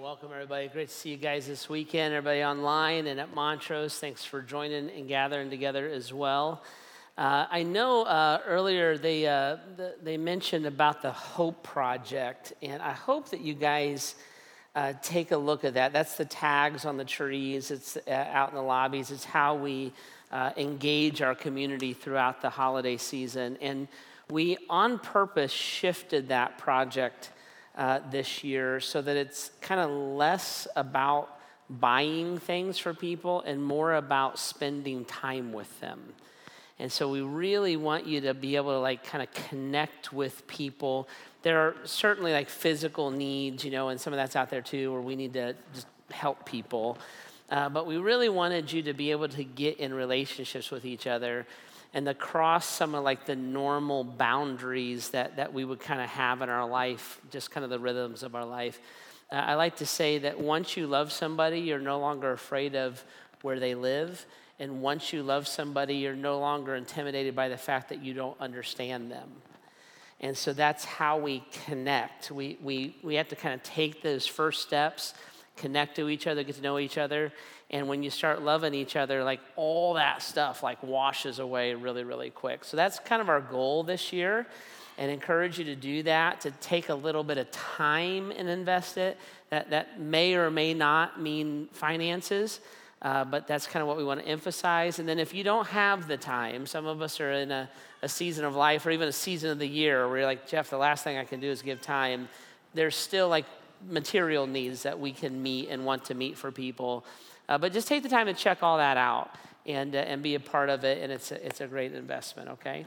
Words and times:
welcome 0.00 0.30
everybody. 0.32 0.66
Great 0.68 0.88
to 0.88 0.94
see 0.94 1.10
you 1.10 1.18
guys 1.18 1.46
this 1.46 1.68
weekend. 1.68 2.14
Everybody 2.14 2.42
online 2.42 3.06
and 3.06 3.20
at 3.20 3.34
Montrose, 3.34 3.98
thanks 3.98 4.24
for 4.24 4.40
joining 4.40 4.88
and 4.88 5.06
gathering 5.06 5.50
together 5.50 5.86
as 5.90 6.10
well. 6.10 6.62
Uh, 7.18 7.44
I 7.50 7.64
know 7.64 8.04
uh, 8.04 8.40
earlier 8.46 8.96
they, 8.96 9.26
uh, 9.26 9.58
the, 9.76 9.96
they 10.02 10.16
mentioned 10.16 10.64
about 10.64 11.02
the 11.02 11.12
Hope 11.12 11.62
Project, 11.62 12.54
and 12.62 12.80
I 12.80 12.92
hope 12.92 13.28
that 13.28 13.42
you 13.42 13.52
guys 13.52 14.14
uh, 14.74 14.94
take 15.02 15.32
a 15.32 15.36
look 15.36 15.66
at 15.66 15.74
that. 15.74 15.92
That's 15.92 16.16
the 16.16 16.24
tags 16.24 16.86
on 16.86 16.96
the 16.96 17.04
trees, 17.04 17.70
it's 17.70 17.98
uh, 17.98 18.10
out 18.10 18.48
in 18.48 18.54
the 18.54 18.62
lobbies, 18.62 19.10
it's 19.10 19.26
how 19.26 19.54
we 19.54 19.92
uh, 20.32 20.52
engage 20.56 21.20
our 21.20 21.34
community 21.34 21.92
throughout 21.92 22.40
the 22.40 22.48
holiday 22.48 22.96
season. 22.96 23.58
And 23.60 23.86
we, 24.30 24.56
on 24.70 24.98
purpose, 24.98 25.52
shifted 25.52 26.28
that 26.28 26.56
project 26.56 27.32
uh, 27.80 27.98
this 28.10 28.44
year 28.44 28.78
so 28.78 29.00
that 29.00 29.16
it's 29.16 29.52
kind 29.62 29.80
of 29.80 29.90
less 29.90 30.68
about 30.76 31.38
buying 31.70 32.38
things 32.38 32.78
for 32.78 32.92
people 32.92 33.40
and 33.40 33.64
more 33.64 33.94
about 33.94 34.38
spending 34.38 35.02
time 35.06 35.50
with 35.50 35.80
them. 35.80 35.98
And 36.78 36.92
so 36.92 37.10
we 37.10 37.22
really 37.22 37.78
want 37.78 38.06
you 38.06 38.20
to 38.22 38.34
be 38.34 38.56
able 38.56 38.72
to 38.72 38.80
like 38.80 39.02
kind 39.04 39.22
of 39.22 39.32
connect 39.48 40.12
with 40.12 40.46
people. 40.46 41.08
There 41.40 41.58
are 41.58 41.74
certainly 41.84 42.34
like 42.34 42.50
physical 42.50 43.10
needs, 43.10 43.64
you 43.64 43.70
know, 43.70 43.88
and 43.88 43.98
some 43.98 44.12
of 44.12 44.18
that's 44.18 44.36
out 44.36 44.50
there 44.50 44.60
too, 44.60 44.92
where 44.92 45.00
we 45.00 45.16
need 45.16 45.32
to 45.32 45.54
just 45.72 45.86
help 46.10 46.44
people. 46.44 46.98
Uh, 47.48 47.70
but 47.70 47.86
we 47.86 47.96
really 47.96 48.28
wanted 48.28 48.70
you 48.70 48.82
to 48.82 48.92
be 48.92 49.10
able 49.10 49.28
to 49.28 49.42
get 49.42 49.78
in 49.78 49.94
relationships 49.94 50.70
with 50.70 50.84
each 50.84 51.06
other 51.06 51.46
and 51.92 52.06
to 52.06 52.14
cross 52.14 52.66
some 52.66 52.94
of 52.94 53.04
like 53.04 53.26
the 53.26 53.36
normal 53.36 54.04
boundaries 54.04 55.10
that, 55.10 55.36
that 55.36 55.52
we 55.52 55.64
would 55.64 55.80
kind 55.80 56.00
of 56.00 56.08
have 56.08 56.40
in 56.42 56.48
our 56.48 56.68
life, 56.68 57.20
just 57.30 57.50
kind 57.50 57.64
of 57.64 57.70
the 57.70 57.78
rhythms 57.78 58.22
of 58.22 58.34
our 58.34 58.44
life. 58.44 58.80
Uh, 59.30 59.36
I 59.36 59.54
like 59.54 59.76
to 59.76 59.86
say 59.86 60.18
that 60.18 60.40
once 60.40 60.76
you 60.76 60.86
love 60.86 61.10
somebody, 61.12 61.60
you're 61.60 61.78
no 61.78 61.98
longer 61.98 62.32
afraid 62.32 62.76
of 62.76 63.04
where 63.42 63.58
they 63.58 63.74
live. 63.74 64.24
And 64.58 64.82
once 64.82 65.12
you 65.12 65.22
love 65.22 65.48
somebody, 65.48 65.96
you're 65.96 66.14
no 66.14 66.38
longer 66.38 66.74
intimidated 66.74 67.34
by 67.34 67.48
the 67.48 67.56
fact 67.56 67.88
that 67.88 68.02
you 68.02 68.14
don't 68.14 68.38
understand 68.40 69.10
them. 69.10 69.28
And 70.20 70.36
so 70.36 70.52
that's 70.52 70.84
how 70.84 71.16
we 71.16 71.42
connect. 71.64 72.30
We, 72.30 72.58
we, 72.62 72.96
we 73.02 73.14
have 73.14 73.28
to 73.28 73.36
kind 73.36 73.54
of 73.54 73.62
take 73.62 74.02
those 74.02 74.26
first 74.26 74.60
steps, 74.60 75.14
connect 75.56 75.96
to 75.96 76.10
each 76.10 76.26
other, 76.26 76.42
get 76.44 76.56
to 76.56 76.62
know 76.62 76.78
each 76.78 76.98
other, 76.98 77.32
and 77.70 77.86
when 77.88 78.02
you 78.02 78.10
start 78.10 78.42
loving 78.42 78.74
each 78.74 78.96
other 78.96 79.22
like 79.22 79.40
all 79.56 79.94
that 79.94 80.22
stuff 80.22 80.62
like 80.62 80.82
washes 80.82 81.38
away 81.38 81.74
really 81.74 82.04
really 82.04 82.30
quick. 82.30 82.64
So 82.64 82.76
that's 82.76 82.98
kind 82.98 83.22
of 83.22 83.28
our 83.28 83.40
goal 83.40 83.82
this 83.82 84.12
year 84.12 84.46
and 84.98 85.10
encourage 85.10 85.58
you 85.58 85.64
to 85.64 85.76
do 85.76 86.02
that 86.02 86.42
to 86.42 86.50
take 86.50 86.88
a 86.90 86.94
little 86.94 87.24
bit 87.24 87.38
of 87.38 87.50
time 87.50 88.30
and 88.32 88.48
invest 88.48 88.98
it. 88.98 89.16
That, 89.48 89.70
that 89.70 89.98
may 89.98 90.34
or 90.34 90.50
may 90.50 90.74
not 90.74 91.20
mean 91.20 91.68
finances 91.72 92.60
uh, 93.02 93.24
but 93.24 93.46
that's 93.46 93.66
kind 93.66 93.80
of 93.80 93.88
what 93.88 93.96
we 93.96 94.04
want 94.04 94.20
to 94.20 94.26
emphasize. 94.26 94.98
And 94.98 95.08
then 95.08 95.18
if 95.18 95.32
you 95.32 95.42
don't 95.42 95.66
have 95.68 96.06
the 96.06 96.16
time 96.16 96.66
some 96.66 96.86
of 96.86 97.00
us 97.00 97.20
are 97.20 97.32
in 97.32 97.50
a, 97.50 97.68
a 98.02 98.08
season 98.08 98.44
of 98.44 98.54
life 98.54 98.84
or 98.84 98.90
even 98.90 99.08
a 99.08 99.12
season 99.12 99.50
of 99.50 99.58
the 99.58 99.66
year 99.66 100.06
where 100.08 100.18
you're 100.18 100.26
like 100.26 100.46
jeff 100.46 100.70
the 100.70 100.78
last 100.78 101.04
thing 101.04 101.16
i 101.18 101.24
can 101.24 101.40
do 101.40 101.48
is 101.48 101.62
give 101.62 101.80
time. 101.80 102.28
There's 102.74 102.94
still 102.94 103.28
like 103.28 103.46
material 103.88 104.46
needs 104.46 104.82
that 104.82 105.00
we 105.00 105.12
can 105.12 105.42
meet 105.42 105.70
and 105.70 105.84
want 105.84 106.04
to 106.06 106.14
meet 106.14 106.36
for 106.36 106.52
people 106.52 107.04
uh, 107.50 107.58
but 107.58 107.72
just 107.72 107.88
take 107.88 108.04
the 108.04 108.08
time 108.08 108.26
to 108.26 108.32
check 108.32 108.62
all 108.62 108.78
that 108.78 108.96
out 108.96 109.34
and, 109.66 109.94
uh, 109.94 109.98
and 109.98 110.22
be 110.22 110.36
a 110.36 110.40
part 110.40 110.70
of 110.70 110.84
it, 110.84 111.02
and 111.02 111.12
it's 111.12 111.32
a, 111.32 111.46
it's 111.46 111.60
a 111.60 111.66
great 111.66 111.92
investment, 111.92 112.48
okay? 112.48 112.86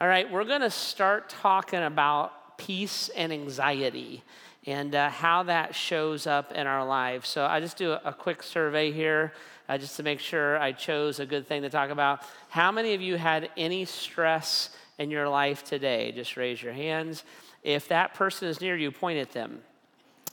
All 0.00 0.08
right, 0.08 0.30
we're 0.30 0.44
going 0.44 0.60
to 0.60 0.70
start 0.70 1.30
talking 1.30 1.82
about 1.82 2.58
peace 2.58 3.08
and 3.10 3.32
anxiety 3.32 4.24
and 4.66 4.92
uh, 4.94 5.08
how 5.08 5.44
that 5.44 5.74
shows 5.74 6.26
up 6.26 6.50
in 6.50 6.66
our 6.66 6.84
lives. 6.84 7.28
So 7.28 7.46
I 7.46 7.60
just 7.60 7.76
do 7.76 7.92
a, 7.92 8.00
a 8.06 8.12
quick 8.12 8.42
survey 8.42 8.90
here 8.90 9.32
uh, 9.68 9.78
just 9.78 9.96
to 9.98 10.02
make 10.02 10.18
sure 10.18 10.58
I 10.58 10.72
chose 10.72 11.20
a 11.20 11.26
good 11.26 11.46
thing 11.46 11.62
to 11.62 11.70
talk 11.70 11.90
about. 11.90 12.22
How 12.48 12.72
many 12.72 12.94
of 12.94 13.00
you 13.00 13.16
had 13.16 13.50
any 13.56 13.84
stress 13.84 14.70
in 14.98 15.12
your 15.12 15.28
life 15.28 15.62
today? 15.62 16.10
Just 16.10 16.36
raise 16.36 16.60
your 16.60 16.72
hands. 16.72 17.22
If 17.62 17.86
that 17.88 18.14
person 18.14 18.48
is 18.48 18.60
near 18.60 18.76
you, 18.76 18.90
point 18.90 19.18
at 19.18 19.30
them. 19.30 19.60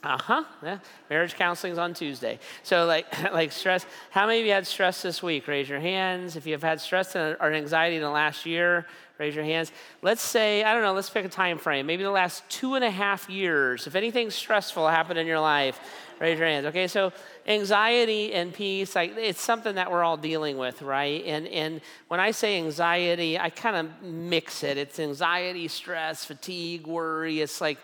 Uh 0.03 0.17
huh. 0.17 0.43
Yeah. 0.61 0.79
Marriage 1.09 1.35
counseling 1.35 1.71
is 1.71 1.79
on 1.79 1.93
Tuesday. 1.93 2.37
So, 2.63 2.85
like, 2.85 3.05
like 3.33 3.53
stress. 3.53 3.85
How 4.11 4.27
many 4.27 4.41
of 4.41 4.45
you 4.45 4.51
had 4.51 4.67
stress 4.67 5.01
this 5.01 5.23
week? 5.23 5.47
Raise 5.47 5.69
your 5.69 5.79
hands. 5.79 6.35
If 6.35 6.45
you 6.45 6.51
have 6.51 6.63
had 6.63 6.81
stress 6.81 7.15
or 7.15 7.53
anxiety 7.53 7.95
in 7.95 8.01
the 8.01 8.09
last 8.09 8.45
year, 8.45 8.85
raise 9.17 9.33
your 9.33 9.45
hands. 9.45 9.71
Let's 10.01 10.21
say 10.21 10.61
I 10.63 10.73
don't 10.73 10.83
know. 10.83 10.93
Let's 10.93 11.09
pick 11.09 11.23
a 11.23 11.29
time 11.29 11.57
frame. 11.57 11.85
Maybe 11.85 12.03
the 12.03 12.11
last 12.11 12.43
two 12.49 12.75
and 12.75 12.83
a 12.83 12.91
half 12.91 13.29
years. 13.29 13.87
If 13.87 13.95
anything 13.95 14.29
stressful 14.29 14.89
happened 14.89 15.19
in 15.19 15.25
your 15.25 15.39
life, 15.39 15.79
raise 16.19 16.37
your 16.37 16.49
hands. 16.49 16.65
Okay. 16.65 16.87
So, 16.87 17.13
anxiety 17.47 18.33
and 18.33 18.53
peace, 18.53 18.95
like 18.95 19.15
it's 19.15 19.41
something 19.41 19.75
that 19.75 19.89
we're 19.89 20.03
all 20.03 20.17
dealing 20.17 20.57
with, 20.57 20.81
right? 20.81 21.23
And 21.25 21.47
and 21.47 21.79
when 22.09 22.19
I 22.19 22.31
say 22.31 22.57
anxiety, 22.57 23.39
I 23.39 23.49
kind 23.49 23.77
of 23.77 24.03
mix 24.03 24.65
it. 24.65 24.77
It's 24.77 24.99
anxiety, 24.99 25.69
stress, 25.69 26.25
fatigue, 26.25 26.87
worry. 26.87 27.39
It's 27.39 27.61
like 27.61 27.77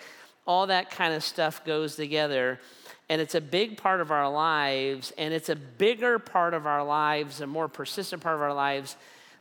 all 0.49 0.65
that 0.65 0.89
kind 0.89 1.13
of 1.13 1.23
stuff 1.23 1.63
goes 1.63 1.95
together. 1.95 2.59
And 3.07 3.21
it's 3.21 3.35
a 3.35 3.41
big 3.41 3.77
part 3.77 4.01
of 4.01 4.09
our 4.09 4.27
lives, 4.27 5.13
and 5.15 5.31
it's 5.31 5.49
a 5.49 5.55
bigger 5.55 6.17
part 6.17 6.55
of 6.55 6.65
our 6.65 6.83
lives, 6.83 7.39
a 7.39 7.45
more 7.45 7.67
persistent 7.67 8.23
part 8.23 8.33
of 8.33 8.41
our 8.41 8.53
lives 8.53 8.95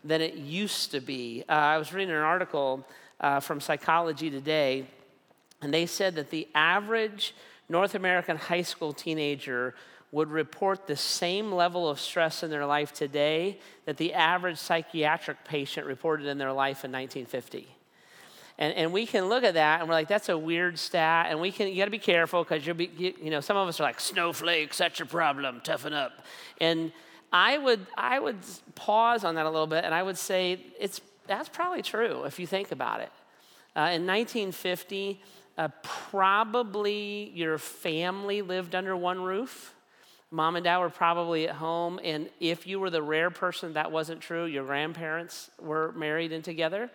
than 0.04 0.20
it 0.20 0.34
used 0.34 0.90
to 0.90 1.00
be. 1.00 1.44
Uh, 1.48 1.52
I 1.52 1.78
was 1.78 1.94
reading 1.94 2.14
an 2.14 2.20
article 2.20 2.86
uh, 3.20 3.40
from 3.40 3.58
Psychology 3.58 4.28
Today, 4.28 4.86
and 5.62 5.72
they 5.72 5.86
said 5.86 6.14
that 6.16 6.28
the 6.28 6.46
average 6.54 7.34
North 7.70 7.94
American 7.94 8.36
high 8.36 8.62
school 8.62 8.92
teenager 8.92 9.74
would 10.12 10.30
report 10.30 10.86
the 10.86 10.96
same 10.96 11.50
level 11.50 11.88
of 11.88 11.98
stress 11.98 12.42
in 12.42 12.50
their 12.50 12.66
life 12.66 12.92
today 12.92 13.58
that 13.86 13.96
the 13.96 14.12
average 14.12 14.58
psychiatric 14.58 15.42
patient 15.44 15.86
reported 15.86 16.26
in 16.26 16.36
their 16.36 16.52
life 16.52 16.84
in 16.84 16.92
1950. 16.92 17.77
And, 18.58 18.74
and 18.74 18.92
we 18.92 19.06
can 19.06 19.28
look 19.28 19.44
at 19.44 19.54
that 19.54 19.80
and 19.80 19.88
we're 19.88 19.94
like, 19.94 20.08
that's 20.08 20.28
a 20.28 20.36
weird 20.36 20.78
stat. 20.78 21.26
And 21.30 21.40
we 21.40 21.52
can, 21.52 21.68
you 21.68 21.76
gotta 21.76 21.90
be 21.90 21.98
careful 21.98 22.42
because 22.42 22.66
you'll 22.66 22.76
be, 22.76 22.90
you, 22.96 23.14
you 23.22 23.30
know, 23.30 23.40
some 23.40 23.56
of 23.56 23.68
us 23.68 23.78
are 23.78 23.84
like, 23.84 24.00
snowflakes, 24.00 24.78
that's 24.78 24.98
your 24.98 25.06
problem, 25.06 25.60
toughen 25.62 25.92
up. 25.92 26.24
And 26.60 26.92
I 27.32 27.56
would, 27.56 27.86
I 27.96 28.18
would 28.18 28.38
pause 28.74 29.22
on 29.22 29.36
that 29.36 29.46
a 29.46 29.50
little 29.50 29.66
bit 29.66 29.84
and 29.84 29.94
I 29.94 30.02
would 30.02 30.18
say, 30.18 30.60
it's, 30.80 31.00
that's 31.28 31.48
probably 31.48 31.82
true 31.82 32.24
if 32.24 32.40
you 32.40 32.46
think 32.46 32.72
about 32.72 33.00
it. 33.00 33.12
Uh, 33.76 33.94
in 33.94 34.06
1950, 34.06 35.22
uh, 35.56 35.68
probably 35.82 37.30
your 37.34 37.58
family 37.58 38.42
lived 38.42 38.74
under 38.74 38.96
one 38.96 39.22
roof. 39.22 39.74
Mom 40.30 40.56
and 40.56 40.64
dad 40.64 40.78
were 40.78 40.90
probably 40.90 41.48
at 41.48 41.54
home, 41.54 41.98
and 42.04 42.28
if 42.38 42.66
you 42.66 42.78
were 42.78 42.90
the 42.90 43.02
rare 43.02 43.30
person 43.30 43.72
that 43.72 43.90
wasn't 43.90 44.20
true, 44.20 44.44
your 44.44 44.64
grandparents 44.64 45.50
were 45.58 45.92
married 45.92 46.32
and 46.32 46.44
together. 46.44 46.90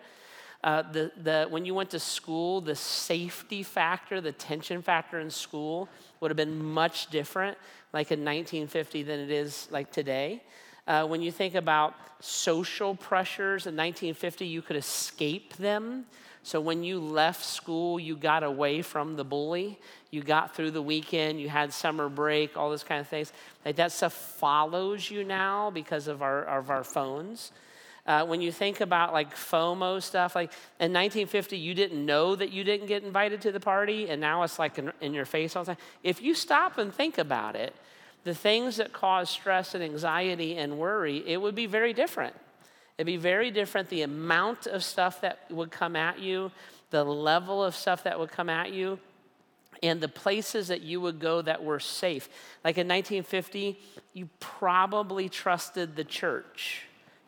Uh, 0.64 0.80
the, 0.92 1.12
the, 1.22 1.46
when 1.50 1.66
you 1.66 1.74
went 1.74 1.90
to 1.90 1.98
school, 1.98 2.62
the 2.62 2.74
safety 2.74 3.62
factor, 3.62 4.22
the 4.22 4.32
tension 4.32 4.80
factor 4.80 5.20
in 5.20 5.28
school 5.28 5.90
would 6.20 6.30
have 6.30 6.38
been 6.38 6.64
much 6.64 7.10
different, 7.10 7.58
like 7.92 8.10
in 8.10 8.20
1950, 8.20 9.02
than 9.02 9.20
it 9.20 9.30
is 9.30 9.68
like 9.70 9.92
today. 9.92 10.42
Uh, 10.86 11.06
when 11.06 11.20
you 11.20 11.30
think 11.30 11.54
about 11.54 11.94
social 12.20 12.94
pressures 12.94 13.66
in 13.66 13.76
1950, 13.76 14.46
you 14.46 14.62
could 14.62 14.76
escape 14.76 15.54
them. 15.56 16.06
So 16.42 16.62
when 16.62 16.82
you 16.82 16.98
left 16.98 17.44
school, 17.44 18.00
you 18.00 18.16
got 18.16 18.42
away 18.42 18.80
from 18.80 19.16
the 19.16 19.24
bully. 19.24 19.78
You 20.10 20.22
got 20.22 20.56
through 20.56 20.70
the 20.70 20.82
weekend, 20.82 21.42
you 21.42 21.50
had 21.50 21.74
summer 21.74 22.08
break, 22.08 22.56
all 22.56 22.70
those 22.70 22.84
kind 22.84 23.02
of 23.02 23.08
things. 23.08 23.34
Like 23.66 23.76
that 23.76 23.92
stuff 23.92 24.14
follows 24.14 25.10
you 25.10 25.24
now 25.24 25.70
because 25.70 26.08
of 26.08 26.22
our, 26.22 26.44
of 26.44 26.70
our 26.70 26.84
phones. 26.84 27.52
Uh, 28.06 28.24
when 28.26 28.42
you 28.42 28.52
think 28.52 28.80
about 28.80 29.14
like 29.14 29.34
FOMO 29.34 30.02
stuff, 30.02 30.34
like 30.34 30.52
in 30.78 30.92
1950, 30.92 31.56
you 31.56 31.72
didn't 31.72 32.04
know 32.04 32.36
that 32.36 32.52
you 32.52 32.62
didn't 32.62 32.86
get 32.86 33.02
invited 33.02 33.40
to 33.40 33.52
the 33.52 33.60
party, 33.60 34.10
and 34.10 34.20
now 34.20 34.42
it's 34.42 34.58
like 34.58 34.78
in, 34.78 34.92
in 35.00 35.14
your 35.14 35.24
face 35.24 35.56
all 35.56 35.64
the 35.64 35.74
time. 35.74 35.82
If 36.02 36.20
you 36.20 36.34
stop 36.34 36.76
and 36.76 36.92
think 36.92 37.16
about 37.16 37.56
it, 37.56 37.74
the 38.24 38.34
things 38.34 38.76
that 38.76 38.92
cause 38.92 39.30
stress 39.30 39.74
and 39.74 39.82
anxiety 39.82 40.56
and 40.56 40.78
worry, 40.78 41.22
it 41.26 41.40
would 41.40 41.54
be 41.54 41.66
very 41.66 41.94
different. 41.94 42.34
It'd 42.98 43.06
be 43.06 43.16
very 43.16 43.50
different 43.50 43.88
the 43.88 44.02
amount 44.02 44.66
of 44.66 44.84
stuff 44.84 45.22
that 45.22 45.50
would 45.50 45.70
come 45.70 45.96
at 45.96 46.20
you, 46.20 46.50
the 46.90 47.04
level 47.04 47.64
of 47.64 47.74
stuff 47.74 48.04
that 48.04 48.18
would 48.18 48.30
come 48.30 48.50
at 48.50 48.72
you, 48.72 48.98
and 49.82 50.00
the 50.00 50.08
places 50.08 50.68
that 50.68 50.82
you 50.82 51.00
would 51.00 51.18
go 51.18 51.42
that 51.42 51.64
were 51.64 51.80
safe. 51.80 52.28
Like 52.64 52.76
in 52.78 52.86
1950, 52.86 53.78
you 54.12 54.28
probably 54.40 55.28
trusted 55.28 55.96
the 55.96 56.04
church. 56.04 56.82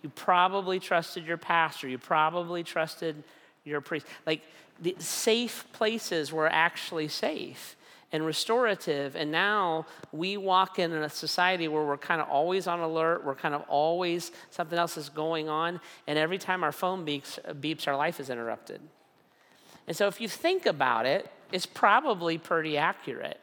You 0.06 0.12
probably 0.14 0.78
trusted 0.78 1.26
your 1.26 1.36
pastor. 1.36 1.88
You 1.88 1.98
probably 1.98 2.62
trusted 2.62 3.24
your 3.64 3.80
priest. 3.80 4.06
Like 4.24 4.40
the 4.80 4.94
safe 5.00 5.66
places 5.72 6.32
were 6.32 6.46
actually 6.46 7.08
safe 7.08 7.74
and 8.12 8.24
restorative. 8.24 9.16
And 9.16 9.32
now 9.32 9.84
we 10.12 10.36
walk 10.36 10.78
in 10.78 10.92
a 10.92 11.10
society 11.10 11.66
where 11.66 11.82
we're 11.82 11.96
kind 11.96 12.20
of 12.20 12.28
always 12.28 12.68
on 12.68 12.78
alert. 12.78 13.24
We're 13.24 13.34
kind 13.34 13.52
of 13.52 13.62
always 13.68 14.30
something 14.50 14.78
else 14.78 14.96
is 14.96 15.08
going 15.08 15.48
on. 15.48 15.80
And 16.06 16.16
every 16.20 16.38
time 16.38 16.62
our 16.62 16.70
phone 16.70 17.04
beeps, 17.04 17.40
beeps 17.60 17.88
our 17.88 17.96
life 17.96 18.20
is 18.20 18.30
interrupted. 18.30 18.80
And 19.88 19.96
so 19.96 20.06
if 20.06 20.20
you 20.20 20.28
think 20.28 20.66
about 20.66 21.04
it, 21.04 21.28
it's 21.50 21.66
probably 21.66 22.38
pretty 22.38 22.78
accurate. 22.78 23.40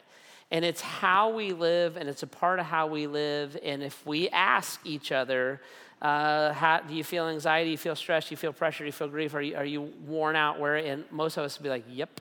And 0.50 0.64
it's 0.64 0.80
how 0.80 1.28
we 1.28 1.52
live, 1.52 1.98
and 1.98 2.08
it's 2.08 2.22
a 2.22 2.26
part 2.26 2.58
of 2.58 2.64
how 2.64 2.86
we 2.86 3.06
live. 3.06 3.58
And 3.62 3.82
if 3.82 4.06
we 4.06 4.30
ask 4.30 4.80
each 4.84 5.12
other, 5.12 5.60
uh, 6.02 6.52
how, 6.52 6.80
do 6.80 6.94
you 6.94 7.04
feel 7.04 7.28
anxiety? 7.28 7.70
You 7.70 7.78
feel 7.78 7.96
stress? 7.96 8.30
You 8.30 8.36
feel 8.36 8.52
pressure? 8.52 8.84
You 8.84 8.92
feel 8.92 9.08
grief? 9.08 9.34
Are 9.34 9.42
you, 9.42 9.56
are 9.56 9.64
you 9.64 9.92
worn 10.06 10.36
out? 10.36 10.60
Where? 10.60 10.76
And 10.76 11.04
most 11.10 11.36
of 11.36 11.44
us 11.44 11.58
would 11.58 11.62
be 11.62 11.70
like, 11.70 11.84
yep, 11.88 12.20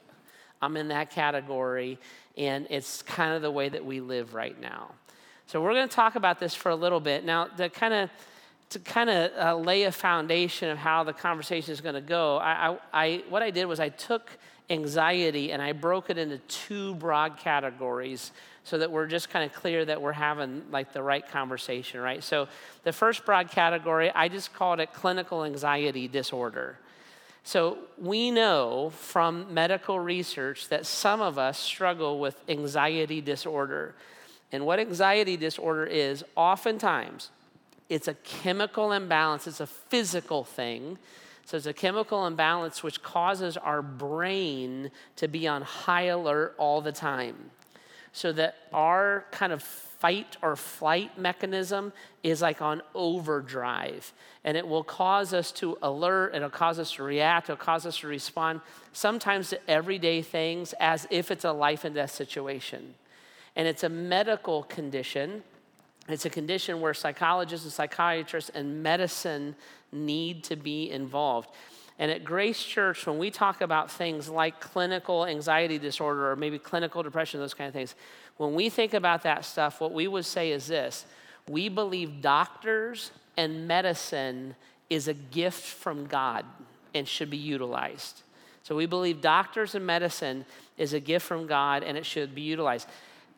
I'm 0.62 0.78
in 0.78 0.88
that 0.90 1.12
category. 1.12 2.00
And 2.38 2.68
it's 2.70 3.02
kind 3.02 3.34
of 3.34 3.42
the 3.42 3.52
way 3.52 3.70
that 3.70 3.84
we 3.84 4.00
live 4.00 4.34
right 4.34 4.60
now. 4.60 4.92
So 5.48 5.62
we're 5.62 5.74
going 5.74 5.88
to 5.88 5.96
talk 5.96 6.16
about 6.16 6.40
this 6.40 6.56
for 6.56 6.70
a 6.70 6.76
little 6.76 7.00
bit. 7.00 7.26
Now, 7.26 7.46
to 7.46 7.70
kind 7.70 7.94
of 7.94 8.10
to 8.70 8.80
kind 8.80 9.10
of 9.10 9.32
uh, 9.38 9.56
lay 9.56 9.84
a 9.84 9.92
foundation 9.92 10.70
of 10.70 10.80
how 10.80 11.04
the 11.04 11.14
conversation 11.14 11.72
is 11.72 11.80
going 11.80 11.94
to 11.94 12.02
go, 12.02 12.38
I, 12.38 12.70
I, 12.70 12.78
I, 12.92 13.24
what 13.30 13.44
I 13.44 13.52
did 13.52 13.66
was 13.66 13.80
I 13.80 13.90
took 13.90 14.32
anxiety 14.70 15.52
and 15.52 15.62
I 15.62 15.74
broke 15.74 16.10
it 16.10 16.18
into 16.18 16.38
two 16.40 16.96
broad 16.96 17.38
categories 17.38 18.32
so 18.64 18.78
that 18.78 18.92
we're 18.92 19.08
just 19.08 19.30
kind 19.30 19.50
of 19.50 19.56
clear 19.56 19.84
that 19.86 20.02
we're 20.02 20.14
having 20.14 20.64
like 20.72 20.94
the 20.94 21.04
right 21.04 21.28
conversation, 21.28 22.00
right? 22.00 22.24
So 22.24 22.48
the 22.84 22.94
first 22.94 23.26
broad 23.26 23.52
category, 23.52 24.10
I 24.12 24.30
just 24.30 24.54
called 24.54 24.80
it 24.80 24.94
clinical 24.94 25.44
anxiety 25.44 26.08
disorder. 26.08 26.78
So 27.44 27.78
we 27.98 28.32
know 28.32 28.92
from 28.92 29.54
medical 29.54 30.00
research 30.00 30.70
that 30.70 30.86
some 30.86 31.22
of 31.22 31.38
us 31.38 31.60
struggle 31.60 32.20
with 32.20 32.42
anxiety 32.48 33.20
disorder. 33.20 33.96
And 34.54 34.66
what 34.66 34.80
anxiety 34.80 35.36
disorder 35.36 35.86
is, 35.86 36.24
oftentimes, 36.38 37.32
it's 37.90 38.08
a 38.08 38.14
chemical 38.14 38.94
imbalance, 38.94 39.46
it's 39.46 39.60
a 39.60 39.68
physical 39.68 40.46
thing 40.46 40.98
so 41.46 41.58
it's 41.58 41.66
a 41.66 41.74
chemical 41.74 42.26
imbalance 42.26 42.84
which 42.84 43.04
causes 43.04 43.58
our 43.58 43.82
brain 43.82 44.92
to 45.18 45.28
be 45.28 45.48
on 45.48 45.62
high 45.62 46.04
alert 46.04 46.56
all 46.58 46.82
the 46.82 46.92
time. 46.92 47.52
So 48.14 48.32
that 48.34 48.56
our 48.72 49.26
kind 49.32 49.52
of 49.52 49.64
fight 49.64 50.38
or 50.42 50.56
flight 50.56 51.18
mechanism 51.18 51.92
is 52.22 52.42
like 52.42 52.62
on 52.62 52.82
overdrive. 52.94 54.14
And 54.44 54.56
it 54.56 54.68
will 54.68 54.84
cause 54.84 55.34
us 55.34 55.52
to 55.54 55.78
alert, 55.82 56.36
it'll 56.36 56.50
cause 56.50 56.78
us 56.78 56.92
to 56.94 57.04
react, 57.04 57.50
it'll 57.50 57.58
cause 57.58 57.86
us 57.86 58.00
to 58.00 58.08
respond 58.08 58.62
sometimes 58.92 59.50
to 59.50 59.70
everyday 59.70 60.22
things 60.22 60.74
as 60.80 61.08
if 61.10 61.32
it's 61.32 61.46
a 61.46 61.52
life 61.52 61.84
and 61.84 61.96
death 61.96 62.12
situation. 62.12 62.94
And 63.56 63.68
it's 63.68 63.84
a 63.84 63.90
medical 63.90 64.64
condition. 64.64 65.44
It's 66.08 66.26
a 66.26 66.30
condition 66.30 66.82
where 66.82 66.94
psychologists 66.94 67.66
and 67.66 67.74
psychiatrists 67.74 68.52
and 68.54 68.84
medicine 68.84 69.56
need 69.94 70.44
to 70.46 70.56
be 70.56 70.90
involved. 70.90 71.50
And 72.00 72.10
at 72.10 72.24
Grace 72.24 72.64
Church, 72.64 73.06
when 73.06 73.18
we 73.18 73.30
talk 73.30 73.62
about 73.62 73.92
things 73.92 74.28
like 74.28 74.60
clinical 74.60 75.26
anxiety 75.26 75.78
disorder 75.78 76.32
or 76.32 76.36
maybe 76.36 76.58
clinical 76.58 77.04
depression, 77.04 77.40
those 77.40 77.54
kind 77.54 77.68
of 77.68 77.74
things, 77.74 77.96
when 78.38 78.56
we 78.56 78.70
think 78.70 78.94
about 78.94 79.24
that 79.24 79.46
stuff, 79.46 79.80
what 79.80 79.94
we 79.94 80.08
would 80.08 80.26
say 80.26 80.52
is 80.52 80.68
this 80.68 81.06
we 81.48 81.70
believe 81.70 82.22
doctors 82.22 83.12
and 83.38 83.68
medicine 83.68 84.56
is 84.90 85.08
a 85.08 85.14
gift 85.14 85.62
from 85.62 86.06
God 86.06 86.46
and 86.94 87.08
should 87.08 87.30
be 87.30 87.38
utilized. 87.38 88.22
So 88.64 88.76
we 88.76 88.86
believe 88.86 89.22
doctors 89.22 89.76
and 89.76 89.86
medicine 89.86 90.46
is 90.78 90.94
a 90.94 91.00
gift 91.00 91.26
from 91.26 91.48
God 91.48 91.84
and 91.84 91.98
it 91.98 92.06
should 92.06 92.34
be 92.34 92.42
utilized. 92.42 92.88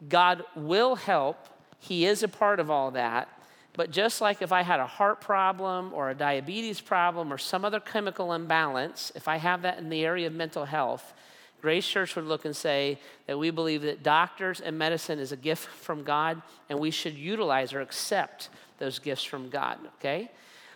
God 0.08 0.44
will 0.56 0.96
help, 0.96 1.48
He 1.80 2.06
is 2.06 2.22
a 2.22 2.28
part 2.28 2.60
of 2.60 2.70
all 2.70 2.92
that. 2.92 3.28
But 3.76 3.92
just 3.92 4.22
like 4.22 4.42
if 4.42 4.52
I 4.52 4.62
had 4.62 4.80
a 4.80 4.88
heart 4.88 5.20
problem 5.20 5.94
or 5.94 6.10
a 6.10 6.16
diabetes 6.16 6.80
problem 6.80 7.32
or 7.32 7.38
some 7.38 7.66
other 7.66 7.80
chemical 7.80 8.34
imbalance, 8.34 9.12
if 9.16 9.28
I 9.28 9.38
have 9.38 9.64
that 9.64 9.78
in 9.80 9.90
the 9.90 10.06
area 10.06 10.28
of 10.28 10.34
mental 10.34 10.66
health, 10.66 11.14
Grace 11.62 11.88
Church 11.88 12.16
would 12.16 12.26
look 12.26 12.46
and 12.46 12.56
say 12.56 13.00
that 13.28 13.38
we 13.38 13.50
believe 13.50 13.82
that 13.82 14.04
doctors 14.04 14.62
and 14.62 14.78
medicine 14.78 15.20
is 15.20 15.32
a 15.32 15.38
gift 15.38 15.68
from 15.68 16.04
God 16.04 16.42
and 16.70 16.80
we 16.80 16.92
should 16.92 17.16
utilize 17.16 17.74
or 17.74 17.82
accept 17.82 18.50
those 18.78 19.00
gifts 19.00 19.24
from 19.24 19.50
God, 19.50 19.80
okay? 19.98 20.30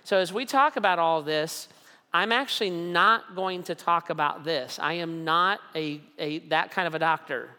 So 0.03 0.17
as 0.17 0.33
we 0.33 0.45
talk 0.45 0.75
about 0.75 0.99
all 0.99 1.21
this, 1.21 1.69
I'm 2.11 2.31
actually 2.31 2.71
not 2.71 3.35
going 3.35 3.63
to 3.63 3.75
talk 3.75 4.09
about 4.09 4.43
this. 4.43 4.79
I 4.81 4.93
am 4.93 5.23
not 5.23 5.59
a, 5.75 6.01
a 6.17 6.39
that 6.47 6.71
kind 6.71 6.87
of 6.87 6.95
a 6.95 6.99
doctor 6.99 7.49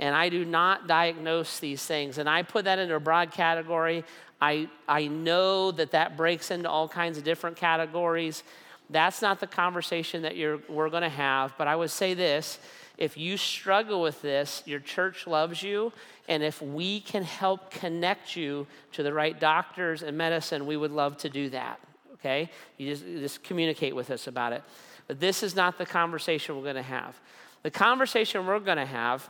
and 0.00 0.14
I 0.14 0.28
do 0.28 0.44
not 0.44 0.86
diagnose 0.86 1.60
these 1.60 1.84
things. 1.84 2.18
And 2.18 2.28
I 2.28 2.42
put 2.42 2.64
that 2.64 2.78
into 2.78 2.94
a 2.94 3.00
broad 3.00 3.30
category. 3.30 4.04
I, 4.44 4.68
I 4.86 5.06
know 5.06 5.70
that 5.70 5.92
that 5.92 6.18
breaks 6.18 6.50
into 6.50 6.68
all 6.68 6.86
kinds 6.86 7.16
of 7.16 7.24
different 7.24 7.56
categories. 7.56 8.42
That's 8.90 9.22
not 9.22 9.40
the 9.40 9.46
conversation 9.46 10.20
that 10.22 10.36
you're, 10.36 10.60
we're 10.68 10.90
going 10.90 11.02
to 11.02 11.08
have. 11.08 11.54
But 11.56 11.66
I 11.66 11.74
would 11.74 11.90
say 11.90 12.12
this 12.12 12.58
if 12.98 13.16
you 13.16 13.38
struggle 13.38 14.02
with 14.02 14.20
this, 14.20 14.62
your 14.66 14.80
church 14.80 15.26
loves 15.26 15.62
you. 15.62 15.92
And 16.28 16.42
if 16.42 16.60
we 16.60 17.00
can 17.00 17.22
help 17.22 17.70
connect 17.70 18.36
you 18.36 18.66
to 18.92 19.02
the 19.02 19.14
right 19.14 19.38
doctors 19.40 20.02
and 20.02 20.16
medicine, 20.18 20.66
we 20.66 20.76
would 20.76 20.92
love 20.92 21.16
to 21.18 21.30
do 21.30 21.48
that. 21.50 21.80
Okay? 22.14 22.50
You 22.76 22.90
just, 22.90 23.04
you 23.06 23.20
just 23.20 23.42
communicate 23.42 23.96
with 23.96 24.10
us 24.10 24.26
about 24.26 24.52
it. 24.52 24.62
But 25.08 25.20
this 25.20 25.42
is 25.42 25.56
not 25.56 25.78
the 25.78 25.86
conversation 25.86 26.54
we're 26.54 26.62
going 26.62 26.76
to 26.76 26.82
have. 26.82 27.18
The 27.62 27.70
conversation 27.70 28.46
we're 28.46 28.60
going 28.60 28.76
to 28.76 28.86
have 28.86 29.28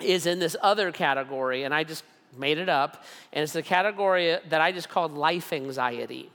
is 0.00 0.26
in 0.26 0.38
this 0.38 0.56
other 0.62 0.92
category, 0.92 1.64
and 1.64 1.74
I 1.74 1.82
just 1.84 2.04
made 2.38 2.58
it 2.58 2.68
up, 2.68 3.04
and 3.32 3.42
it's 3.42 3.52
the 3.52 3.62
category 3.62 4.38
that 4.48 4.60
I 4.60 4.72
just 4.72 4.88
called 4.88 5.12
life 5.12 5.52
anxiety. 5.52 6.30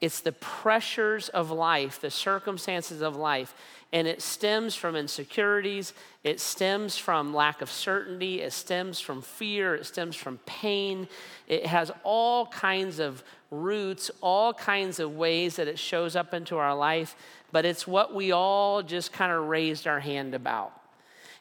It's 0.00 0.20
the 0.20 0.32
pressures 0.32 1.30
of 1.30 1.50
life, 1.50 2.00
the 2.00 2.10
circumstances 2.10 3.00
of 3.00 3.16
life, 3.16 3.54
and 3.92 4.06
it 4.06 4.20
stems 4.20 4.74
from 4.74 4.94
insecurities, 4.94 5.94
it 6.22 6.38
stems 6.38 6.98
from 6.98 7.32
lack 7.32 7.62
of 7.62 7.70
certainty, 7.70 8.42
it 8.42 8.52
stems 8.52 9.00
from 9.00 9.22
fear, 9.22 9.74
it 9.74 9.86
stems 9.86 10.16
from 10.16 10.38
pain. 10.44 11.08
It 11.46 11.66
has 11.66 11.90
all 12.02 12.46
kinds 12.46 12.98
of 12.98 13.22
roots, 13.50 14.10
all 14.20 14.52
kinds 14.52 14.98
of 14.98 15.16
ways 15.16 15.56
that 15.56 15.68
it 15.68 15.78
shows 15.78 16.16
up 16.16 16.34
into 16.34 16.58
our 16.58 16.74
life, 16.74 17.16
but 17.52 17.64
it's 17.64 17.86
what 17.86 18.14
we 18.14 18.32
all 18.32 18.82
just 18.82 19.12
kind 19.12 19.32
of 19.32 19.46
raised 19.46 19.86
our 19.86 20.00
hand 20.00 20.34
about. 20.34 20.72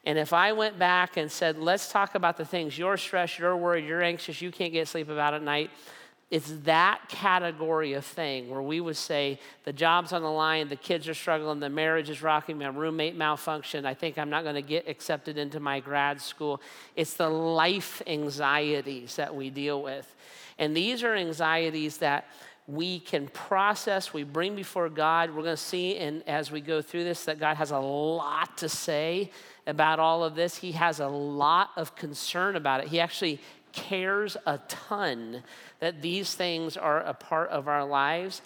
And 0.06 0.20
if 0.20 0.34
I 0.34 0.54
went 0.54 0.78
back 0.78 1.18
and 1.18 1.32
said, 1.32 1.58
let's 1.58 1.92
talk 1.92 2.16
about 2.16 2.38
the 2.38 2.46
things 2.46 2.78
you're 2.78 2.98
stressed, 2.98 3.40
you're 3.40 3.58
worried, 3.58 3.86
you're 3.86 4.04
anxious, 4.04 4.42
you 4.42 4.52
can't 4.52 4.72
get 4.72 4.88
sleep 4.88 5.10
about 5.10 5.34
at 5.34 5.42
night, 5.42 5.72
it's 6.32 6.52
that 6.64 7.02
category 7.08 7.94
of 7.94 8.04
thing 8.04 8.50
where 8.50 8.62
we 8.62 8.82
would 8.82 8.98
say 8.98 9.40
the 9.64 9.72
job's 9.72 10.12
on 10.12 10.24
the 10.24 10.32
line, 10.32 10.70
the 10.70 10.76
kids 10.76 11.08
are 11.08 11.14
struggling, 11.14 11.60
the 11.60 11.70
marriage 11.70 12.10
is 12.10 12.22
rocking, 12.24 12.58
my 12.58 12.68
roommate 12.68 13.18
malfunctioned, 13.18 13.86
I 13.86 13.94
think 13.94 14.18
I'm 14.18 14.30
not 14.30 14.44
going 14.44 14.56
to 14.56 14.64
get 14.64 14.88
accepted 14.88 15.38
into 15.38 15.60
my 15.60 15.80
grad 15.80 16.20
school. 16.20 16.62
It's 16.96 17.14
the 17.14 17.30
life 17.30 18.02
anxieties 18.08 19.16
that 19.18 19.36
we 19.36 19.52
deal 19.52 19.84
with. 19.84 20.16
And 20.58 20.76
these 20.76 21.04
are 21.04 21.14
anxieties 21.14 21.98
that 21.98 22.28
we 22.68 23.00
can 23.00 23.28
process, 23.28 24.12
we 24.12 24.24
bring 24.24 24.56
before 24.56 24.90
God. 24.90 25.30
We're 25.30 25.44
going 25.44 25.56
to 25.56 25.58
see 25.58 25.98
and 25.98 26.24
as 26.28 26.50
we 26.50 26.62
go 26.62 26.82
through 26.82 27.04
this 27.04 27.26
that 27.26 27.40
God 27.40 27.58
has 27.58 27.70
a 27.70 27.78
lot 27.78 28.58
to 28.58 28.70
say 28.70 29.30
about 29.68 30.00
all 30.00 30.24
of 30.24 30.36
this. 30.36 30.58
He 30.58 30.74
has 30.74 31.00
a 31.00 31.08
lot 31.08 31.72
of 31.76 31.96
concern 31.96 32.56
about 32.56 32.82
it. 32.82 32.88
He 32.88 33.00
actually 33.00 33.40
cares 33.72 34.38
a 34.46 34.58
ton 34.68 35.44
that 35.80 36.02
these 36.02 36.34
things 36.34 36.78
are 36.78 37.02
a 37.02 37.14
part 37.14 37.50
of 37.50 37.68
our 37.68 37.86
lives. 37.86 38.42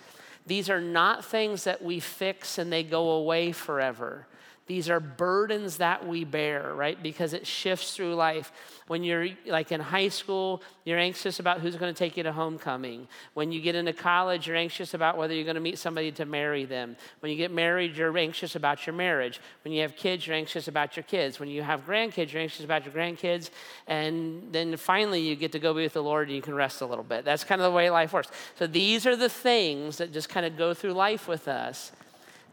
These 0.48 0.70
are 0.70 0.82
not 0.82 1.24
things 1.24 1.66
that 1.66 1.84
we 1.84 2.00
fix 2.00 2.58
and 2.58 2.74
they 2.74 2.84
go 2.84 3.12
away 3.12 3.52
forever. 3.52 4.26
These 4.70 4.88
are 4.88 5.00
burdens 5.00 5.78
that 5.78 6.08
we 6.08 6.26
bear, 6.26 6.76
right? 6.76 7.02
Because 7.02 7.34
it 7.34 7.48
shifts 7.48 7.96
through 7.96 8.14
life. 8.14 8.52
When 8.86 9.04
you're 9.04 9.30
like 9.48 9.72
in 9.72 9.82
high 9.82 10.10
school, 10.10 10.62
you're 10.86 11.00
anxious 11.00 11.40
about 11.40 11.60
who's 11.60 11.76
going 11.76 11.92
to 11.92 11.98
take 11.98 12.16
you 12.16 12.22
to 12.22 12.32
homecoming. 12.32 13.08
When 13.34 13.52
you 13.52 13.62
get 13.62 13.74
into 13.74 13.94
college, 13.94 14.46
you're 14.46 14.56
anxious 14.56 14.94
about 14.94 15.18
whether 15.18 15.34
you're 15.34 15.44
going 15.44 15.56
to 15.56 15.62
meet 15.62 15.80
somebody 15.80 16.12
to 16.12 16.26
marry 16.26 16.66
them. 16.66 16.98
When 17.20 17.32
you 17.32 17.38
get 17.38 17.52
married, 17.52 17.98
you're 17.98 18.16
anxious 18.16 18.56
about 18.56 18.86
your 18.86 18.94
marriage. 18.94 19.42
When 19.64 19.74
you 19.74 19.82
have 19.82 19.96
kids, 19.96 20.28
you're 20.28 20.36
anxious 20.36 20.68
about 20.68 20.96
your 20.96 21.04
kids. 21.04 21.40
When 21.40 21.50
you 21.50 21.64
have 21.64 21.88
grandkids, 21.88 22.32
you're 22.32 22.44
anxious 22.44 22.64
about 22.64 22.86
your 22.86 22.94
grandkids. 22.94 23.50
And 23.88 24.50
then 24.52 24.78
finally, 24.78 25.22
you 25.22 25.36
get 25.36 25.52
to 25.54 25.60
go 25.60 25.74
be 25.74 25.82
with 25.82 25.94
the 25.94 26.04
Lord 26.04 26.28
and 26.28 26.36
you 26.36 26.44
can 26.44 26.54
rest 26.54 26.82
a 26.82 26.86
little 26.86 27.04
bit. 27.04 27.26
That's 27.26 27.44
kind 27.44 27.60
of 27.60 27.72
the 27.72 27.76
way 27.76 27.90
life 27.90 28.14
works. 28.14 28.30
So 28.60 28.68
these 28.68 29.08
are 29.08 29.16
the 29.16 29.30
things 29.30 29.98
that 29.98 30.14
just 30.14 30.30
kind 30.30 30.46
of 30.46 30.56
go 30.58 30.76
through 30.76 30.94
life 30.94 31.28
with 31.28 31.48
us. 31.48 31.92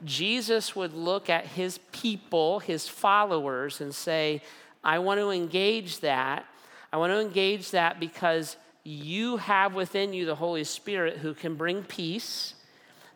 Jesus 0.05 0.77
would 0.77 0.93
look 0.93 1.31
at 1.31 1.47
his 1.47 1.79
people, 1.93 2.61
his 2.61 2.89
followers, 2.89 3.81
and 3.81 3.95
say, 3.95 4.43
I 4.85 4.99
want 4.99 5.21
to 5.21 5.31
engage 5.31 6.01
that. 6.01 6.45
I 6.93 6.99
want 6.99 7.13
to 7.13 7.21
engage 7.21 7.71
that 7.73 7.99
because 7.99 8.57
you 8.85 9.39
have 9.39 9.75
within 9.75 10.13
you 10.13 10.27
the 10.27 10.35
Holy 10.35 10.65
Spirit 10.65 11.19
who 11.19 11.35
can 11.35 11.57
bring 11.57 11.83
peace 11.83 12.55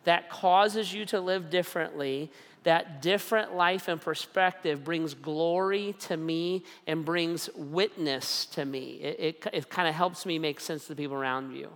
that 0.03 0.29
causes 0.29 0.93
you 0.93 1.05
to 1.05 1.21
live 1.21 1.49
differently. 1.49 2.31
That 2.63 3.01
different 3.01 3.55
life 3.55 3.87
and 3.87 3.99
perspective 3.99 4.83
brings 4.83 5.13
glory 5.13 5.95
to 6.01 6.17
me 6.17 6.63
and 6.85 7.03
brings 7.03 7.49
witness 7.55 8.45
to 8.47 8.65
me. 8.65 8.99
It, 9.01 9.19
it, 9.19 9.47
it 9.53 9.69
kind 9.69 9.87
of 9.87 9.95
helps 9.95 10.25
me 10.25 10.37
make 10.37 10.59
sense 10.59 10.83
to 10.83 10.89
the 10.89 10.95
people 10.95 11.15
around 11.15 11.55
you. 11.55 11.69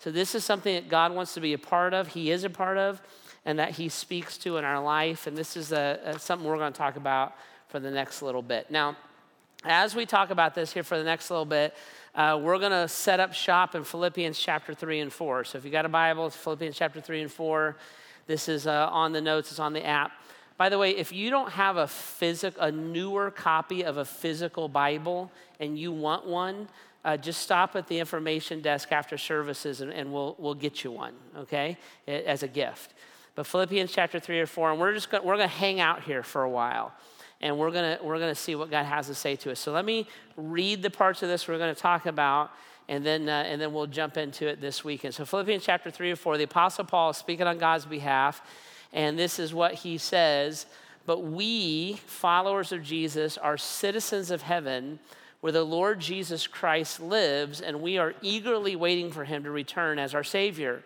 So, 0.00 0.10
this 0.10 0.34
is 0.34 0.44
something 0.44 0.74
that 0.74 0.88
God 0.88 1.14
wants 1.14 1.34
to 1.34 1.40
be 1.40 1.52
a 1.52 1.58
part 1.58 1.94
of. 1.94 2.08
He 2.08 2.30
is 2.30 2.42
a 2.42 2.50
part 2.50 2.78
of 2.78 3.00
and 3.44 3.58
that 3.58 3.72
He 3.72 3.88
speaks 3.88 4.36
to 4.38 4.56
in 4.56 4.64
our 4.64 4.82
life. 4.82 5.26
And 5.26 5.36
this 5.36 5.56
is 5.56 5.72
a, 5.72 6.00
a, 6.04 6.18
something 6.18 6.48
we're 6.48 6.58
going 6.58 6.72
to 6.72 6.78
talk 6.78 6.96
about 6.96 7.34
for 7.68 7.80
the 7.80 7.90
next 7.90 8.22
little 8.22 8.42
bit. 8.42 8.70
Now, 8.70 8.96
as 9.64 9.94
we 9.94 10.06
talk 10.06 10.30
about 10.30 10.54
this 10.54 10.72
here 10.72 10.82
for 10.82 10.96
the 10.96 11.04
next 11.04 11.30
little 11.30 11.44
bit, 11.44 11.74
uh, 12.14 12.38
we're 12.42 12.58
going 12.58 12.72
to 12.72 12.88
set 12.88 13.20
up 13.20 13.34
shop 13.34 13.74
in 13.74 13.84
Philippians 13.84 14.38
chapter 14.38 14.74
3 14.74 15.00
and 15.00 15.12
4. 15.12 15.44
So 15.44 15.58
if 15.58 15.64
you 15.64 15.70
got 15.70 15.84
a 15.84 15.90
Bible, 15.90 16.26
it's 16.26 16.36
Philippians 16.36 16.76
chapter 16.76 17.00
3 17.00 17.22
and 17.22 17.32
4. 17.32 17.76
This 18.26 18.48
is 18.48 18.66
uh, 18.66 18.88
on 18.90 19.12
the 19.12 19.20
notes, 19.20 19.50
it's 19.50 19.60
on 19.60 19.72
the 19.72 19.84
app. 19.84 20.12
By 20.56 20.68
the 20.68 20.78
way, 20.78 20.90
if 20.90 21.12
you 21.12 21.30
don't 21.30 21.50
have 21.52 21.76
a 21.76 21.86
physic, 21.86 22.54
a 22.58 22.70
newer 22.70 23.30
copy 23.30 23.82
of 23.82 23.96
a 23.96 24.04
physical 24.04 24.68
Bible 24.68 25.30
and 25.58 25.78
you 25.78 25.92
want 25.92 26.26
one, 26.26 26.68
uh, 27.04 27.16
just 27.16 27.40
stop 27.40 27.76
at 27.76 27.86
the 27.86 27.98
information 27.98 28.60
desk 28.60 28.92
after 28.92 29.16
services 29.16 29.80
and, 29.80 29.90
and, 29.90 30.12
we'll, 30.12 30.36
we'll 30.38 30.54
get 30.54 30.84
you 30.84 30.90
one, 30.90 31.14
okay, 31.36 31.78
as 32.06 32.42
a 32.42 32.48
gift. 32.48 32.92
But 33.34 33.46
Philippians 33.46 33.92
chapter 33.92 34.18
3 34.18 34.40
or 34.40 34.46
4, 34.46 34.72
and 34.72 34.80
we're 34.80 34.94
just 34.94 35.10
gonna, 35.10 35.24
we're 35.24 35.36
going 35.36 35.48
to 35.48 35.54
hang 35.54 35.80
out 35.80 36.02
here 36.02 36.22
for 36.22 36.42
a 36.42 36.50
while 36.50 36.92
and 37.40 37.56
we're 37.56 37.70
going 37.70 37.96
to 37.96 38.04
we're 38.04 38.18
going 38.18 38.34
to 38.34 38.40
see 38.40 38.54
what 38.54 38.70
God 38.70 38.84
has 38.84 39.06
to 39.06 39.14
say 39.14 39.34
to 39.36 39.52
us. 39.52 39.60
So 39.60 39.72
let 39.72 39.84
me 39.84 40.06
read 40.36 40.82
the 40.82 40.90
parts 40.90 41.22
of 41.22 41.28
this 41.28 41.48
we're 41.48 41.58
going 41.58 41.74
to 41.74 41.80
talk 41.80 42.06
about 42.06 42.50
and 42.90 43.06
then, 43.06 43.28
uh, 43.28 43.44
and 43.46 43.60
then 43.60 43.72
we'll 43.72 43.86
jump 43.86 44.16
into 44.16 44.48
it 44.48 44.60
this 44.60 44.84
weekend. 44.84 45.14
So, 45.14 45.24
Philippians 45.24 45.64
chapter 45.64 45.92
3 45.92 46.10
or 46.10 46.16
4, 46.16 46.36
the 46.36 46.44
Apostle 46.44 46.84
Paul 46.84 47.10
is 47.10 47.16
speaking 47.16 47.46
on 47.46 47.56
God's 47.56 47.86
behalf, 47.86 48.42
and 48.92 49.16
this 49.16 49.38
is 49.38 49.54
what 49.54 49.74
he 49.74 49.96
says 49.96 50.66
But 51.06 51.20
we, 51.20 52.00
followers 52.06 52.72
of 52.72 52.82
Jesus, 52.82 53.38
are 53.38 53.56
citizens 53.56 54.32
of 54.32 54.42
heaven 54.42 54.98
where 55.40 55.52
the 55.52 55.62
Lord 55.62 56.00
Jesus 56.00 56.48
Christ 56.48 57.00
lives, 57.00 57.60
and 57.60 57.80
we 57.80 57.96
are 57.96 58.12
eagerly 58.22 58.74
waiting 58.74 59.12
for 59.12 59.24
him 59.24 59.44
to 59.44 59.50
return 59.52 60.00
as 60.00 60.12
our 60.12 60.24
Savior. 60.24 60.82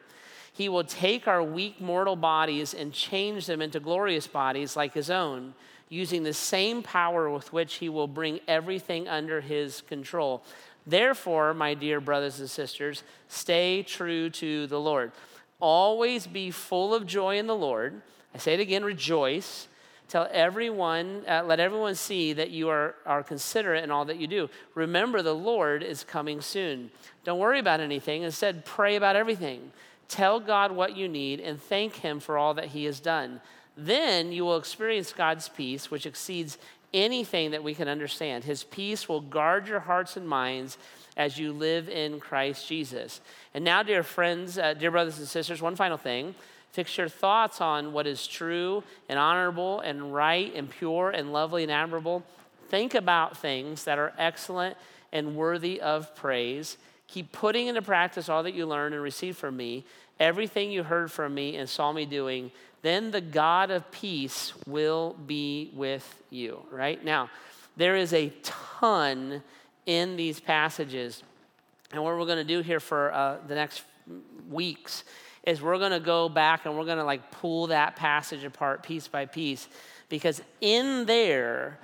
He 0.54 0.68
will 0.68 0.84
take 0.84 1.26
our 1.26 1.42
weak 1.42 1.80
mortal 1.80 2.14
bodies 2.14 2.74
and 2.74 2.92
change 2.92 3.46
them 3.46 3.60
into 3.60 3.80
glorious 3.80 4.28
bodies 4.28 4.76
like 4.76 4.94
his 4.94 5.10
own, 5.10 5.54
using 5.88 6.22
the 6.22 6.32
same 6.32 6.82
power 6.82 7.28
with 7.28 7.52
which 7.52 7.74
he 7.74 7.88
will 7.88 8.06
bring 8.06 8.38
everything 8.46 9.08
under 9.08 9.40
his 9.40 9.80
control. 9.82 10.44
Therefore, 10.86 11.54
my 11.54 11.74
dear 11.74 12.00
brothers 12.00 12.38
and 12.38 12.48
sisters, 12.48 13.02
stay 13.26 13.82
true 13.82 14.30
to 14.30 14.68
the 14.68 14.80
Lord. 14.80 15.10
Always 15.58 16.26
be 16.26 16.52
full 16.52 16.94
of 16.94 17.04
joy 17.04 17.36
in 17.38 17.48
the 17.48 17.56
Lord. 17.56 18.00
I 18.32 18.38
say 18.38 18.54
it 18.54 18.60
again, 18.60 18.84
rejoice. 18.84 19.66
Tell 20.08 20.28
everyone, 20.30 21.24
uh, 21.26 21.42
let 21.44 21.58
everyone 21.58 21.96
see 21.96 22.34
that 22.34 22.50
you 22.50 22.68
are, 22.68 22.94
are 23.06 23.24
considerate 23.24 23.82
in 23.82 23.90
all 23.90 24.04
that 24.04 24.18
you 24.18 24.28
do. 24.28 24.50
Remember, 24.74 25.22
the 25.22 25.34
Lord 25.34 25.82
is 25.82 26.04
coming 26.04 26.40
soon. 26.40 26.90
Don't 27.24 27.38
worry 27.40 27.58
about 27.58 27.80
anything. 27.80 28.22
Instead, 28.22 28.64
pray 28.64 28.94
about 28.94 29.16
everything. 29.16 29.72
Tell 30.08 30.40
God 30.40 30.72
what 30.72 30.96
you 30.96 31.08
need 31.08 31.40
and 31.40 31.60
thank 31.60 31.96
Him 31.96 32.20
for 32.20 32.38
all 32.38 32.54
that 32.54 32.66
He 32.66 32.84
has 32.84 33.00
done. 33.00 33.40
Then 33.76 34.32
you 34.32 34.44
will 34.44 34.56
experience 34.56 35.12
God's 35.12 35.48
peace, 35.48 35.90
which 35.90 36.06
exceeds 36.06 36.58
anything 36.92 37.50
that 37.50 37.64
we 37.64 37.74
can 37.74 37.88
understand. 37.88 38.44
His 38.44 38.64
peace 38.64 39.08
will 39.08 39.20
guard 39.20 39.66
your 39.66 39.80
hearts 39.80 40.16
and 40.16 40.28
minds 40.28 40.78
as 41.16 41.38
you 41.38 41.52
live 41.52 41.88
in 41.88 42.20
Christ 42.20 42.68
Jesus. 42.68 43.20
And 43.52 43.64
now, 43.64 43.82
dear 43.82 44.02
friends, 44.02 44.58
uh, 44.58 44.74
dear 44.74 44.90
brothers 44.90 45.18
and 45.18 45.28
sisters, 45.28 45.60
one 45.60 45.76
final 45.76 45.96
thing. 45.96 46.34
Fix 46.70 46.98
your 46.98 47.08
thoughts 47.08 47.60
on 47.60 47.92
what 47.92 48.06
is 48.06 48.26
true 48.26 48.82
and 49.08 49.16
honorable 49.16 49.78
and 49.80 50.12
right 50.12 50.52
and 50.56 50.68
pure 50.68 51.10
and 51.10 51.32
lovely 51.32 51.62
and 51.62 51.70
admirable. 51.70 52.24
Think 52.68 52.94
about 52.94 53.36
things 53.36 53.84
that 53.84 53.98
are 53.98 54.12
excellent 54.18 54.76
and 55.12 55.36
worthy 55.36 55.80
of 55.80 56.14
praise. 56.16 56.76
Keep 57.14 57.30
putting 57.30 57.68
into 57.68 57.80
practice 57.80 58.28
all 58.28 58.42
that 58.42 58.54
you 58.54 58.66
learned 58.66 58.92
and 58.92 59.00
received 59.00 59.38
from 59.38 59.56
me, 59.56 59.84
everything 60.18 60.72
you 60.72 60.82
heard 60.82 61.12
from 61.12 61.32
me 61.32 61.54
and 61.54 61.68
saw 61.68 61.92
me 61.92 62.04
doing. 62.04 62.50
Then 62.82 63.12
the 63.12 63.20
God 63.20 63.70
of 63.70 63.88
peace 63.92 64.52
will 64.66 65.14
be 65.24 65.70
with 65.74 66.24
you. 66.30 66.58
Right? 66.72 67.04
Now, 67.04 67.30
there 67.76 67.94
is 67.94 68.12
a 68.12 68.32
ton 68.42 69.44
in 69.86 70.16
these 70.16 70.40
passages. 70.40 71.22
And 71.92 72.02
what 72.02 72.18
we're 72.18 72.26
going 72.26 72.38
to 72.38 72.42
do 72.42 72.62
here 72.62 72.80
for 72.80 73.14
uh, 73.14 73.36
the 73.46 73.54
next 73.54 73.84
weeks 74.50 75.04
is 75.44 75.62
we're 75.62 75.78
going 75.78 75.92
to 75.92 76.00
go 76.00 76.28
back 76.28 76.66
and 76.66 76.76
we're 76.76 76.84
going 76.84 76.98
to 76.98 77.04
like 77.04 77.30
pull 77.30 77.68
that 77.68 77.94
passage 77.94 78.42
apart 78.42 78.82
piece 78.82 79.06
by 79.06 79.24
piece 79.24 79.68
because 80.08 80.42
in 80.60 81.06
there 81.06 81.78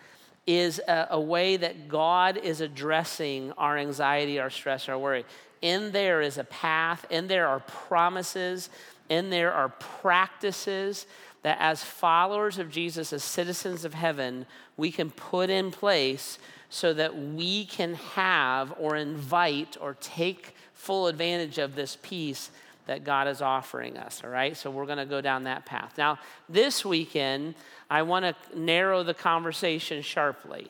is 0.46 0.80
a, 0.86 1.08
a, 1.10 1.20
way 1.20 1.56
that 1.56 1.88
God 1.88 2.36
is 2.36 2.60
addressing 2.60 3.52
our 3.52 3.76
anxiety, 3.76 4.38
our 4.40 4.50
stress, 4.50 4.88
our 4.88 4.98
worry. 4.98 5.24
In 5.62 5.92
there 5.92 6.22
is 6.22 6.38
a 6.38 6.44
path, 6.44 7.04
in 7.10 7.28
there 7.28 7.46
are 7.46 7.60
promises, 7.60 8.70
in 9.08 9.30
there 9.30 9.52
are 9.52 9.68
practices 9.68 11.06
that 11.42 11.58
as 11.60 11.84
followers 11.84 12.58
of 12.58 12.70
Jesus, 12.70 13.12
as 13.12 13.22
citizens 13.22 13.84
of 13.84 13.94
heaven, 13.94 14.46
we 14.76 14.90
can 14.90 15.10
put 15.10 15.50
in 15.50 15.70
place 15.70 16.38
so 16.68 16.92
that 16.94 17.16
we 17.16 17.64
can 17.64 17.94
have 17.94 18.72
or 18.78 18.96
invite 18.96 19.76
or 19.80 19.96
take 20.00 20.54
full 20.72 21.06
advantage 21.06 21.58
of 21.58 21.74
this 21.74 21.98
peace 22.02 22.50
that 22.86 23.04
God 23.04 23.28
is 23.28 23.42
offering 23.42 23.96
us, 23.96 24.22
all 24.24 24.30
right? 24.30 24.56
So 24.56 24.70
we're 24.70 24.86
going 24.86 24.98
to 24.98 25.06
go 25.06 25.20
down 25.20 25.44
that 25.44 25.66
path. 25.66 25.94
Now, 25.96 26.18
this 26.48 26.84
weekend, 26.84 27.54
I 27.88 28.02
want 28.02 28.24
to 28.24 28.58
narrow 28.58 29.02
the 29.02 29.14
conversation 29.14 30.02
sharply. 30.02 30.68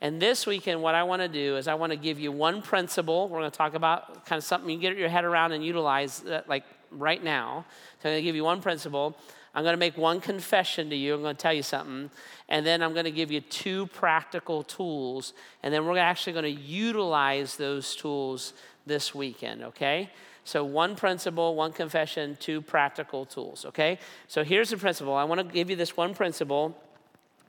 And 0.00 0.20
this 0.20 0.46
weekend, 0.46 0.80
what 0.82 0.94
I 0.94 1.02
want 1.02 1.20
to 1.20 1.28
do 1.28 1.56
is 1.56 1.68
I 1.68 1.74
want 1.74 1.92
to 1.92 1.96
give 1.96 2.18
you 2.18 2.32
one 2.32 2.62
principle. 2.62 3.28
We're 3.28 3.40
going 3.40 3.50
to 3.50 3.56
talk 3.56 3.74
about 3.74 4.24
kind 4.24 4.38
of 4.38 4.44
something 4.44 4.70
you 4.70 4.78
get 4.78 4.96
your 4.96 5.10
head 5.10 5.24
around 5.24 5.52
and 5.52 5.64
utilize, 5.64 6.24
uh, 6.24 6.42
like 6.48 6.64
right 6.90 7.22
now. 7.22 7.66
So 8.02 8.08
I'm 8.08 8.14
going 8.14 8.22
to 8.22 8.22
give 8.22 8.34
you 8.34 8.44
one 8.44 8.62
principle. 8.62 9.16
I'm 9.54 9.62
going 9.64 9.74
to 9.74 9.78
make 9.78 9.98
one 9.98 10.20
confession 10.20 10.90
to 10.90 10.96
you. 10.96 11.14
I'm 11.14 11.22
going 11.22 11.36
to 11.36 11.42
tell 11.42 11.52
you 11.52 11.62
something. 11.62 12.10
And 12.48 12.64
then 12.64 12.82
I'm 12.82 12.92
going 12.92 13.04
to 13.04 13.10
give 13.10 13.30
you 13.30 13.40
two 13.40 13.86
practical 13.88 14.62
tools. 14.62 15.34
And 15.62 15.74
then 15.74 15.86
we're 15.86 15.98
actually 15.98 16.32
going 16.32 16.56
to 16.56 16.62
utilize 16.62 17.56
those 17.56 17.94
tools 17.96 18.54
this 18.86 19.14
weekend, 19.14 19.64
okay? 19.64 20.10
So, 20.44 20.64
one 20.64 20.96
principle, 20.96 21.54
one 21.54 21.72
confession, 21.72 22.36
two 22.40 22.60
practical 22.60 23.24
tools, 23.26 23.64
okay? 23.66 23.98
So, 24.26 24.42
here's 24.42 24.70
the 24.70 24.76
principle. 24.76 25.14
I 25.14 25.24
want 25.24 25.40
to 25.40 25.44
give 25.54 25.70
you 25.70 25.76
this 25.76 25.96
one 25.96 26.14
principle. 26.14 26.76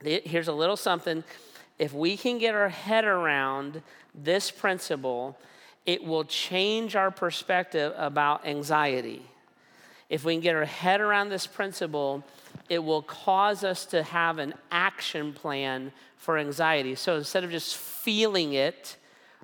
Here's 0.03 0.48
a 0.48 0.53
little 0.53 0.77
something. 0.77 1.24
If 1.79 1.93
we 1.93 2.17
can 2.17 2.38
get 2.38 2.53
our 2.53 2.69
head 2.69 3.05
around 3.05 3.81
this 4.13 4.51
principle, 4.51 5.38
it 5.86 6.03
will 6.03 6.24
change 6.24 6.95
our 6.95 7.12
perspective 7.12 7.93
about 7.98 8.45
anxiety. 8.45 9.24
If 10.10 10.25
we 10.25 10.33
can 10.33 10.41
get 10.41 10.55
our 10.55 10.65
head 10.65 11.01
around 11.01 11.29
this 11.29 11.48
principle, 11.48 12.24
it 12.69 12.83
will 12.83 13.01
cause 13.01 13.63
us 13.63 13.86
to 13.88 14.03
have 14.03 14.39
an 14.39 14.53
action 14.71 15.33
plan 15.33 15.91
for 16.17 16.38
anxiety. 16.38 16.95
So 16.95 17.15
instead 17.15 17.43
of 17.43 17.51
just 17.51 17.77
feeling 17.77 18.53
it 18.53 18.98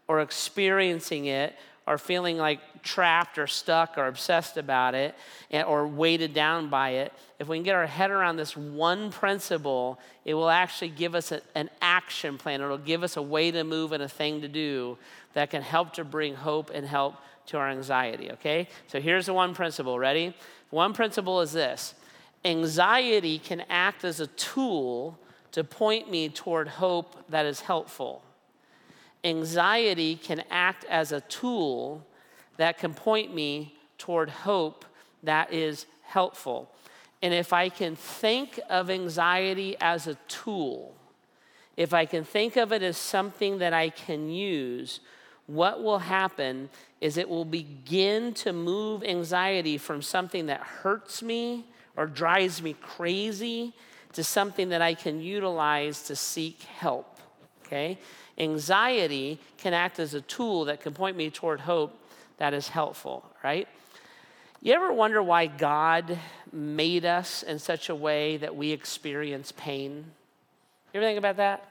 or 0.08 0.22
experiencing 0.22 1.26
it 1.26 1.56
or 1.88 1.98
feeling 1.98 2.38
like 2.38 2.77
trapped 2.88 3.38
or 3.38 3.46
stuck 3.46 3.98
or 3.98 4.08
obsessed 4.08 4.58
about 4.58 4.96
it 4.96 5.14
or 5.52 5.86
weighted 5.86 6.34
down 6.34 6.70
by 6.70 6.92
it, 6.92 7.14
if 7.38 7.48
we 7.48 7.58
can 7.58 7.64
get 7.64 7.76
our 7.76 7.86
head 7.86 8.10
around 8.10 8.38
this 8.38 8.56
one 8.56 9.12
principle, 9.12 10.00
it 10.26 10.34
will 10.34 10.50
actually 10.50 10.90
give 10.90 11.14
us 11.14 11.32
a, 11.32 11.42
an 11.54 11.70
action 11.82 12.38
plan. 12.38 12.62
It'll 12.62 12.78
give 12.78 13.04
us 13.04 13.18
a 13.18 13.22
way 13.22 13.52
to 13.52 13.64
move 13.64 13.92
and 13.92 14.02
a 14.02 14.08
thing 14.08 14.42
to 14.42 14.48
do 14.48 14.98
that 15.34 15.50
can 15.50 15.62
help 15.62 15.94
to 15.94 16.04
bring 16.04 16.34
hope 16.34 16.72
and 16.74 16.88
help 16.88 17.16
to 17.48 17.58
our 17.58 17.70
anxiety, 17.70 18.32
okay? 18.32 18.68
So 18.88 19.00
here's 19.00 19.26
the 19.26 19.34
one 19.34 19.54
principle. 19.54 20.00
Ready? 20.00 20.34
One 20.70 20.94
principle 20.94 21.42
is 21.42 21.52
this 21.52 21.94
anxiety 22.46 23.38
can 23.38 23.64
act 23.70 24.06
as 24.06 24.20
a 24.22 24.28
tool 24.28 25.20
to 25.52 25.64
point 25.64 26.10
me 26.10 26.30
toward 26.30 26.68
hope 26.68 27.30
that 27.30 27.46
is 27.46 27.60
helpful 27.60 28.24
anxiety 29.24 30.16
can 30.16 30.44
act 30.50 30.86
as 30.86 31.12
a 31.12 31.22
tool 31.22 32.06
that 32.58 32.78
can 32.78 32.94
point 32.94 33.34
me 33.34 33.76
toward 33.98 34.30
hope 34.30 34.86
that 35.24 35.52
is 35.54 35.86
helpful. 36.04 36.70
And 37.22 37.34
if 37.34 37.54
I 37.54 37.70
can 37.70 37.96
think 37.96 38.60
of 38.70 38.90
anxiety 38.90 39.76
as 39.80 40.08
a 40.08 40.16
tool, 40.28 40.96
if 41.76 41.94
I 41.94 42.06
can 42.06 42.24
think 42.24 42.56
of 42.56 42.72
it 42.72 42.82
as 42.82 42.98
something 42.98 43.60
that 43.60 43.74
I 43.74 43.90
can 43.90 44.30
use, 44.30 45.00
what 45.48 45.82
will 45.82 46.00
happen 46.00 46.70
is 47.00 47.18
it 47.18 47.30
will 47.30 47.46
begin 47.46 48.34
to 48.34 48.52
move 48.54 49.04
anxiety 49.04 49.78
from 49.78 50.02
something 50.02 50.48
that 50.48 50.60
hurts 50.60 51.22
me 51.22 51.66
or 51.96 52.06
drives 52.06 52.62
me 52.62 52.74
crazy 52.74 53.74
to 54.14 54.24
something 54.24 54.70
that 54.70 54.82
I 54.82 54.94
can 54.94 55.22
utilize 55.22 56.04
to 56.04 56.16
seek 56.16 56.62
help. 56.64 57.20
Okay? 57.66 57.98
Anxiety 58.38 59.40
can 59.58 59.74
act 59.74 60.00
as 60.00 60.14
a 60.14 60.22
tool 60.22 60.66
that 60.66 60.82
can 60.82 60.94
point 60.94 61.18
me 61.18 61.30
toward 61.30 61.62
hope 61.62 61.97
that 62.38 62.54
is 62.54 62.70
helpful, 62.70 63.26
right? 63.44 63.68
You 64.62 64.74
ever 64.74 64.92
wonder 64.92 65.22
why 65.22 65.48
God 65.48 66.18
made 66.52 67.06
us 67.06 67.44
in 67.44 67.60
such 67.60 67.90
a 67.90 67.96
way 67.96 68.38
that 68.38 68.56
we 68.56 68.72
experience 68.72 69.54
pain? 69.56 70.06
You 70.94 71.00
ever 71.00 71.06
think 71.06 71.20
about 71.20 71.38
that? 71.38 71.64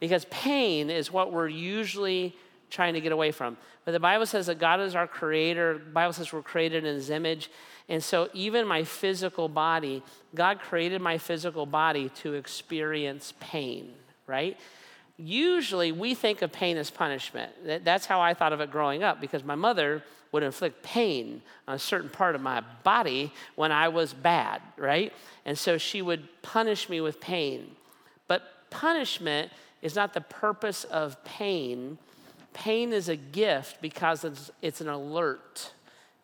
Because 0.00 0.26
pain 0.26 0.90
is 0.90 1.10
what 1.10 1.32
we're 1.32 1.48
usually 1.48 2.36
trying 2.70 2.94
to 2.94 3.00
get 3.00 3.12
away 3.12 3.30
from. 3.30 3.56
But 3.84 3.92
the 3.92 4.00
Bible 4.00 4.26
says 4.26 4.46
that 4.46 4.58
God 4.58 4.80
is 4.80 4.94
our 4.94 5.06
creator. 5.06 5.78
The 5.78 5.90
Bible 5.90 6.12
says 6.12 6.32
we're 6.32 6.42
created 6.42 6.84
in 6.84 6.94
his 6.94 7.10
image. 7.10 7.50
And 7.88 8.02
so 8.02 8.28
even 8.34 8.66
my 8.66 8.84
physical 8.84 9.48
body, 9.48 10.02
God 10.34 10.60
created 10.60 11.00
my 11.00 11.18
physical 11.18 11.66
body 11.66 12.10
to 12.16 12.34
experience 12.34 13.32
pain, 13.38 13.92
right? 14.26 14.58
Usually 15.16 15.92
we 15.92 16.14
think 16.14 16.42
of 16.42 16.52
pain 16.52 16.76
as 16.76 16.90
punishment. 16.90 17.52
That's 17.84 18.06
how 18.06 18.20
I 18.20 18.34
thought 18.34 18.52
of 18.52 18.60
it 18.60 18.70
growing 18.70 19.02
up 19.02 19.20
because 19.20 19.44
my 19.44 19.54
mother 19.54 20.02
would 20.32 20.42
inflict 20.42 20.82
pain 20.82 21.40
on 21.66 21.76
a 21.76 21.78
certain 21.78 22.10
part 22.10 22.34
of 22.34 22.40
my 22.40 22.62
body 22.82 23.32
when 23.54 23.72
I 23.72 23.88
was 23.88 24.12
bad, 24.12 24.60
right? 24.76 25.12
And 25.44 25.56
so 25.56 25.78
she 25.78 26.02
would 26.02 26.42
punish 26.42 26.88
me 26.88 27.00
with 27.00 27.20
pain. 27.20 27.76
But 28.28 28.42
punishment 28.70 29.50
is 29.80 29.94
not 29.94 30.12
the 30.12 30.20
purpose 30.20 30.84
of 30.84 31.22
pain. 31.24 31.96
Pain 32.52 32.92
is 32.92 33.08
a 33.08 33.16
gift 33.16 33.80
because 33.80 34.24
it's, 34.24 34.50
it's 34.60 34.80
an 34.80 34.88
alert. 34.88 35.72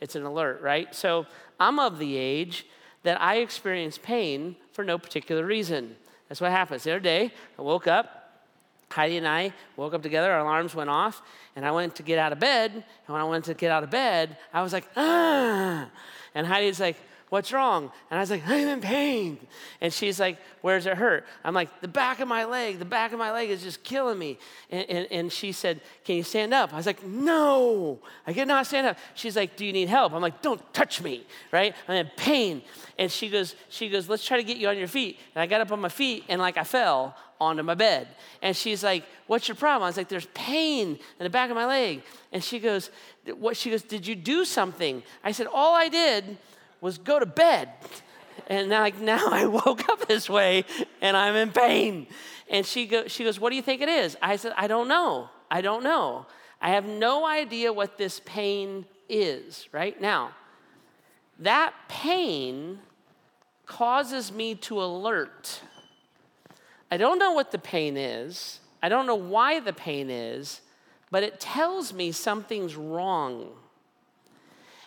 It's 0.00 0.16
an 0.16 0.24
alert, 0.24 0.60
right? 0.60 0.94
So 0.94 1.26
I'm 1.60 1.78
of 1.78 1.98
the 1.98 2.16
age 2.16 2.66
that 3.04 3.20
I 3.20 3.36
experience 3.36 3.98
pain 3.98 4.56
for 4.72 4.84
no 4.84 4.98
particular 4.98 5.44
reason. 5.44 5.96
That's 6.28 6.40
what 6.40 6.50
happens. 6.50 6.82
The 6.84 6.92
other 6.92 7.00
day, 7.00 7.32
I 7.58 7.62
woke 7.62 7.86
up, 7.86 8.21
Heidi 8.92 9.16
and 9.16 9.26
I 9.26 9.52
woke 9.76 9.94
up 9.94 10.02
together, 10.02 10.30
our 10.30 10.40
alarms 10.40 10.74
went 10.74 10.90
off, 10.90 11.22
and 11.56 11.66
I 11.66 11.70
went 11.70 11.96
to 11.96 12.02
get 12.02 12.18
out 12.18 12.32
of 12.32 12.38
bed. 12.38 12.72
And 12.72 12.84
when 13.08 13.20
I 13.20 13.24
went 13.24 13.46
to 13.46 13.54
get 13.54 13.70
out 13.70 13.82
of 13.82 13.90
bed, 13.90 14.36
I 14.52 14.62
was 14.62 14.72
like, 14.72 14.86
ah. 14.96 15.88
And 16.34 16.46
Heidi's 16.46 16.80
like, 16.80 16.96
What's 17.32 17.50
wrong? 17.50 17.90
And 18.10 18.18
I 18.18 18.20
was 18.20 18.30
like, 18.30 18.46
I'm 18.46 18.68
in 18.68 18.82
pain. 18.82 19.38
And 19.80 19.90
she's 19.90 20.20
like, 20.20 20.36
Where's 20.60 20.84
it 20.84 20.98
hurt? 20.98 21.24
I'm 21.42 21.54
like, 21.54 21.80
The 21.80 21.88
back 21.88 22.20
of 22.20 22.28
my 22.28 22.44
leg, 22.44 22.78
the 22.78 22.84
back 22.84 23.14
of 23.14 23.18
my 23.18 23.32
leg 23.32 23.48
is 23.48 23.62
just 23.62 23.82
killing 23.82 24.18
me. 24.18 24.38
And, 24.68 24.84
and, 24.90 25.08
and 25.10 25.32
she 25.32 25.50
said, 25.50 25.80
Can 26.04 26.16
you 26.16 26.24
stand 26.24 26.52
up? 26.52 26.74
I 26.74 26.76
was 26.76 26.84
like, 26.84 27.02
No, 27.02 28.00
I 28.26 28.34
cannot 28.34 28.66
stand 28.66 28.86
up. 28.86 28.98
She's 29.14 29.34
like, 29.34 29.56
Do 29.56 29.64
you 29.64 29.72
need 29.72 29.88
help? 29.88 30.12
I'm 30.12 30.20
like, 30.20 30.42
Don't 30.42 30.60
touch 30.74 31.00
me, 31.00 31.24
right? 31.52 31.74
I'm 31.88 31.96
in 31.96 32.10
pain. 32.18 32.60
And 32.98 33.10
she 33.10 33.30
goes, 33.30 33.54
she 33.70 33.88
goes, 33.88 34.10
Let's 34.10 34.26
try 34.26 34.36
to 34.36 34.44
get 34.44 34.58
you 34.58 34.68
on 34.68 34.76
your 34.76 34.86
feet. 34.86 35.18
And 35.34 35.40
I 35.40 35.46
got 35.46 35.62
up 35.62 35.72
on 35.72 35.80
my 35.80 35.88
feet 35.88 36.24
and 36.28 36.38
like 36.38 36.58
I 36.58 36.64
fell 36.64 37.16
onto 37.42 37.62
my 37.62 37.74
bed. 37.74 38.08
And 38.40 38.56
she's 38.56 38.82
like, 38.82 39.04
What's 39.26 39.48
your 39.48 39.54
problem? 39.54 39.84
I 39.84 39.88
was 39.88 39.96
like, 39.96 40.08
There's 40.08 40.26
pain 40.34 40.98
in 41.18 41.24
the 41.24 41.30
back 41.30 41.50
of 41.50 41.56
my 41.56 41.66
leg. 41.66 42.02
And 42.32 42.42
she 42.42 42.58
goes, 42.58 42.90
What? 43.26 43.56
She 43.56 43.70
goes, 43.70 43.82
Did 43.82 44.06
you 44.06 44.14
do 44.14 44.44
something? 44.44 45.02
I 45.22 45.32
said, 45.32 45.46
All 45.46 45.74
I 45.74 45.88
did 45.88 46.38
was 46.80 46.98
go 46.98 47.18
to 47.18 47.26
bed. 47.26 47.68
And 48.46 48.68
now, 48.68 48.80
like, 48.80 48.98
now 49.00 49.28
I 49.28 49.46
woke 49.46 49.88
up 49.88 50.06
this 50.06 50.28
way 50.28 50.64
and 51.00 51.16
I'm 51.16 51.34
in 51.34 51.50
pain. 51.50 52.06
And 52.50 52.66
she, 52.66 52.86
go, 52.86 53.06
she 53.06 53.24
goes, 53.24 53.40
What 53.40 53.50
do 53.50 53.56
you 53.56 53.62
think 53.62 53.82
it 53.82 53.88
is? 53.88 54.16
I 54.20 54.36
said, 54.36 54.52
I 54.56 54.66
don't 54.66 54.88
know. 54.88 55.28
I 55.50 55.60
don't 55.60 55.82
know. 55.82 56.26
I 56.60 56.70
have 56.70 56.86
no 56.86 57.26
idea 57.26 57.72
what 57.72 57.98
this 57.98 58.20
pain 58.24 58.86
is, 59.08 59.68
right? 59.72 60.00
Now, 60.00 60.30
that 61.40 61.74
pain 61.88 62.78
causes 63.66 64.30
me 64.30 64.54
to 64.54 64.80
alert. 64.82 65.60
I 66.92 66.98
don't 66.98 67.18
know 67.18 67.32
what 67.32 67.52
the 67.52 67.58
pain 67.58 67.96
is. 67.96 68.60
I 68.82 68.90
don't 68.90 69.06
know 69.06 69.14
why 69.14 69.60
the 69.60 69.72
pain 69.72 70.10
is, 70.10 70.60
but 71.10 71.22
it 71.22 71.40
tells 71.40 71.94
me 71.94 72.12
something's 72.12 72.76
wrong. 72.76 73.48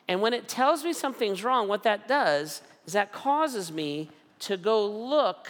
And 0.07 0.21
when 0.21 0.31
it 0.31 0.47
tells 0.47 0.83
me 0.83 0.93
something's 0.93 1.43
wrong, 1.43 1.67
what 1.67 1.81
that 1.81 2.07
does 2.07 2.61
is 2.85 2.93
that 2.93 3.11
causes 3.11 3.71
me 3.71 4.11
to 4.41 4.55
go 4.55 4.85
look 4.85 5.47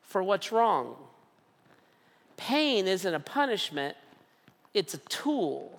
for 0.00 0.22
what's 0.22 0.50
wrong. 0.50 0.96
Pain 2.38 2.88
isn't 2.88 3.12
a 3.12 3.20
punishment, 3.20 3.94
it's 4.72 4.94
a 4.94 4.98
tool 5.10 5.78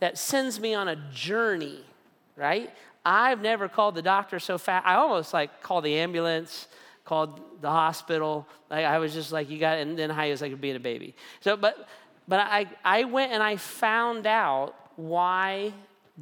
that 0.00 0.18
sends 0.18 0.60
me 0.60 0.74
on 0.74 0.86
a 0.86 0.96
journey, 1.14 1.80
right? 2.36 2.70
I've 3.06 3.40
never 3.40 3.70
called 3.70 3.94
the 3.94 4.02
doctor 4.02 4.38
so 4.38 4.58
fast. 4.58 4.86
I 4.86 4.96
almost 4.96 5.32
like 5.32 5.62
called 5.62 5.84
the 5.84 5.96
ambulance, 5.96 6.68
called 7.04 7.40
the 7.60 7.70
hospital. 7.70 8.46
Like 8.70 8.84
I 8.84 8.98
was 8.98 9.12
just 9.12 9.32
like, 9.32 9.50
you 9.50 9.58
got, 9.58 9.78
and 9.78 9.98
then 9.98 10.10
I 10.10 10.30
was 10.30 10.40
like 10.40 10.60
being 10.60 10.76
a 10.76 10.80
baby. 10.80 11.14
So, 11.40 11.56
but, 11.56 11.88
but 12.28 12.40
I, 12.40 12.66
I 12.84 13.04
went 13.04 13.32
and 13.32 13.42
I 13.42 13.56
found 13.56 14.26
out 14.26 14.74
why 14.96 15.72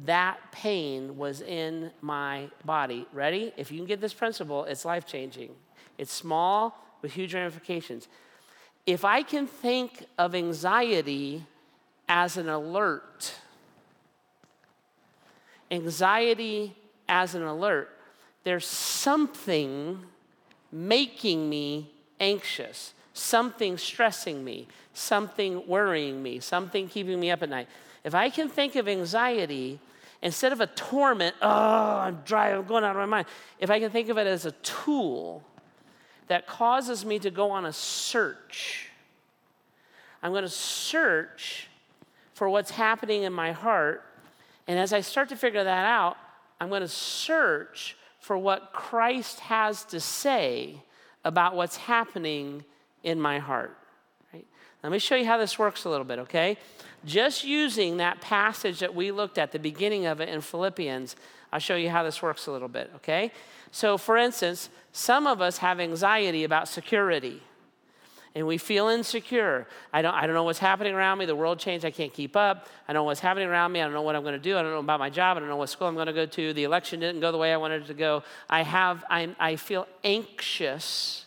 that 0.05 0.39
pain 0.51 1.17
was 1.17 1.41
in 1.41 1.91
my 2.01 2.49
body. 2.65 3.05
Ready? 3.13 3.53
If 3.57 3.71
you 3.71 3.77
can 3.77 3.85
get 3.85 4.01
this 4.01 4.13
principle, 4.13 4.65
it's 4.65 4.85
life 4.85 5.05
changing. 5.05 5.51
It's 5.97 6.13
small 6.13 6.77
with 7.01 7.13
huge 7.13 7.33
ramifications. 7.33 8.07
If 8.85 9.03
I 9.05 9.21
can 9.21 9.45
think 9.45 10.05
of 10.17 10.33
anxiety 10.33 11.45
as 12.07 12.37
an 12.37 12.49
alert, 12.49 13.35
anxiety 15.69 16.75
as 17.07 17.35
an 17.35 17.43
alert, 17.43 17.89
there's 18.43 18.65
something 18.65 19.99
making 20.71 21.49
me 21.49 21.91
anxious, 22.19 22.93
something 23.13 23.77
stressing 23.77 24.43
me, 24.43 24.67
something 24.93 25.67
worrying 25.67 26.21
me, 26.21 26.39
something 26.39 26.87
keeping 26.87 27.19
me 27.19 27.31
up 27.31 27.41
at 27.41 27.49
night. 27.49 27.67
If 28.03 28.15
I 28.15 28.29
can 28.29 28.49
think 28.49 28.75
of 28.75 28.87
anxiety 28.87 29.79
instead 30.21 30.51
of 30.51 30.61
a 30.61 30.67
torment, 30.67 31.35
oh, 31.41 31.49
I'm 31.49 32.21
dry, 32.25 32.51
I'm 32.51 32.65
going 32.65 32.83
out 32.83 32.91
of 32.91 32.97
my 32.97 33.05
mind, 33.05 33.27
if 33.59 33.69
I 33.69 33.79
can 33.79 33.91
think 33.91 34.09
of 34.09 34.17
it 34.17 34.27
as 34.27 34.45
a 34.45 34.51
tool 34.51 35.43
that 36.27 36.45
causes 36.47 37.05
me 37.05 37.19
to 37.19 37.31
go 37.31 37.51
on 37.51 37.65
a 37.65 37.73
search, 37.73 38.89
I'm 40.21 40.31
going 40.31 40.43
to 40.43 40.49
search 40.49 41.67
for 42.33 42.49
what's 42.49 42.71
happening 42.71 43.23
in 43.23 43.33
my 43.33 43.51
heart. 43.51 44.05
And 44.67 44.77
as 44.77 44.93
I 44.93 45.01
start 45.01 45.29
to 45.29 45.35
figure 45.35 45.63
that 45.63 45.85
out, 45.85 46.17
I'm 46.59 46.69
going 46.69 46.81
to 46.81 46.87
search 46.87 47.97
for 48.29 48.37
what 48.37 48.73
Christ 48.73 49.39
has 49.39 49.83
to 49.85 49.99
say 49.99 50.83
about 51.25 51.55
what's 51.55 51.77
happening 51.77 52.63
in 53.01 53.19
my 53.19 53.39
heart. 53.39 53.75
Right? 54.31 54.45
Let 54.83 54.91
me 54.91 54.99
show 54.99 55.15
you 55.15 55.25
how 55.25 55.39
this 55.39 55.57
works 55.57 55.85
a 55.85 55.89
little 55.89 56.05
bit, 56.05 56.19
okay? 56.19 56.55
Just 57.03 57.43
using 57.43 57.97
that 57.97 58.21
passage 58.21 58.81
that 58.81 58.93
we 58.93 59.09
looked 59.09 59.39
at, 59.39 59.51
the 59.51 59.57
beginning 59.57 60.05
of 60.05 60.21
it 60.21 60.29
in 60.29 60.41
Philippians, 60.41 61.15
I'll 61.51 61.59
show 61.59 61.75
you 61.75 61.89
how 61.89 62.03
this 62.03 62.21
works 62.21 62.45
a 62.45 62.51
little 62.51 62.67
bit, 62.67 62.91
okay? 62.97 63.31
So, 63.71 63.97
for 63.97 64.15
instance, 64.15 64.69
some 64.91 65.25
of 65.25 65.41
us 65.41 65.57
have 65.57 65.79
anxiety 65.79 66.43
about 66.43 66.67
security 66.67 67.41
and 68.35 68.45
we 68.45 68.57
feel 68.57 68.87
insecure. 68.87 69.67
I 69.91 70.01
don't, 70.01 70.13
I 70.13 70.27
don't 70.27 70.35
know 70.35 70.43
what's 70.43 70.59
happening 70.59 70.93
around 70.93 71.17
me. 71.17 71.25
The 71.25 71.35
world 71.35 71.59
changed. 71.59 71.83
I 71.83 71.91
can't 71.91 72.13
keep 72.13 72.35
up. 72.35 72.67
I 72.87 72.93
don't 72.93 73.01
know 73.01 73.05
what's 73.05 73.19
happening 73.19 73.47
around 73.47 73.71
me. 73.71 73.81
I 73.81 73.85
don't 73.85 73.93
know 73.93 74.03
what 74.03 74.15
I'm 74.15 74.21
going 74.21 74.33
to 74.33 74.39
do. 74.39 74.57
I 74.57 74.61
don't 74.61 74.71
know 74.71 74.79
about 74.79 74.99
my 74.99 75.09
job. 75.09 75.37
I 75.37 75.39
don't 75.39 75.49
know 75.49 75.57
what 75.57 75.69
school 75.69 75.87
I'm 75.87 75.95
going 75.95 76.07
to 76.07 76.13
go 76.13 76.25
to. 76.25 76.53
The 76.53 76.63
election 76.63 76.99
didn't 76.99 77.21
go 77.21 77.31
the 77.31 77.37
way 77.37 77.51
I 77.51 77.57
wanted 77.57 77.83
it 77.83 77.87
to 77.87 77.93
go. 77.93 78.23
I, 78.49 78.61
have, 78.61 79.03
I'm, 79.09 79.35
I 79.39 79.55
feel 79.55 79.87
anxious 80.03 81.25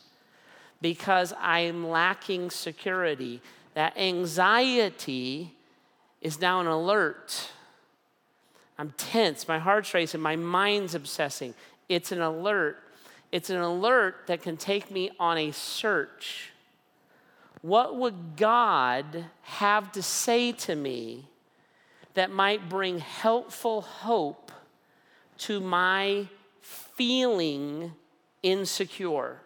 because 0.80 1.32
I'm 1.40 1.88
lacking 1.88 2.50
security. 2.50 3.40
That 3.74 3.96
anxiety 3.96 5.54
is 6.20 6.40
now 6.40 6.60
an 6.60 6.66
alert. 6.66 7.50
I'm 8.78 8.92
tense, 8.96 9.46
my 9.48 9.58
heart's 9.58 9.92
racing, 9.92 10.20
my 10.20 10.36
mind's 10.36 10.94
obsessing. 10.94 11.54
It's 11.88 12.12
an 12.12 12.20
alert. 12.20 12.78
It's 13.30 13.50
an 13.50 13.60
alert 13.60 14.26
that 14.26 14.42
can 14.42 14.56
take 14.56 14.90
me 14.90 15.10
on 15.18 15.38
a 15.38 15.52
search. 15.52 16.51
What 17.62 17.96
would 17.96 18.36
God 18.36 19.26
have 19.42 19.92
to 19.92 20.02
say 20.02 20.52
to 20.52 20.74
me 20.74 21.28
that 22.14 22.30
might 22.30 22.68
bring 22.68 22.98
helpful 22.98 23.80
hope 23.80 24.52
to 25.38 25.60
my 25.60 26.28
feeling 26.60 27.92
insecure? 28.42 29.38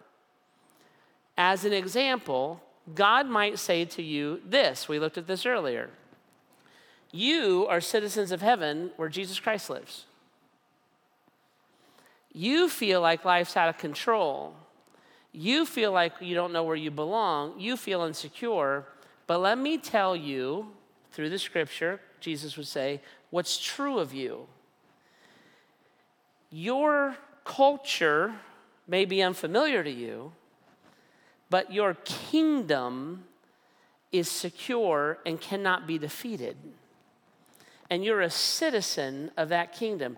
As 1.37 1.67
an 1.67 1.75
example, 1.75 2.63
God 2.95 3.27
might 3.27 3.59
say 3.59 3.85
to 3.85 4.03
you 4.03 4.41
this. 4.45 4.89
We 4.89 4.99
looked 4.99 5.19
at 5.19 5.27
this 5.27 5.45
earlier. 5.45 5.91
You 7.13 7.67
are 7.69 7.81
citizens 7.81 8.33
of 8.33 8.41
heaven 8.41 8.93
where 8.97 9.09
Jesus 9.09 9.39
Christ 9.39 9.69
lives. 9.69 10.07
You 12.33 12.69
feel 12.69 13.01
like 13.01 13.25
life's 13.25 13.57
out 13.57 13.69
of 13.69 13.79
control. 13.79 14.55
You 15.37 15.67
feel 15.67 15.93
like 15.93 16.15
you 16.21 16.35
don't 16.35 16.53
know 16.53 16.65
where 16.65 16.77
you 16.77 16.91
belong. 16.91 17.61
You 17.61 17.77
feel 17.77 18.03
insecure. 18.03 18.87
But 19.27 19.39
let 19.39 19.59
me 19.59 19.77
tell 19.77 20.17
you, 20.17 20.69
through 21.13 21.29
the 21.31 21.39
scripture, 21.39 22.01
Jesus 22.21 22.57
would 22.57 22.67
say, 22.67 23.01
what's 23.31 23.59
true 23.59 23.99
of 23.99 24.15
you. 24.15 24.47
Your 26.51 27.17
culture 27.45 28.35
may 28.89 29.05
be 29.05 29.23
unfamiliar 29.23 29.85
to 29.85 29.91
you, 29.91 30.33
but 31.51 31.73
your 31.73 31.95
kingdom 32.05 33.25
is 34.11 34.31
secure 34.31 35.19
and 35.27 35.41
cannot 35.41 35.87
be 35.87 35.99
defeated 35.99 36.57
and 37.91 38.05
you're 38.05 38.21
a 38.21 38.31
citizen 38.31 39.31
of 39.37 39.49
that 39.51 39.73
kingdom. 39.73 40.17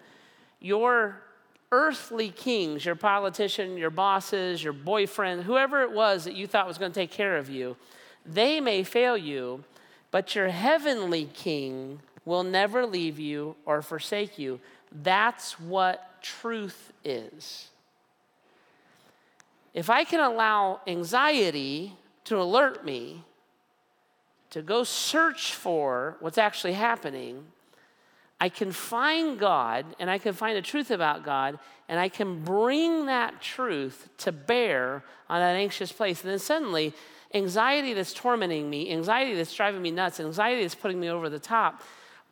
Your 0.61 1.23
earthly 1.71 2.31
kings, 2.31 2.85
your 2.85 2.95
politician, 2.95 3.77
your 3.77 3.91
bosses, 3.91 4.63
your 4.63 4.73
boyfriend, 4.73 5.43
whoever 5.45 5.83
it 5.83 5.93
was 5.93 6.25
that 6.25 6.35
you 6.35 6.47
thought 6.47 6.67
was 6.67 6.79
going 6.79 6.93
to 6.93 7.01
take 7.01 7.11
care 7.11 7.37
of 7.37 7.51
you, 7.51 7.77
they 8.25 8.61
may 8.61 8.83
fail 8.83 9.17
you, 9.17 9.65
but 10.11 10.35
your 10.35 10.49
heavenly 10.49 11.29
king 11.35 12.01
will 12.25 12.43
never 12.43 12.87
leave 12.87 13.19
you 13.19 13.57
or 13.65 13.83
forsake 13.83 14.39
you. 14.39 14.61
That's 14.93 15.59
what 15.61 16.23
truth 16.23 16.93
is. 17.05 17.69
If 19.75 19.91
I 19.91 20.05
can 20.05 20.21
allow 20.21 20.81
anxiety 20.87 21.95
to 22.25 22.41
alert 22.41 22.85
me 22.85 23.23
to 24.51 24.63
go 24.63 24.83
search 24.85 25.53
for 25.53 26.17
what's 26.21 26.39
actually 26.39 26.73
happening, 26.73 27.45
I 28.41 28.49
can 28.49 28.71
find 28.71 29.39
God 29.39 29.85
and 29.99 30.09
I 30.09 30.19
can 30.19 30.33
find 30.33 30.57
the 30.57 30.63
truth 30.63 30.91
about 30.91 31.25
God 31.25 31.59
and 31.89 31.99
I 31.99 32.09
can 32.09 32.45
bring 32.45 33.07
that 33.07 33.41
truth 33.41 34.09
to 34.19 34.33
bear 34.33 35.03
on 35.29 35.41
that 35.41 35.57
anxious 35.57 35.91
place. 35.91 36.23
And 36.23 36.31
then 36.31 36.39
suddenly, 36.39 36.95
anxiety 37.35 37.95
that's 37.95 38.13
tormenting 38.13 38.71
me, 38.71 38.93
anxiety 38.93 39.35
that's 39.35 39.55
driving 39.55 39.83
me 39.83 39.91
nuts, 39.91 40.21
anxiety 40.21 40.63
that's 40.63 40.75
putting 40.75 41.01
me 41.01 41.09
over 41.09 41.29
the 41.29 41.39
top, 41.39 41.83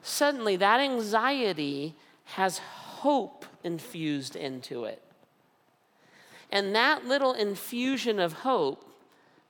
suddenly 0.03 0.57
that 0.57 0.81
anxiety 0.81 1.95
has 2.25 2.59
hope 2.59 3.45
infused 3.65 4.37
into 4.37 4.85
it. 4.85 5.03
And 6.53 6.75
that 6.75 7.05
little 7.05 7.33
infusion 7.33 8.21
of 8.21 8.33
hope 8.33 8.89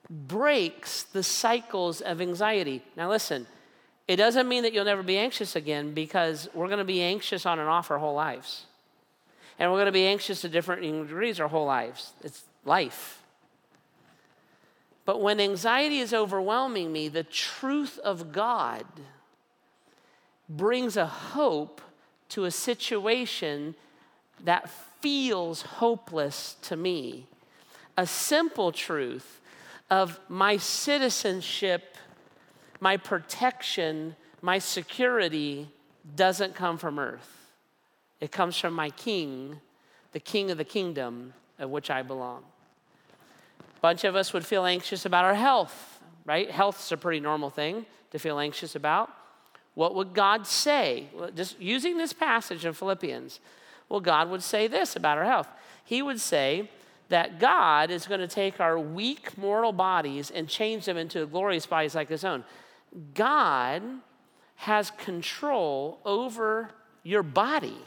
breaks 0.09 1.03
the 1.03 1.23
cycles 1.23 2.01
of 2.01 2.21
anxiety. 2.21 2.81
Now, 2.95 3.09
listen, 3.09 3.45
it 4.07 4.15
doesn't 4.15 4.47
mean 4.47 4.63
that 4.63 4.73
you'll 4.73 4.85
never 4.85 5.03
be 5.03 5.17
anxious 5.17 5.55
again 5.55 5.93
because 5.93 6.47
we're 6.53 6.67
going 6.67 6.79
to 6.79 6.85
be 6.85 7.01
anxious 7.01 7.45
on 7.45 7.59
and 7.59 7.67
off 7.67 7.91
our 7.91 7.97
whole 7.97 8.15
lives. 8.15 8.65
And 9.59 9.71
we're 9.71 9.77
going 9.77 9.87
to 9.87 9.91
be 9.91 10.05
anxious 10.05 10.41
to 10.41 10.49
different 10.49 10.81
degrees 10.81 11.39
our 11.39 11.47
whole 11.47 11.65
lives. 11.65 12.13
It's 12.23 12.43
life. 12.63 13.21
But 15.03 15.21
when 15.21 15.39
anxiety 15.39 15.99
is 15.99 16.13
overwhelming 16.13 16.91
me, 16.91 17.07
the 17.07 17.23
truth 17.23 17.97
of 17.99 18.31
God 18.31 18.85
brings 20.49 20.95
a 20.95 21.05
hope 21.05 21.81
to 22.29 22.45
a 22.45 22.51
situation 22.51 23.75
that 24.43 24.69
feels 25.01 25.61
hopeless 25.61 26.55
to 26.63 26.75
me. 26.75 27.25
A 27.97 28.05
simple 28.05 28.71
truth 28.71 29.41
of 29.89 30.19
my 30.27 30.57
citizenship, 30.57 31.95
my 32.79 32.97
protection, 32.97 34.15
my 34.41 34.59
security 34.59 35.69
doesn't 36.15 36.55
come 36.55 36.77
from 36.77 36.99
earth. 36.99 37.51
It 38.19 38.31
comes 38.31 38.57
from 38.57 38.73
my 38.73 38.89
king, 38.89 39.59
the 40.11 40.19
king 40.19 40.51
of 40.51 40.57
the 40.57 40.63
kingdom 40.63 41.33
of 41.59 41.69
which 41.69 41.89
I 41.89 42.01
belong. 42.01 42.43
A 43.59 43.79
bunch 43.79 44.03
of 44.03 44.15
us 44.15 44.33
would 44.33 44.45
feel 44.45 44.65
anxious 44.65 45.05
about 45.05 45.25
our 45.25 45.35
health, 45.35 45.99
right? 46.25 46.49
Health 46.49 46.79
is 46.79 46.91
a 46.91 46.97
pretty 46.97 47.19
normal 47.19 47.49
thing 47.49 47.85
to 48.11 48.19
feel 48.19 48.39
anxious 48.39 48.75
about. 48.75 49.09
What 49.75 49.93
would 49.93 50.13
God 50.13 50.47
say? 50.47 51.07
Just 51.35 51.59
using 51.59 51.97
this 51.97 52.13
passage 52.13 52.65
in 52.65 52.73
Philippians, 52.73 53.39
well, 53.89 53.99
God 53.99 54.29
would 54.29 54.41
say 54.41 54.67
this 54.67 54.95
about 54.95 55.17
our 55.17 55.25
health. 55.25 55.47
He 55.85 56.01
would 56.01 56.19
say 56.19 56.69
that 57.09 57.39
God 57.39 57.91
is 57.91 58.07
going 58.07 58.19
to 58.19 58.27
take 58.27 58.59
our 58.59 58.79
weak 58.79 59.37
mortal 59.37 59.71
bodies 59.71 60.31
and 60.31 60.47
change 60.47 60.85
them 60.85 60.97
into 60.97 61.25
glorious 61.27 61.65
bodies 61.65 61.95
like 61.95 62.09
his 62.09 62.25
own. 62.25 62.43
God 63.13 63.83
has 64.55 64.91
control 64.91 65.99
over 66.03 66.71
your 67.03 67.23
body. 67.23 67.77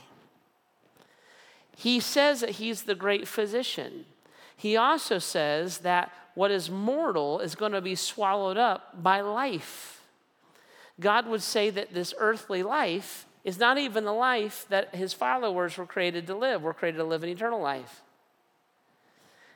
He 1.77 2.01
says 2.01 2.41
that 2.41 2.51
he's 2.51 2.83
the 2.83 2.95
great 2.95 3.27
physician. 3.27 4.05
He 4.57 4.77
also 4.77 5.19
says 5.19 5.79
that 5.79 6.13
what 6.35 6.51
is 6.51 6.71
mortal 6.71 7.41
is 7.41 7.55
going 7.55 7.73
to 7.73 7.81
be 7.81 7.95
swallowed 7.95 8.57
up 8.57 9.03
by 9.03 9.21
life. 9.21 10.03
God 11.01 11.27
would 11.27 11.43
say 11.43 11.71
that 11.71 11.95
this 11.95 12.15
earthly 12.19 12.63
life 12.63 13.27
is 13.43 13.59
not 13.59 13.79
even 13.79 14.05
the 14.05 14.13
life 14.13 14.67
that 14.69 14.95
his 14.95 15.15
followers 15.15 15.79
were 15.79 15.87
created 15.87 16.27
to 16.27 16.35
live. 16.35 16.63
We're 16.63 16.75
created 16.75 16.99
to 16.99 17.05
live 17.05 17.23
an 17.23 17.31
eternal 17.31 17.61
life. 17.61 18.03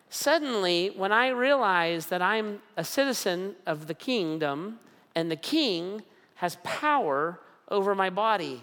Suddenly, 0.09 0.93
when 0.97 1.13
I 1.13 1.29
realize 1.29 2.07
that 2.07 2.23
I'm 2.23 2.63
a 2.77 2.85
citizen 2.85 3.57
of 3.67 3.87
the 3.87 3.95
kingdom 3.95 4.79
and 5.15 5.31
the 5.31 5.37
king 5.37 6.03
has 6.37 6.57
power 6.63 7.41
over 7.69 7.95
my 7.95 8.11
body, 8.11 8.63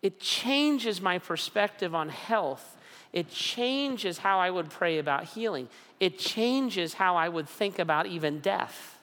it 0.00 0.20
changes 0.20 1.00
my 1.00 1.18
perspective 1.18 1.94
on 1.94 2.08
health. 2.08 2.76
It 3.12 3.30
changes 3.30 4.18
how 4.18 4.38
I 4.38 4.50
would 4.50 4.70
pray 4.70 4.98
about 4.98 5.24
healing. 5.24 5.68
It 6.00 6.18
changes 6.18 6.94
how 6.94 7.16
I 7.16 7.28
would 7.28 7.48
think 7.48 7.78
about 7.78 8.06
even 8.06 8.40
death. 8.40 8.98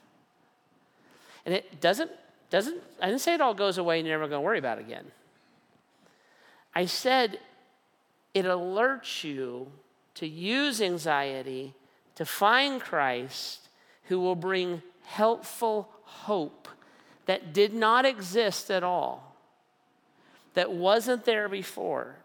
And 1.46 1.54
it 1.54 1.80
doesn't 1.80 2.12
doesn't, 2.50 2.82
I 3.02 3.08
didn't 3.08 3.22
say 3.22 3.34
it 3.34 3.42
all 3.42 3.54
goes 3.54 3.78
away 3.78 4.00
and 4.00 4.08
you're 4.08 4.18
never 4.18 4.30
going 4.30 4.42
to 4.42 4.46
worry 4.46 4.60
about 4.60 4.80
it 4.80 4.86
again. 4.86 5.06
I 6.74 6.86
said 6.86 7.40
it 8.34 8.46
alerts 8.46 9.24
you 9.24 9.72
to 10.16 10.28
use 10.28 10.82
anxiety 10.82 11.74
to 12.16 12.26
find 12.26 12.82
Christ 12.82 13.70
who 14.06 14.20
will 14.20 14.36
bring 14.36 14.82
helpful 15.10 15.90
hope 16.04 16.68
that 17.26 17.52
did 17.52 17.74
not 17.74 18.06
exist 18.06 18.70
at 18.70 18.84
all, 18.84 19.36
that 20.54 20.72
wasn't 20.72 21.26
there 21.26 21.50
before, 21.50 22.16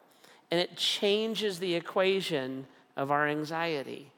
and 0.50 0.60
it 0.60 0.76
changes 0.76 1.58
the 1.58 1.74
equation 1.74 2.66
of 2.96 3.10
our 3.10 3.26
anxiety. 3.26 4.10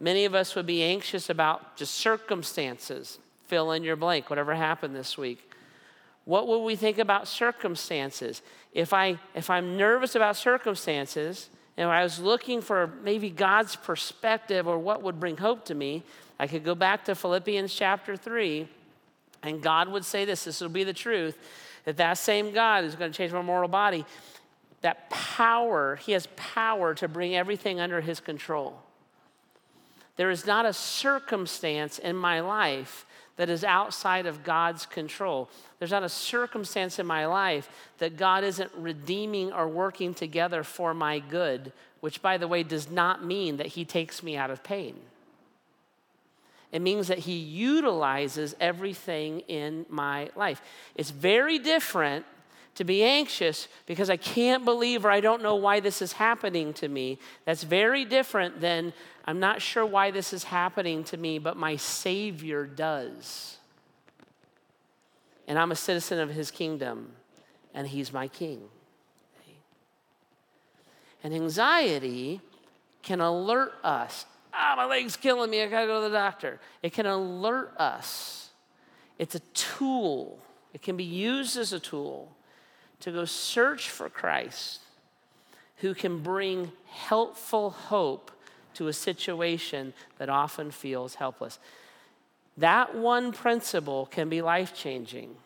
Many 0.00 0.26
of 0.26 0.34
us 0.34 0.54
would 0.54 0.66
be 0.66 0.82
anxious 0.82 1.30
about 1.30 1.76
just 1.76 1.94
circumstances, 1.94 3.18
fill 3.46 3.72
in 3.72 3.82
your 3.82 3.96
blank, 3.96 4.28
whatever 4.28 4.54
happened 4.54 4.94
this 4.94 5.16
week. 5.16 5.50
What 6.26 6.46
would 6.46 6.60
we 6.60 6.76
think 6.76 6.98
about 6.98 7.26
circumstances? 7.26 8.42
If, 8.72 8.92
I, 8.92 9.18
if 9.34 9.48
I'm 9.48 9.76
nervous 9.76 10.14
about 10.14 10.36
circumstances, 10.36 11.48
and 11.76 11.88
I 11.88 12.02
was 12.02 12.18
looking 12.18 12.60
for 12.60 12.92
maybe 13.02 13.30
God's 13.30 13.76
perspective 13.76 14.68
or 14.68 14.78
what 14.78 15.02
would 15.02 15.18
bring 15.18 15.36
hope 15.36 15.64
to 15.66 15.74
me, 15.74 16.02
I 16.38 16.46
could 16.46 16.64
go 16.64 16.74
back 16.74 17.04
to 17.06 17.14
Philippians 17.14 17.74
chapter 17.74 18.16
3, 18.16 18.68
and 19.42 19.62
God 19.62 19.88
would 19.88 20.04
say 20.04 20.24
this 20.24 20.44
this 20.44 20.60
will 20.60 20.68
be 20.68 20.84
the 20.84 20.92
truth 20.92 21.38
that 21.84 21.96
that 21.98 22.14
same 22.14 22.52
God 22.52 22.84
is 22.84 22.94
going 22.94 23.12
to 23.12 23.16
change 23.16 23.32
my 23.32 23.42
mortal 23.42 23.68
body. 23.68 24.04
That 24.80 25.10
power, 25.10 25.96
He 25.96 26.12
has 26.12 26.28
power 26.36 26.94
to 26.94 27.08
bring 27.08 27.34
everything 27.34 27.80
under 27.80 28.00
His 28.00 28.20
control. 28.20 28.80
There 30.16 30.30
is 30.30 30.46
not 30.46 30.66
a 30.66 30.72
circumstance 30.72 31.98
in 31.98 32.16
my 32.16 32.40
life 32.40 33.04
that 33.36 33.50
is 33.50 33.64
outside 33.64 34.26
of 34.26 34.44
God's 34.44 34.86
control. 34.86 35.48
There's 35.78 35.90
not 35.90 36.04
a 36.04 36.08
circumstance 36.08 36.98
in 36.98 37.06
my 37.06 37.26
life 37.26 37.68
that 37.98 38.16
God 38.16 38.44
isn't 38.44 38.70
redeeming 38.76 39.52
or 39.52 39.68
working 39.68 40.14
together 40.14 40.62
for 40.62 40.94
my 40.94 41.18
good, 41.18 41.72
which, 42.00 42.22
by 42.22 42.38
the 42.38 42.48
way, 42.48 42.62
does 42.62 42.90
not 42.90 43.24
mean 43.24 43.56
that 43.56 43.68
He 43.68 43.84
takes 43.84 44.22
me 44.22 44.36
out 44.36 44.50
of 44.50 44.62
pain. 44.62 44.96
It 46.70 46.82
means 46.82 47.08
that 47.08 47.20
He 47.20 47.36
utilizes 47.36 48.54
everything 48.60 49.40
in 49.40 49.86
my 49.88 50.30
life. 50.36 50.60
It's 50.94 51.10
very 51.10 51.58
different 51.58 52.26
to 52.74 52.84
be 52.84 53.02
anxious 53.02 53.68
because 53.86 54.10
I 54.10 54.16
can't 54.16 54.64
believe 54.64 55.04
or 55.04 55.10
I 55.10 55.20
don't 55.20 55.42
know 55.42 55.54
why 55.54 55.80
this 55.80 56.02
is 56.02 56.12
happening 56.12 56.72
to 56.74 56.88
me. 56.88 57.18
That's 57.44 57.62
very 57.62 58.04
different 58.04 58.60
than 58.60 58.92
I'm 59.24 59.40
not 59.40 59.62
sure 59.62 59.86
why 59.86 60.10
this 60.10 60.32
is 60.32 60.44
happening 60.44 61.04
to 61.04 61.16
me, 61.16 61.38
but 61.38 61.56
my 61.56 61.76
Savior 61.76 62.66
does. 62.66 63.58
And 65.46 65.58
I'm 65.58 65.72
a 65.72 65.76
citizen 65.76 66.18
of 66.18 66.30
His 66.30 66.50
kingdom, 66.50 67.12
and 67.72 67.86
He's 67.86 68.12
my 68.12 68.28
King. 68.28 68.62
And 71.22 71.32
anxiety 71.32 72.40
can 73.02 73.20
alert 73.20 73.72
us. 73.82 74.26
Ah, 74.52 74.74
my 74.76 74.84
leg's 74.84 75.16
killing 75.16 75.50
me. 75.50 75.62
I 75.62 75.68
gotta 75.68 75.86
go 75.86 76.02
to 76.02 76.08
the 76.08 76.14
doctor. 76.14 76.60
It 76.82 76.92
can 76.92 77.06
alert 77.06 77.74
us. 77.78 78.50
It's 79.18 79.34
a 79.34 79.40
tool, 79.54 80.38
it 80.72 80.82
can 80.82 80.96
be 80.96 81.04
used 81.04 81.56
as 81.56 81.72
a 81.72 81.78
tool 81.78 82.34
to 83.04 83.12
go 83.12 83.26
search 83.26 83.90
for 83.90 84.08
Christ 84.08 84.80
who 85.76 85.92
can 85.92 86.22
bring 86.22 86.72
helpful 86.88 87.68
hope 87.68 88.30
to 88.72 88.88
a 88.88 88.94
situation 88.94 89.92
that 90.16 90.30
often 90.30 90.70
feels 90.70 91.16
helpless. 91.16 91.58
That 92.56 92.94
one 92.94 93.32
principle 93.32 94.06
can 94.06 94.30
be 94.30 94.40
life 94.40 94.74
changing. 94.74 95.36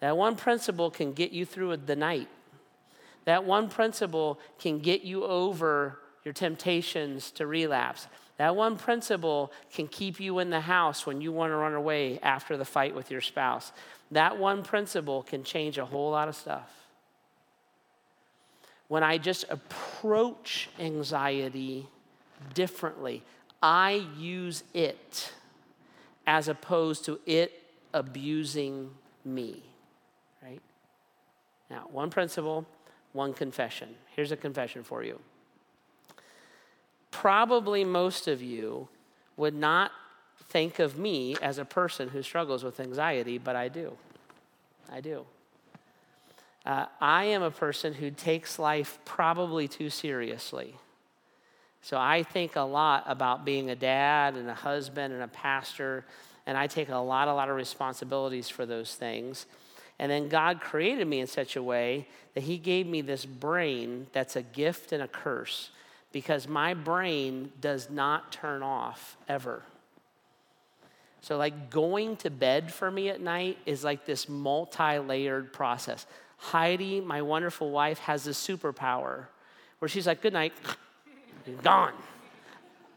That 0.00 0.18
one 0.18 0.36
principle 0.36 0.90
can 0.90 1.14
get 1.14 1.32
you 1.32 1.46
through 1.46 1.74
the 1.78 1.96
night. 1.96 2.28
That 3.24 3.44
one 3.44 3.70
principle 3.70 4.38
can 4.58 4.80
get 4.80 5.00
you 5.00 5.24
over 5.24 5.98
your 6.24 6.34
temptations 6.34 7.30
to 7.30 7.46
relapse. 7.46 8.06
That 8.36 8.54
one 8.54 8.76
principle 8.76 9.50
can 9.72 9.88
keep 9.88 10.20
you 10.20 10.40
in 10.40 10.50
the 10.50 10.60
house 10.60 11.06
when 11.06 11.22
you 11.22 11.32
want 11.32 11.52
to 11.52 11.56
run 11.56 11.72
away 11.72 12.18
after 12.22 12.58
the 12.58 12.66
fight 12.66 12.94
with 12.94 13.10
your 13.10 13.22
spouse. 13.22 13.72
That 14.10 14.36
one 14.36 14.62
principle 14.62 15.22
can 15.22 15.42
change 15.42 15.78
a 15.78 15.86
whole 15.86 16.10
lot 16.10 16.28
of 16.28 16.36
stuff. 16.36 16.81
When 18.92 19.02
I 19.02 19.16
just 19.16 19.46
approach 19.48 20.68
anxiety 20.78 21.86
differently. 22.52 23.22
I 23.62 24.06
use 24.18 24.64
it 24.74 25.32
as 26.26 26.48
opposed 26.48 27.06
to 27.06 27.18
it 27.24 27.62
abusing 27.94 28.90
me. 29.24 29.62
Right? 30.42 30.60
Now, 31.70 31.88
one 31.90 32.10
principle, 32.10 32.66
one 33.14 33.32
confession. 33.32 33.94
Here's 34.14 34.30
a 34.30 34.36
confession 34.36 34.82
for 34.82 35.02
you. 35.02 35.18
Probably 37.10 37.84
most 37.84 38.28
of 38.28 38.42
you 38.42 38.88
would 39.38 39.54
not 39.54 39.90
think 40.50 40.78
of 40.78 40.98
me 40.98 41.34
as 41.40 41.56
a 41.56 41.64
person 41.64 42.10
who 42.10 42.22
struggles 42.22 42.62
with 42.62 42.78
anxiety, 42.78 43.38
but 43.38 43.56
I 43.56 43.68
do. 43.68 43.96
I 44.90 45.00
do. 45.00 45.24
Uh, 46.64 46.86
I 47.00 47.24
am 47.24 47.42
a 47.42 47.50
person 47.50 47.94
who 47.94 48.10
takes 48.10 48.58
life 48.58 48.98
probably 49.04 49.66
too 49.66 49.90
seriously. 49.90 50.76
So 51.82 51.98
I 51.98 52.22
think 52.22 52.54
a 52.54 52.60
lot 52.60 53.04
about 53.06 53.44
being 53.44 53.70
a 53.70 53.74
dad 53.74 54.36
and 54.36 54.48
a 54.48 54.54
husband 54.54 55.12
and 55.12 55.22
a 55.22 55.28
pastor, 55.28 56.04
and 56.46 56.56
I 56.56 56.68
take 56.68 56.88
a 56.88 56.96
lot, 56.96 57.26
a 57.26 57.34
lot 57.34 57.48
of 57.48 57.56
responsibilities 57.56 58.48
for 58.48 58.64
those 58.64 58.94
things. 58.94 59.46
And 59.98 60.10
then 60.10 60.28
God 60.28 60.60
created 60.60 61.06
me 61.08 61.20
in 61.20 61.26
such 61.26 61.56
a 61.56 61.62
way 61.62 62.06
that 62.34 62.44
He 62.44 62.56
gave 62.58 62.86
me 62.86 63.00
this 63.00 63.26
brain 63.26 64.06
that's 64.12 64.36
a 64.36 64.42
gift 64.42 64.92
and 64.92 65.02
a 65.02 65.08
curse 65.08 65.70
because 66.12 66.46
my 66.46 66.74
brain 66.74 67.50
does 67.60 67.90
not 67.90 68.30
turn 68.30 68.62
off 68.62 69.16
ever. 69.28 69.62
So, 71.20 71.36
like 71.36 71.70
going 71.70 72.16
to 72.18 72.30
bed 72.30 72.72
for 72.72 72.90
me 72.90 73.08
at 73.08 73.20
night 73.20 73.58
is 73.64 73.84
like 73.84 74.06
this 74.06 74.28
multi 74.28 74.98
layered 74.98 75.52
process. 75.52 76.06
Heidi, 76.42 77.00
my 77.00 77.22
wonderful 77.22 77.70
wife, 77.70 78.00
has 78.00 78.24
this 78.24 78.44
superpower 78.44 79.26
where 79.78 79.88
she's 79.88 80.08
like, 80.08 80.20
Good 80.20 80.32
night, 80.32 80.52
gone. 81.62 81.94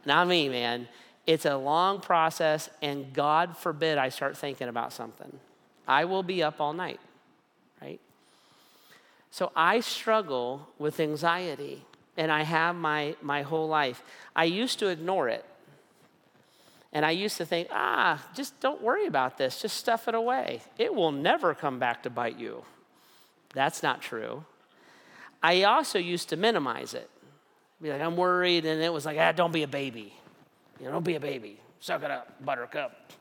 Not 0.03 0.27
me, 0.27 0.49
man. 0.49 0.87
It's 1.27 1.45
a 1.45 1.55
long 1.55 2.01
process, 2.01 2.69
and 2.81 3.13
God 3.13 3.55
forbid 3.55 3.97
I 3.99 4.09
start 4.09 4.35
thinking 4.35 4.67
about 4.67 4.93
something. 4.93 5.39
I 5.87 6.05
will 6.05 6.23
be 6.23 6.41
up 6.41 6.59
all 6.59 6.73
night, 6.73 6.99
right? 7.81 7.99
So 9.29 9.51
I 9.55 9.79
struggle 9.79 10.67
with 10.79 10.99
anxiety, 10.99 11.85
and 12.17 12.31
I 12.31 12.43
have 12.43 12.75
my, 12.75 13.15
my 13.21 13.43
whole 13.43 13.67
life. 13.67 14.01
I 14.35 14.45
used 14.45 14.79
to 14.79 14.87
ignore 14.87 15.29
it. 15.29 15.45
And 16.93 17.05
I 17.05 17.11
used 17.11 17.37
to 17.37 17.45
think, 17.45 17.67
ah, 17.71 18.23
just 18.35 18.59
don't 18.59 18.81
worry 18.81 19.05
about 19.05 19.37
this, 19.37 19.61
just 19.61 19.77
stuff 19.77 20.07
it 20.07 20.15
away. 20.15 20.61
It 20.77 20.95
will 20.95 21.11
never 21.11 21.53
come 21.53 21.77
back 21.77 22.03
to 22.03 22.09
bite 22.09 22.39
you. 22.39 22.63
That's 23.55 23.81
not 23.81 24.01
true. 24.01 24.45
I 25.41 25.63
also 25.63 25.97
used 25.97 26.29
to 26.29 26.37
minimize 26.37 26.93
it. 26.93 27.09
Be 27.81 27.91
like, 27.91 28.01
I'm 28.01 28.15
worried, 28.15 28.65
and 28.65 28.81
it 28.81 28.93
was 28.93 29.05
like, 29.05 29.17
ah, 29.19 29.31
don't 29.31 29.51
be 29.51 29.63
a 29.63 29.67
baby. 29.67 30.13
You 30.79 30.85
know, 30.85 30.91
don't 30.91 31.03
be 31.03 31.15
a 31.15 31.19
baby. 31.19 31.59
Suck 31.79 32.03
it 32.03 32.11
up, 32.11 32.45
buttercup. 32.45 33.11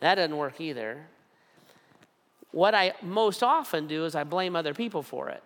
That 0.00 0.16
doesn't 0.16 0.36
work 0.36 0.60
either. 0.60 1.06
What 2.50 2.74
I 2.74 2.92
most 3.02 3.42
often 3.42 3.86
do 3.86 4.04
is 4.04 4.14
I 4.14 4.24
blame 4.24 4.56
other 4.56 4.74
people 4.74 5.02
for 5.02 5.28
it. 5.28 5.42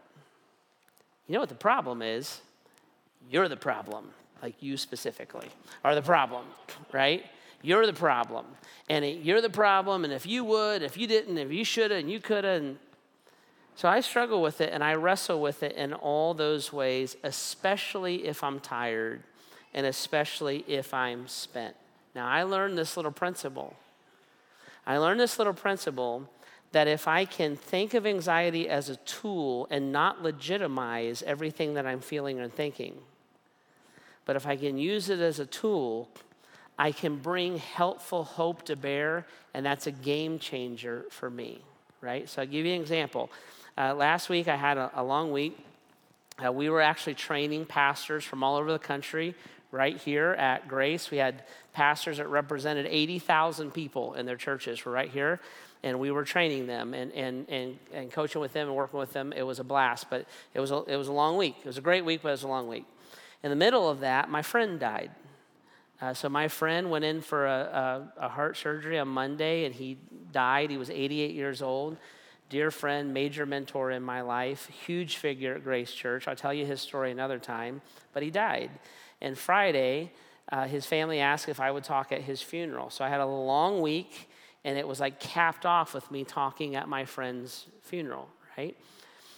You 1.26 1.34
know 1.34 1.40
what 1.40 1.48
the 1.48 1.54
problem 1.54 2.02
is? 2.02 2.40
You're 3.30 3.48
the 3.48 3.56
problem, 3.56 4.10
like 4.42 4.60
you 4.60 4.76
specifically 4.76 5.48
are 5.84 5.94
the 5.94 6.02
problem, 6.02 6.44
right? 6.92 7.24
You're 7.62 7.86
the 7.86 7.92
problem. 7.92 8.46
And 8.88 9.04
you're 9.04 9.40
the 9.40 9.50
problem. 9.50 10.04
And 10.04 10.12
if 10.12 10.26
you 10.26 10.44
would, 10.44 10.82
if 10.82 10.96
you 10.96 11.06
didn't, 11.06 11.38
if 11.38 11.52
you 11.52 11.64
should 11.64 11.90
have, 11.90 12.00
and 12.00 12.10
you 12.10 12.20
could 12.20 12.44
have. 12.44 12.76
So 13.74 13.88
I 13.88 14.00
struggle 14.00 14.42
with 14.42 14.60
it 14.60 14.70
and 14.72 14.84
I 14.84 14.94
wrestle 14.94 15.40
with 15.40 15.62
it 15.62 15.72
in 15.76 15.92
all 15.92 16.34
those 16.34 16.72
ways, 16.72 17.16
especially 17.22 18.26
if 18.26 18.44
I'm 18.44 18.60
tired 18.60 19.22
and 19.74 19.86
especially 19.86 20.64
if 20.68 20.92
I'm 20.92 21.26
spent. 21.28 21.74
Now, 22.14 22.28
I 22.28 22.42
learned 22.42 22.76
this 22.76 22.96
little 22.96 23.12
principle. 23.12 23.74
I 24.86 24.98
learned 24.98 25.20
this 25.20 25.38
little 25.38 25.54
principle 25.54 26.28
that 26.72 26.88
if 26.88 27.08
I 27.08 27.24
can 27.24 27.56
think 27.56 27.94
of 27.94 28.06
anxiety 28.06 28.68
as 28.68 28.88
a 28.88 28.96
tool 28.96 29.66
and 29.70 29.92
not 29.92 30.22
legitimize 30.22 31.22
everything 31.22 31.74
that 31.74 31.86
I'm 31.86 32.00
feeling 32.00 32.40
and 32.40 32.52
thinking, 32.52 32.98
but 34.24 34.36
if 34.36 34.46
I 34.46 34.56
can 34.56 34.78
use 34.78 35.08
it 35.08 35.20
as 35.20 35.38
a 35.38 35.46
tool 35.46 36.08
I 36.78 36.92
can 36.92 37.16
bring 37.16 37.58
helpful 37.58 38.24
hope 38.24 38.62
to 38.64 38.76
bear, 38.76 39.26
and 39.54 39.64
that's 39.64 39.86
a 39.86 39.92
game 39.92 40.38
changer 40.38 41.04
for 41.10 41.30
me, 41.30 41.60
right? 42.00 42.28
So 42.28 42.42
I'll 42.42 42.48
give 42.48 42.66
you 42.66 42.74
an 42.74 42.80
example. 42.80 43.30
Uh, 43.76 43.94
last 43.94 44.28
week, 44.28 44.48
I 44.48 44.56
had 44.56 44.76
a, 44.76 44.90
a 44.94 45.02
long 45.02 45.32
week. 45.32 45.58
Uh, 46.44 46.52
we 46.52 46.68
were 46.68 46.82
actually 46.82 47.14
training 47.14 47.64
pastors 47.64 48.22
from 48.24 48.44
all 48.44 48.56
over 48.56 48.70
the 48.70 48.78
country 48.78 49.34
right 49.70 49.96
here 49.96 50.32
at 50.32 50.68
Grace. 50.68 51.10
We 51.10 51.16
had 51.16 51.44
pastors 51.72 52.18
that 52.18 52.28
represented 52.28 52.86
80,000 52.86 53.72
people 53.72 54.14
in 54.14 54.26
their 54.26 54.36
churches 54.36 54.84
were 54.84 54.92
right 54.92 55.10
here. 55.10 55.40
And 55.82 55.98
we 55.98 56.10
were 56.10 56.24
training 56.24 56.66
them 56.66 56.94
and, 56.94 57.12
and, 57.12 57.48
and, 57.48 57.78
and 57.92 58.12
coaching 58.12 58.40
with 58.40 58.52
them 58.52 58.68
and 58.68 58.76
working 58.76 59.00
with 59.00 59.12
them. 59.12 59.32
It 59.32 59.42
was 59.42 59.58
a 59.58 59.64
blast, 59.64 60.10
but 60.10 60.26
it 60.54 60.60
was 60.60 60.70
a, 60.70 60.84
it 60.84 60.96
was 60.96 61.08
a 61.08 61.12
long 61.12 61.36
week. 61.36 61.56
It 61.60 61.66
was 61.66 61.78
a 61.78 61.82
great 61.82 62.04
week, 62.04 62.20
but 62.22 62.28
it 62.28 62.32
was 62.32 62.44
a 62.44 62.48
long 62.48 62.68
week. 62.68 62.84
In 63.42 63.50
the 63.50 63.56
middle 63.56 63.88
of 63.88 64.00
that, 64.00 64.28
my 64.28 64.42
friend 64.42 64.78
died. 64.78 65.10
Uh, 66.00 66.12
so 66.12 66.28
my 66.28 66.46
friend 66.46 66.90
went 66.90 67.04
in 67.04 67.20
for 67.20 67.46
a, 67.46 68.10
a, 68.18 68.26
a, 68.26 68.28
heart 68.28 68.56
surgery 68.56 68.98
on 68.98 69.08
Monday 69.08 69.64
and 69.64 69.74
he 69.74 69.96
died. 70.32 70.70
He 70.70 70.76
was 70.76 70.90
88 70.90 71.32
years 71.32 71.62
old. 71.62 71.96
Dear 72.52 72.70
friend, 72.70 73.14
major 73.14 73.46
mentor 73.46 73.90
in 73.92 74.02
my 74.02 74.20
life, 74.20 74.68
huge 74.84 75.16
figure 75.16 75.54
at 75.54 75.64
Grace 75.64 75.90
Church. 75.90 76.28
I'll 76.28 76.36
tell 76.36 76.52
you 76.52 76.66
his 76.66 76.82
story 76.82 77.10
another 77.10 77.38
time, 77.38 77.80
but 78.12 78.22
he 78.22 78.30
died. 78.30 78.70
And 79.22 79.38
Friday, 79.38 80.12
uh, 80.50 80.66
his 80.66 80.84
family 80.84 81.18
asked 81.18 81.48
if 81.48 81.60
I 81.60 81.70
would 81.70 81.82
talk 81.82 82.12
at 82.12 82.20
his 82.20 82.42
funeral. 82.42 82.90
So 82.90 83.06
I 83.06 83.08
had 83.08 83.20
a 83.20 83.26
long 83.26 83.80
week 83.80 84.28
and 84.64 84.76
it 84.76 84.86
was 84.86 85.00
like 85.00 85.18
capped 85.18 85.64
off 85.64 85.94
with 85.94 86.10
me 86.10 86.24
talking 86.24 86.76
at 86.76 86.90
my 86.90 87.06
friend's 87.06 87.64
funeral, 87.80 88.28
right? 88.58 88.76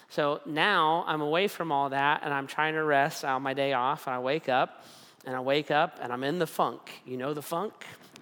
So 0.09 0.41
now 0.45 1.05
I'm 1.07 1.21
away 1.21 1.47
from 1.47 1.71
all 1.71 1.91
that 1.91 2.23
and 2.25 2.35
I'm 2.35 2.49
trying 2.49 2.75
to 2.75 2.83
rest 2.83 3.25
on 3.25 3.43
my 3.43 3.55
day 3.55 3.75
off 3.75 4.09
and 4.09 4.17
I 4.17 4.19
wake 4.19 4.49
up 4.49 4.85
and 5.25 5.37
I 5.37 5.41
wake 5.41 5.71
up 5.71 6.01
and 6.03 6.13
I'm 6.13 6.25
in 6.25 6.41
the 6.41 6.49
funk. 6.49 6.91
You 7.07 7.17
know 7.17 7.33
the 7.33 7.43
funk? 7.43 7.75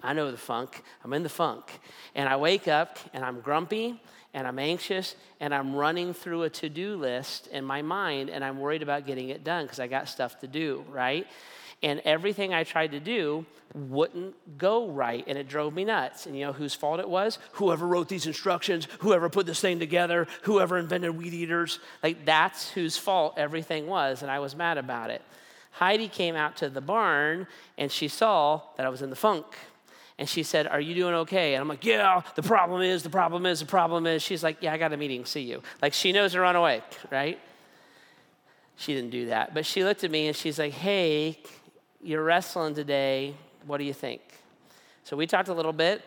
I 0.03 0.13
know 0.13 0.29
the 0.31 0.37
funk. 0.37 0.83
I'm 1.03 1.13
in 1.13 1.23
the 1.23 1.29
funk. 1.29 1.79
And 2.13 2.27
I 2.27 2.35
wake 2.35 2.67
up 2.67 2.99
and 3.13 3.23
I'm 3.23 3.39
grumpy 3.39 3.99
and 4.33 4.45
I'm 4.45 4.59
anxious 4.59 5.15
and 5.39 5.53
I'm 5.53 5.75
running 5.75 6.13
through 6.13 6.43
a 6.43 6.49
to 6.49 6.69
do 6.69 6.97
list 6.97 7.47
in 7.47 7.63
my 7.63 7.81
mind 7.81 8.29
and 8.29 8.43
I'm 8.43 8.59
worried 8.59 8.83
about 8.83 9.05
getting 9.05 9.29
it 9.29 9.43
done 9.43 9.65
because 9.65 9.79
I 9.79 9.87
got 9.87 10.09
stuff 10.09 10.39
to 10.39 10.47
do, 10.47 10.83
right? 10.89 11.25
And 11.81 12.01
everything 12.05 12.53
I 12.53 12.63
tried 12.63 12.91
to 12.91 12.99
do 12.99 13.45
wouldn't 13.73 14.57
go 14.57 14.89
right 14.89 15.23
and 15.27 15.37
it 15.37 15.47
drove 15.47 15.73
me 15.73 15.85
nuts. 15.85 16.25
And 16.25 16.37
you 16.37 16.45
know 16.45 16.53
whose 16.53 16.73
fault 16.73 16.99
it 16.99 17.09
was? 17.09 17.39
Whoever 17.53 17.85
wrote 17.85 18.09
these 18.09 18.25
instructions, 18.25 18.87
whoever 18.99 19.29
put 19.29 19.45
this 19.45 19.59
thing 19.59 19.79
together, 19.79 20.27
whoever 20.43 20.77
invented 20.77 21.17
weed 21.17 21.33
eaters. 21.33 21.79
Like 22.01 22.25
that's 22.25 22.69
whose 22.69 22.97
fault 22.97 23.35
everything 23.37 23.87
was. 23.87 24.21
And 24.21 24.31
I 24.31 24.39
was 24.39 24.55
mad 24.55 24.77
about 24.77 25.09
it. 25.09 25.21
Heidi 25.71 26.07
came 26.07 26.35
out 26.35 26.57
to 26.57 26.69
the 26.69 26.81
barn 26.81 27.47
and 27.77 27.91
she 27.91 28.07
saw 28.07 28.61
that 28.77 28.85
I 28.85 28.89
was 28.89 29.01
in 29.01 29.09
the 29.09 29.15
funk. 29.15 29.45
And 30.23 30.29
she 30.29 30.43
said, 30.43 30.67
Are 30.67 30.79
you 30.79 30.95
doing 30.95 31.15
okay? 31.15 31.53
And 31.53 31.61
I'm 31.61 31.67
like, 31.67 31.83
Yeah, 31.83 32.21
the 32.35 32.41
problem 32.41 32.81
is, 32.81 33.03
the 33.03 33.09
problem 33.09 33.45
is, 33.45 33.59
the 33.59 33.65
problem 33.65 34.07
is. 34.07 34.21
She's 34.21 34.41
like, 34.41 34.55
Yeah, 34.61 34.71
I 34.71 34.77
got 34.77 34.93
a 34.93 34.95
meeting, 34.95 35.25
see 35.25 35.41
you. 35.41 35.61
Like 35.81 35.91
she 35.91 36.13
knows 36.13 36.31
to 36.31 36.39
run 36.39 36.55
away, 36.55 36.81
right? 37.11 37.37
She 38.77 38.93
didn't 38.93 39.09
do 39.09 39.25
that. 39.25 39.53
But 39.53 39.65
she 39.65 39.83
looked 39.83 40.05
at 40.05 40.11
me 40.11 40.27
and 40.27 40.33
she's 40.33 40.57
like, 40.57 40.71
Hey, 40.71 41.39
you're 42.01 42.23
wrestling 42.23 42.73
today. 42.73 43.35
What 43.67 43.79
do 43.79 43.83
you 43.83 43.91
think? 43.91 44.21
So 45.03 45.17
we 45.17 45.27
talked 45.27 45.49
a 45.49 45.53
little 45.53 45.73
bit. 45.73 46.01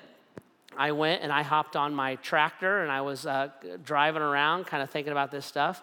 I 0.78 0.92
went 0.92 1.22
and 1.22 1.30
I 1.30 1.42
hopped 1.42 1.76
on 1.76 1.94
my 1.94 2.14
tractor 2.14 2.84
and 2.84 2.90
I 2.90 3.02
was 3.02 3.26
uh, 3.26 3.50
driving 3.84 4.22
around, 4.22 4.64
kind 4.64 4.82
of 4.82 4.88
thinking 4.88 5.12
about 5.12 5.30
this 5.30 5.44
stuff. 5.44 5.82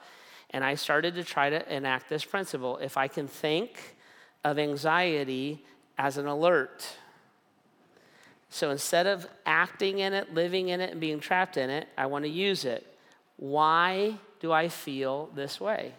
And 0.49 0.63
I 0.63 0.73
started 0.73 1.13
to 1.13 1.23
try 1.23 1.51
to 1.51 1.71
enact 1.71 2.09
this 2.09 2.25
principle. 2.25 2.77
If 2.77 2.97
I 2.97 3.07
can 3.09 3.27
think 3.27 3.95
of 4.43 4.57
anxiety 4.57 5.63
as 5.99 6.17
an 6.17 6.25
alert, 6.25 6.97
so 8.53 8.69
instead 8.69 9.07
of 9.07 9.27
acting 9.47 9.97
in 9.97 10.13
it, 10.13 10.31
living 10.31 10.69
in 10.69 10.79
it, 10.79 10.91
and 10.91 11.01
being 11.01 11.19
trapped 11.19 11.57
in 11.57 11.71
it, 11.71 11.87
I 11.97 12.05
want 12.05 12.23
to 12.25 12.29
use 12.29 12.65
it. 12.65 12.85
Why 13.37 14.19
do 14.39 14.51
I 14.51 14.67
feel 14.69 15.31
this 15.33 15.59
way? 15.59 15.91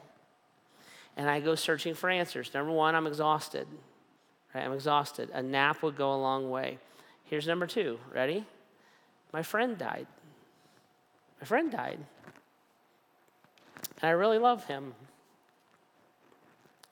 And 1.16 1.28
I 1.28 1.40
go 1.40 1.56
searching 1.56 1.94
for 1.94 2.08
answers. 2.08 2.54
Number 2.54 2.70
one, 2.70 2.94
I'm 2.94 3.08
exhausted. 3.08 3.66
Right? 4.54 4.62
I'm 4.62 4.72
exhausted. 4.72 5.30
A 5.34 5.42
nap 5.42 5.82
would 5.82 5.96
go 5.96 6.14
a 6.14 6.16
long 6.16 6.48
way. 6.48 6.78
Here's 7.24 7.48
number 7.48 7.66
two. 7.66 7.98
Ready? 8.14 8.44
My 9.32 9.42
friend 9.42 9.76
died. 9.76 10.06
My 11.40 11.48
friend 11.48 11.72
died. 11.72 11.98
And 14.00 14.08
I 14.08 14.10
really 14.10 14.38
love 14.38 14.64
him. 14.66 14.94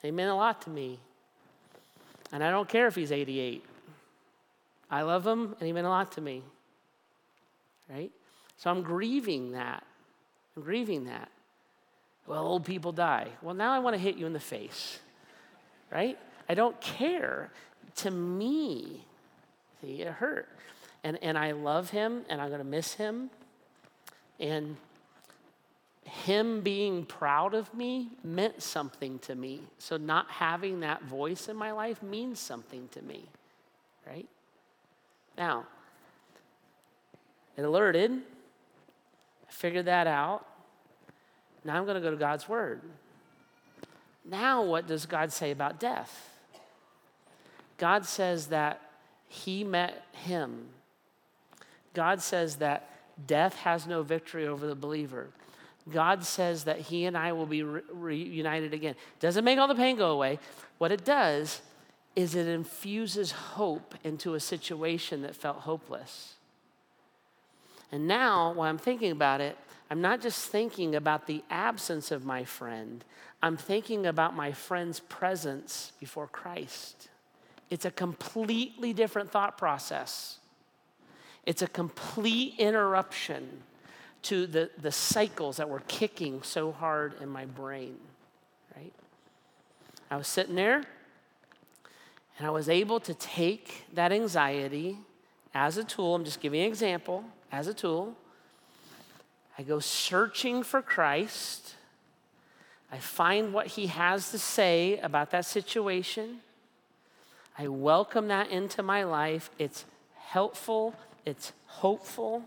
He 0.02 0.10
meant 0.10 0.30
a 0.30 0.34
lot 0.34 0.62
to 0.62 0.70
me. 0.70 0.98
And 2.32 2.42
I 2.42 2.50
don't 2.50 2.68
care 2.68 2.88
if 2.88 2.96
he's 2.96 3.12
88. 3.12 3.64
I 4.92 5.02
love 5.02 5.26
him, 5.26 5.56
and 5.58 5.66
he 5.66 5.72
meant 5.72 5.86
a 5.86 5.90
lot 5.90 6.12
to 6.12 6.20
me. 6.20 6.42
Right? 7.88 8.12
So 8.58 8.70
I'm 8.70 8.82
grieving 8.82 9.52
that. 9.52 9.84
I'm 10.54 10.62
grieving 10.62 11.06
that. 11.06 11.30
Well, 12.26 12.44
old 12.44 12.66
people 12.66 12.92
die. 12.92 13.28
Well, 13.40 13.54
now 13.54 13.72
I 13.72 13.78
want 13.78 13.94
to 13.94 13.98
hit 13.98 14.16
you 14.16 14.26
in 14.26 14.34
the 14.34 14.38
face. 14.38 15.00
Right? 15.90 16.18
I 16.46 16.54
don't 16.54 16.78
care. 16.80 17.50
To 17.96 18.10
me, 18.10 19.04
see, 19.80 20.02
it 20.02 20.12
hurt. 20.12 20.48
And, 21.02 21.18
and 21.22 21.38
I 21.38 21.52
love 21.52 21.90
him, 21.90 22.24
and 22.28 22.40
I'm 22.40 22.48
going 22.48 22.60
to 22.60 22.64
miss 22.64 22.94
him. 22.94 23.30
And 24.38 24.76
him 26.04 26.60
being 26.60 27.06
proud 27.06 27.54
of 27.54 27.72
me 27.74 28.10
meant 28.22 28.62
something 28.62 29.18
to 29.20 29.34
me. 29.34 29.62
So, 29.78 29.96
not 29.96 30.30
having 30.30 30.80
that 30.80 31.02
voice 31.02 31.48
in 31.48 31.56
my 31.56 31.72
life 31.72 32.02
means 32.02 32.38
something 32.38 32.88
to 32.92 33.02
me, 33.02 33.24
right? 34.06 34.28
Now, 35.36 35.66
it 37.56 37.62
alerted. 37.62 38.12
I 38.12 39.52
figured 39.52 39.86
that 39.86 40.06
out. 40.06 40.46
Now 41.64 41.76
I'm 41.76 41.84
going 41.84 41.94
to 41.94 42.00
go 42.00 42.10
to 42.10 42.16
God's 42.16 42.48
Word. 42.48 42.80
Now, 44.24 44.62
what 44.62 44.86
does 44.86 45.06
God 45.06 45.32
say 45.32 45.50
about 45.50 45.80
death? 45.80 46.30
God 47.76 48.04
says 48.04 48.48
that 48.48 48.80
He 49.28 49.64
met 49.64 50.04
Him. 50.12 50.68
God 51.94 52.22
says 52.22 52.56
that 52.56 52.88
death 53.26 53.56
has 53.56 53.86
no 53.86 54.02
victory 54.02 54.46
over 54.46 54.66
the 54.66 54.74
believer. 54.74 55.28
God 55.90 56.24
says 56.24 56.64
that 56.64 56.78
He 56.78 57.04
and 57.06 57.16
I 57.16 57.32
will 57.32 57.46
be 57.46 57.62
re- 57.62 57.82
reunited 57.92 58.72
again. 58.72 58.94
Doesn't 59.20 59.44
make 59.44 59.58
all 59.58 59.68
the 59.68 59.74
pain 59.74 59.96
go 59.96 60.12
away. 60.12 60.38
What 60.78 60.92
it 60.92 61.04
does 61.04 61.60
is 62.14 62.34
it 62.34 62.46
infuses 62.46 63.32
hope 63.32 63.94
into 64.04 64.34
a 64.34 64.40
situation 64.40 65.22
that 65.22 65.34
felt 65.34 65.58
hopeless. 65.58 66.34
And 67.90 68.06
now, 68.06 68.52
while 68.52 68.68
I'm 68.68 68.78
thinking 68.78 69.10
about 69.10 69.40
it, 69.40 69.56
I'm 69.90 70.00
not 70.00 70.20
just 70.20 70.48
thinking 70.48 70.94
about 70.94 71.26
the 71.26 71.42
absence 71.50 72.10
of 72.10 72.24
my 72.24 72.44
friend, 72.44 73.04
I'm 73.42 73.56
thinking 73.56 74.06
about 74.06 74.36
my 74.36 74.52
friend's 74.52 75.00
presence 75.00 75.92
before 75.98 76.28
Christ. 76.28 77.08
It's 77.70 77.84
a 77.84 77.90
completely 77.90 78.92
different 78.92 79.30
thought 79.30 79.58
process. 79.58 80.38
It's 81.44 81.62
a 81.62 81.66
complete 81.66 82.54
interruption 82.58 83.62
to 84.22 84.46
the, 84.46 84.70
the 84.80 84.92
cycles 84.92 85.56
that 85.56 85.68
were 85.68 85.82
kicking 85.88 86.42
so 86.42 86.70
hard 86.70 87.14
in 87.20 87.28
my 87.28 87.46
brain, 87.46 87.96
right? 88.76 88.92
I 90.10 90.16
was 90.16 90.28
sitting 90.28 90.54
there 90.54 90.84
and 92.38 92.46
I 92.46 92.50
was 92.50 92.68
able 92.68 93.00
to 93.00 93.14
take 93.14 93.84
that 93.92 94.12
anxiety 94.12 94.98
as 95.54 95.76
a 95.76 95.84
tool. 95.84 96.14
I'm 96.14 96.24
just 96.24 96.40
giving 96.40 96.60
an 96.60 96.66
example 96.66 97.24
as 97.50 97.66
a 97.66 97.74
tool. 97.74 98.16
I 99.58 99.62
go 99.62 99.80
searching 99.80 100.62
for 100.62 100.80
Christ. 100.80 101.74
I 102.90 102.98
find 102.98 103.52
what 103.52 103.68
he 103.68 103.86
has 103.88 104.30
to 104.30 104.38
say 104.38 104.98
about 104.98 105.30
that 105.30 105.44
situation. 105.44 106.40
I 107.58 107.68
welcome 107.68 108.28
that 108.28 108.50
into 108.50 108.82
my 108.82 109.04
life. 109.04 109.50
It's 109.58 109.84
helpful, 110.16 110.94
it's 111.26 111.52
hopeful, 111.66 112.42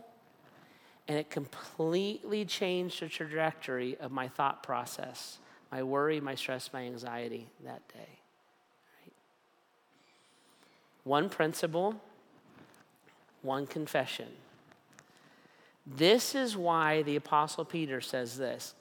and 1.07 1.17
it 1.17 1.29
completely 1.29 2.43
changed 2.45 3.01
the 3.01 3.07
trajectory 3.07 3.95
of 3.97 4.11
my 4.11 4.27
thought 4.27 4.63
process, 4.63 5.37
my 5.71 5.83
worry, 5.83 6.19
my 6.19 6.33
stress, 6.33 6.71
my 6.73 6.81
anxiety 6.81 7.47
that 7.63 7.87
day. 7.89 8.24
One 11.05 11.29
principle, 11.29 11.95
one 13.41 13.67
confession. 13.67 14.27
This 15.87 16.33
is 16.33 16.57
why 16.57 17.03
the 17.03 17.15
Apostle 17.15 17.63
Peter 17.63 18.01
says 18.01 18.37
this 18.37 18.73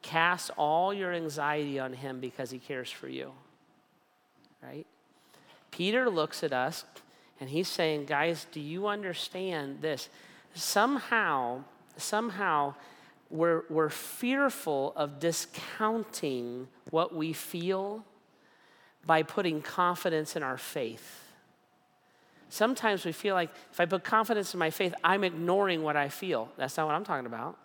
cast 0.00 0.50
all 0.56 0.92
your 0.92 1.12
anxiety 1.12 1.78
on 1.78 1.92
him 1.92 2.18
because 2.18 2.50
he 2.50 2.58
cares 2.58 2.90
for 2.90 3.06
you. 3.06 3.30
Right? 4.60 4.86
Peter 5.70 6.10
looks 6.10 6.42
at 6.42 6.52
us 6.52 6.84
and 7.38 7.50
he's 7.50 7.68
saying, 7.68 8.06
guys, 8.06 8.46
do 8.50 8.60
you 8.60 8.86
understand 8.86 9.80
this? 9.80 10.08
Somehow, 10.54 11.62
somehow, 11.96 12.74
we're, 13.30 13.62
we're 13.70 13.88
fearful 13.88 14.92
of 14.96 15.18
discounting 15.20 16.68
what 16.90 17.14
we 17.14 17.32
feel 17.32 18.04
by 19.06 19.22
putting 19.22 19.62
confidence 19.62 20.34
in 20.34 20.42
our 20.42 20.58
faith. 20.58 21.21
Sometimes 22.52 23.06
we 23.06 23.12
feel 23.12 23.34
like 23.34 23.48
if 23.72 23.80
I 23.80 23.86
put 23.86 24.04
confidence 24.04 24.52
in 24.52 24.58
my 24.58 24.68
faith, 24.68 24.92
I'm 25.02 25.24
ignoring 25.24 25.82
what 25.82 25.96
I 25.96 26.10
feel. 26.10 26.50
That's 26.58 26.76
not 26.76 26.84
what 26.84 26.94
I'm 26.94 27.02
talking 27.02 27.24
about. 27.24 27.56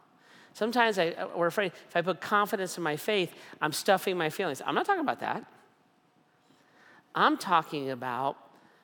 Sometimes 0.53 0.97
I, 0.97 1.09
uh, 1.09 1.27
we're 1.35 1.47
afraid 1.47 1.73
if 1.89 1.97
I 1.97 2.01
put 2.01 2.21
confidence 2.21 2.77
in 2.77 2.83
my 2.83 2.95
faith, 2.95 3.33
I'm 3.59 3.73
stuffing 3.73 4.17
my 4.17 4.29
feelings. 4.29 4.61
I'm 4.65 4.73
not 4.75 4.85
talking 4.85 5.01
about 5.01 5.19
that. 5.19 5.43
I'm 7.13 7.35
talking 7.35 7.89
about 7.89 8.37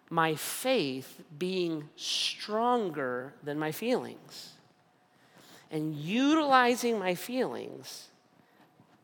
my 0.09 0.35
faith 0.35 1.21
being 1.39 1.87
stronger 1.95 3.33
than 3.41 3.57
my 3.57 3.71
feelings 3.71 4.55
and 5.71 5.95
utilizing 5.95 6.99
my 6.99 7.15
feelings 7.15 8.09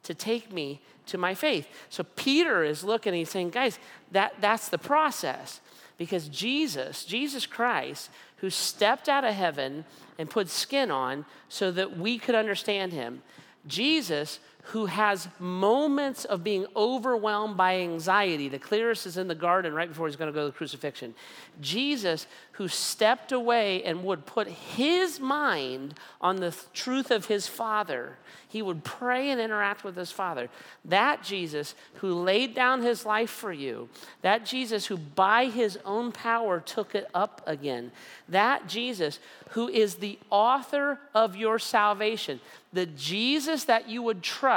to 0.04 0.14
take 0.14 0.52
me 0.52 0.82
to 1.06 1.18
my 1.18 1.34
faith. 1.34 1.66
So 1.88 2.04
Peter 2.04 2.62
is 2.62 2.84
looking 2.84 3.14
he's 3.14 3.30
saying, 3.30 3.52
guys, 3.52 3.80
that, 4.12 4.34
that's 4.42 4.68
the 4.68 4.78
process. 4.78 5.62
Because 6.00 6.30
Jesus, 6.30 7.04
Jesus 7.04 7.46
Christ, 7.46 8.10
who 8.38 8.50
stepped 8.50 9.08
out 9.10 9.26
of 9.26 9.36
heaven 9.36 9.84
and 10.18 10.30
put 10.30 10.50
skin 10.50 10.90
on 10.90 11.26
so 11.50 11.72
that 11.72 11.98
we 11.98 12.18
could 12.18 12.36
understand 12.36 12.94
him, 12.94 13.22
Jesus, 13.68 14.40
who 14.63 14.86
has 14.86 15.28
moments 15.39 16.26
of 16.26 16.43
being 16.43 16.65
overwhelmed 16.76 17.58
by 17.58 17.78
anxiety. 17.78 18.50
The 18.50 18.60
clearest 18.60 19.06
is 19.06 19.17
in 19.17 19.28
the 19.28 19.36
garden 19.36 19.74
right 19.74 19.88
before 19.88 20.08
he's 20.08 20.15
going 20.15 20.32
to 20.32 20.36
go 20.36 20.45
to 20.45 20.52
the 20.52 20.58
crucifixion. 20.58 21.15
Jesus, 21.60 22.28
who 22.54 22.67
stepped 22.67 23.32
away 23.32 23.84
and 23.84 24.04
would 24.04 24.26
put 24.26 24.48
his 24.48 25.19
mind 25.19 25.95
on 26.22 26.36
the 26.36 26.56
truth 26.74 27.10
of 27.10 27.26
his 27.26 27.48
Father. 27.48 28.17
He 28.48 28.62
would 28.62 28.84
pray 28.84 29.30
and 29.30 29.39
interact 29.39 29.84
with 29.84 29.95
his 29.95 30.12
Father. 30.12 30.50
That 30.84 31.24
Jesus, 31.24 31.74
who 31.95 32.13
laid 32.13 32.54
down 32.54 32.82
his 32.82 33.06
life 33.06 33.30
for 33.30 33.54
you. 33.54 33.89
That 34.22 34.45
Jesus, 34.45 34.88
who 34.88 34.98
by 34.98 35.45
his 35.45 35.80
own 35.86 36.12
power 36.12 36.60
took 36.60 36.95
it 36.95 37.08
up 37.13 37.41
again. 37.48 37.91
That 38.28 38.67
Jesus, 38.67 39.19
who 39.52 39.67
is 39.67 39.95
the 39.95 40.19
author 40.30 41.00
of 41.15 41.36
your 41.36 41.60
salvation 41.60 42.39
the 42.72 42.86
Jesus 42.86 43.63
that 43.65 43.89
you 43.89 44.04
would 44.04 44.22
trust 44.22 44.49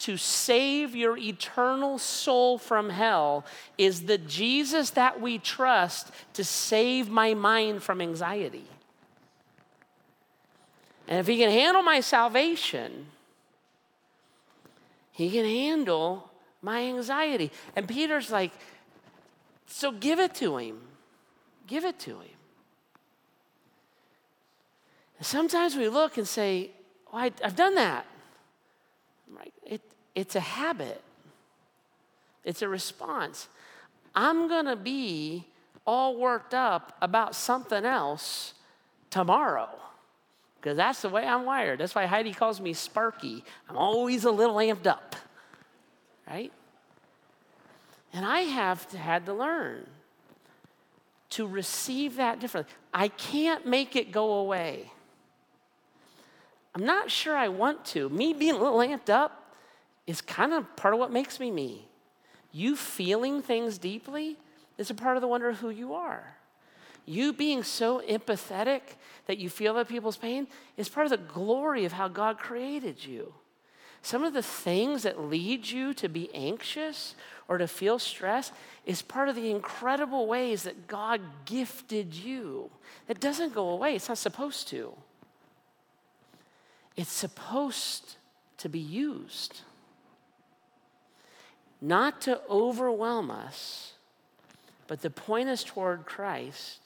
to 0.00 0.16
save 0.16 0.94
your 0.94 1.16
eternal 1.16 1.98
soul 1.98 2.58
from 2.58 2.90
hell 2.90 3.44
is 3.78 4.02
the 4.02 4.18
Jesus 4.18 4.90
that 4.90 5.20
we 5.20 5.38
trust 5.38 6.10
to 6.34 6.44
save 6.44 7.08
my 7.08 7.32
mind 7.34 7.82
from 7.82 8.00
anxiety. 8.00 8.66
And 11.08 11.20
if 11.20 11.26
he 11.26 11.38
can 11.38 11.50
handle 11.50 11.82
my 11.82 12.00
salvation, 12.00 13.06
he 15.12 15.30
can 15.30 15.44
handle 15.44 16.30
my 16.60 16.82
anxiety. 16.82 17.50
And 17.76 17.86
Peter's 17.86 18.30
like, 18.30 18.52
so 19.66 19.92
give 19.92 20.18
it 20.18 20.34
to 20.36 20.56
him. 20.56 20.80
Give 21.66 21.84
it 21.84 21.98
to 22.00 22.10
him. 22.10 22.28
And 25.18 25.26
sometimes 25.26 25.76
we 25.76 25.88
look 25.88 26.18
and 26.18 26.26
say, 26.26 26.70
Oh, 27.12 27.18
I, 27.18 27.32
have 27.42 27.56
done 27.56 27.74
that. 27.76 28.06
Right? 29.30 29.52
It, 29.64 29.82
it's 30.14 30.36
a 30.36 30.40
habit, 30.40 31.02
it's 32.44 32.62
a 32.62 32.68
response. 32.68 33.48
I'm 34.14 34.48
going 34.48 34.66
to 34.66 34.76
be 34.76 35.46
all 35.86 36.16
worked 36.16 36.54
up 36.54 36.96
about 37.02 37.34
something 37.34 37.84
else 37.84 38.54
tomorrow 39.10 39.68
because 40.56 40.76
that's 40.76 41.02
the 41.02 41.10
way 41.10 41.26
I'm 41.26 41.44
wired. 41.44 41.80
That's 41.80 41.94
why 41.94 42.06
Heidi 42.06 42.32
calls 42.32 42.60
me 42.60 42.72
Sparky. 42.72 43.44
I'm 43.68 43.76
always 43.76 44.24
a 44.24 44.30
little 44.30 44.56
amped 44.56 44.86
up, 44.86 45.14
right? 46.26 46.52
And 48.14 48.24
I 48.24 48.40
have 48.40 48.88
to, 48.90 48.98
had 48.98 49.26
to 49.26 49.34
learn 49.34 49.86
to 51.30 51.46
receive 51.46 52.16
that 52.16 52.40
differently. 52.40 52.72
I 52.94 53.08
can't 53.08 53.66
make 53.66 53.96
it 53.96 54.12
go 54.12 54.34
away. 54.34 54.90
I'm 56.74 56.84
not 56.84 57.10
sure 57.10 57.36
I 57.36 57.48
want 57.48 57.84
to. 57.86 58.08
Me 58.08 58.32
being 58.32 58.54
a 58.54 58.58
little 58.58 58.78
amped 58.78 59.08
up 59.08 59.54
is 60.06 60.20
kind 60.20 60.52
of 60.52 60.76
part 60.76 60.94
of 60.94 61.00
what 61.00 61.12
makes 61.12 61.38
me 61.38 61.50
me. 61.50 61.86
You 62.52 62.76
feeling 62.76 63.42
things 63.42 63.78
deeply 63.78 64.36
is 64.76 64.90
a 64.90 64.94
part 64.94 65.16
of 65.16 65.20
the 65.20 65.28
wonder 65.28 65.48
of 65.48 65.58
who 65.58 65.70
you 65.70 65.94
are. 65.94 66.36
You 67.06 67.32
being 67.32 67.62
so 67.62 68.00
empathetic 68.08 68.80
that 69.26 69.38
you 69.38 69.50
feel 69.50 69.72
other 69.72 69.84
people's 69.84 70.16
pain 70.16 70.46
is 70.76 70.88
part 70.88 71.06
of 71.06 71.10
the 71.10 71.32
glory 71.32 71.84
of 71.84 71.92
how 71.92 72.08
God 72.08 72.38
created 72.38 73.04
you. 73.04 73.34
Some 74.02 74.22
of 74.22 74.34
the 74.34 74.42
things 74.42 75.04
that 75.04 75.20
lead 75.20 75.66
you 75.66 75.94
to 75.94 76.08
be 76.08 76.28
anxious 76.34 77.14
or 77.48 77.58
to 77.58 77.66
feel 77.66 77.98
stress 77.98 78.52
is 78.84 79.00
part 79.00 79.28
of 79.28 79.36
the 79.36 79.50
incredible 79.50 80.26
ways 80.26 80.64
that 80.64 80.86
God 80.86 81.20
gifted 81.46 82.14
you. 82.14 82.70
That 83.06 83.20
doesn't 83.20 83.54
go 83.54 83.70
away, 83.70 83.96
it's 83.96 84.08
not 84.08 84.18
supposed 84.18 84.68
to. 84.68 84.94
It's 86.96 87.12
supposed 87.12 88.16
to 88.58 88.68
be 88.68 88.78
used. 88.78 89.60
Not 91.80 92.20
to 92.22 92.40
overwhelm 92.48 93.30
us, 93.30 93.92
but 94.86 95.02
to 95.02 95.10
point 95.10 95.48
us 95.48 95.64
toward 95.64 96.06
Christ. 96.06 96.80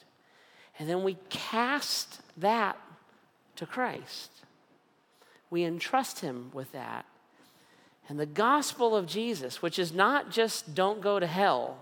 And 0.79 0.89
then 0.89 1.03
we 1.03 1.19
cast 1.29 2.21
that 2.37 2.79
to 3.57 3.67
Christ. 3.67 4.31
We 5.51 5.65
entrust 5.65 6.21
Him 6.21 6.51
with 6.53 6.73
that. 6.73 7.05
And 8.09 8.19
the 8.19 8.27
gospel 8.27 8.97
of 8.97 9.07
Jesus, 9.07 9.61
which 9.61 9.79
is 9.79 9.93
not 9.93 10.31
just 10.31 10.75
don't 10.75 11.01
go 11.01 11.21
to 11.21 11.27
hell, 11.27 11.79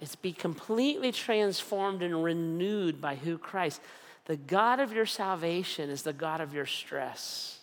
It's 0.00 0.16
be 0.16 0.32
completely 0.32 1.12
transformed 1.12 2.02
and 2.02 2.22
renewed 2.22 3.00
by 3.00 3.16
who 3.16 3.36
Christ. 3.36 3.80
The 4.28 4.36
God 4.36 4.78
of 4.78 4.92
your 4.92 5.06
salvation 5.06 5.90
is 5.90 6.02
the 6.02 6.12
God 6.12 6.40
of 6.40 6.54
your 6.54 6.66
stress. 6.66 7.58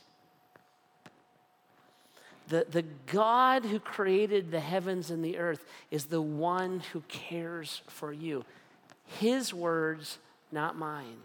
The, 2.48 2.66
the 2.70 2.84
God 3.06 3.66
who 3.66 3.80
created 3.80 4.52
the 4.52 4.60
heavens 4.60 5.10
and 5.12 5.24
the 5.24 5.38
earth 5.38 5.64
is 5.92 6.06
the 6.06 6.22
one 6.22 6.82
who 6.92 7.02
cares 7.08 7.82
for 7.88 8.12
you. 8.12 8.46
His 9.20 9.54
words, 9.54 10.18
not 10.52 10.76
mine. 10.76 11.18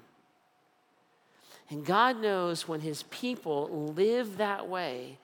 And 1.70 1.86
God 1.86 2.20
knows 2.20 2.68
when 2.68 2.80
His 2.80 3.05
people 3.05 3.95
live 3.97 4.36
that 4.36 4.68
way, 4.68 5.18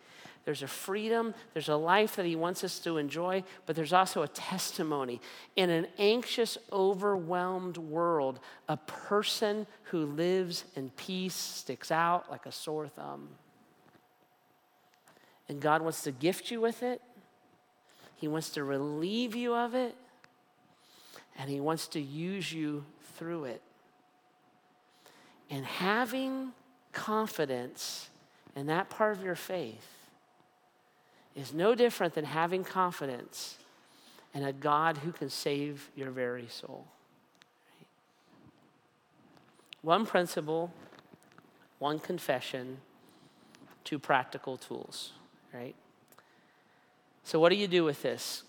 there's 0.47 0.62
a 0.62 0.68
freedom, 0.68 1.34
there's 1.55 1.68
a 1.68 1.74
life 1.74 2.14
that 2.14 2.24
He 2.24 2.36
wants 2.36 2.62
us 2.62 2.78
to 2.78 2.99
enjoy, 2.99 3.42
but 3.66 3.74
there's 3.74 3.92
also 3.92 4.22
a 4.22 4.28
testimony. 4.28 5.20
In 5.57 5.70
an 5.70 5.88
anxious, 5.99 6.57
overwhelmed 6.72 7.76
world, 7.76 8.38
a 8.68 8.76
person 8.76 9.66
who 9.90 10.07
lives 10.07 10.62
in 10.76 10.90
peace 10.90 11.34
sticks 11.34 11.90
out 11.90 12.30
like 12.30 12.47
a 12.47 12.53
sore 12.53 12.86
thumb. 12.86 13.28
And 15.49 15.61
God 15.61 15.82
wants 15.82 16.05
to 16.05 16.12
gift 16.12 16.53
you 16.53 16.61
with 16.61 16.84
it, 16.84 17.03
He 18.14 18.28
wants 18.28 18.51
to 18.51 18.62
relieve 18.62 19.34
you 19.34 19.53
of 19.53 19.74
it, 19.74 19.97
and 21.36 21.51
He 21.51 21.59
wants 21.59 21.88
to 21.88 22.01
use 22.01 22.53
you 22.53 22.84
through 23.16 23.47
it. 23.47 23.62
And 25.51 25.64
having 25.64 26.53
confidence 26.92 28.11
in 28.55 28.66
that 28.66 28.88
part 28.90 29.16
of 29.16 29.24
your 29.24 29.34
faith 29.34 29.95
is 31.37 31.53
no 31.53 31.74
different 31.74 32.14
than 32.14 32.24
having 32.24 32.64
confidence 32.64 33.59
in 34.34 34.43
a 34.43 34.53
God 34.53 34.99
who 34.99 35.12
can 35.12 35.30
save 35.30 35.91
your 35.95 36.11
very 36.11 36.49
soul. 36.49 36.87
One 39.82 40.07
principle, 40.07 40.72
one 41.78 42.01
confession, 42.01 42.78
two 43.84 43.99
practical 43.99 44.57
tools, 44.57 45.12
right? 45.55 45.76
So, 47.22 47.39
what 47.39 47.51
do 47.51 47.57
you 47.57 47.68
do 47.68 47.84
with 47.84 48.03
this? 48.03 48.43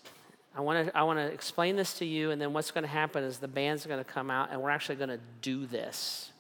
I 0.55 0.61
want 0.61 0.87
to 0.87 0.97
I 0.97 1.03
want 1.03 1.19
to 1.19 1.25
explain 1.25 1.75
this 1.75 1.93
to 1.99 2.05
you, 2.05 2.31
and 2.31 2.41
then 2.41 2.53
what's 2.53 2.71
going 2.71 2.83
to 2.83 2.89
happen 2.89 3.23
is 3.23 3.37
the 3.37 3.47
band's 3.47 3.85
going 3.85 4.03
to 4.03 4.09
come 4.09 4.31
out, 4.31 4.49
and 4.51 4.61
we're 4.61 4.71
actually 4.71 4.95
going 4.95 5.09
to 5.09 5.19
do 5.41 5.67
this. 5.67 6.31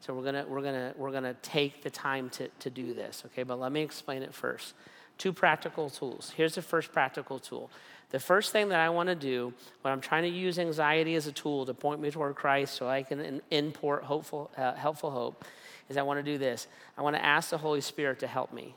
So 0.00 0.12
we're 0.12 0.24
gonna 0.24 0.44
we're 0.46 0.60
gonna 0.60 0.92
we're 0.98 1.12
gonna 1.12 1.34
take 1.40 1.82
the 1.82 1.88
time 1.88 2.28
to, 2.30 2.48
to 2.48 2.68
do 2.68 2.92
this, 2.92 3.22
okay? 3.26 3.42
But 3.42 3.58
let 3.58 3.72
me 3.72 3.80
explain 3.80 4.22
it 4.22 4.34
first. 4.34 4.74
Two 5.18 5.32
practical 5.32 5.90
tools. 5.90 6.32
Here's 6.36 6.54
the 6.54 6.62
first 6.62 6.92
practical 6.92 7.38
tool. 7.38 7.70
The 8.10 8.20
first 8.20 8.52
thing 8.52 8.68
that 8.68 8.80
I 8.80 8.90
want 8.90 9.08
to 9.08 9.14
do 9.14 9.52
when 9.82 9.92
I'm 9.92 10.00
trying 10.00 10.22
to 10.22 10.28
use 10.28 10.58
anxiety 10.58 11.14
as 11.16 11.26
a 11.26 11.32
tool 11.32 11.66
to 11.66 11.74
point 11.74 12.00
me 12.00 12.10
toward 12.10 12.36
Christ 12.36 12.74
so 12.74 12.88
I 12.88 13.02
can 13.02 13.40
import 13.50 14.04
hopeful, 14.04 14.50
uh, 14.56 14.74
helpful 14.74 15.10
hope 15.10 15.44
is 15.88 15.96
I 15.96 16.02
want 16.02 16.24
to 16.24 16.32
do 16.32 16.38
this. 16.38 16.66
I 16.96 17.02
want 17.02 17.16
to 17.16 17.24
ask 17.24 17.50
the 17.50 17.58
Holy 17.58 17.80
Spirit 17.80 18.20
to 18.20 18.26
help 18.26 18.52
me. 18.52 18.74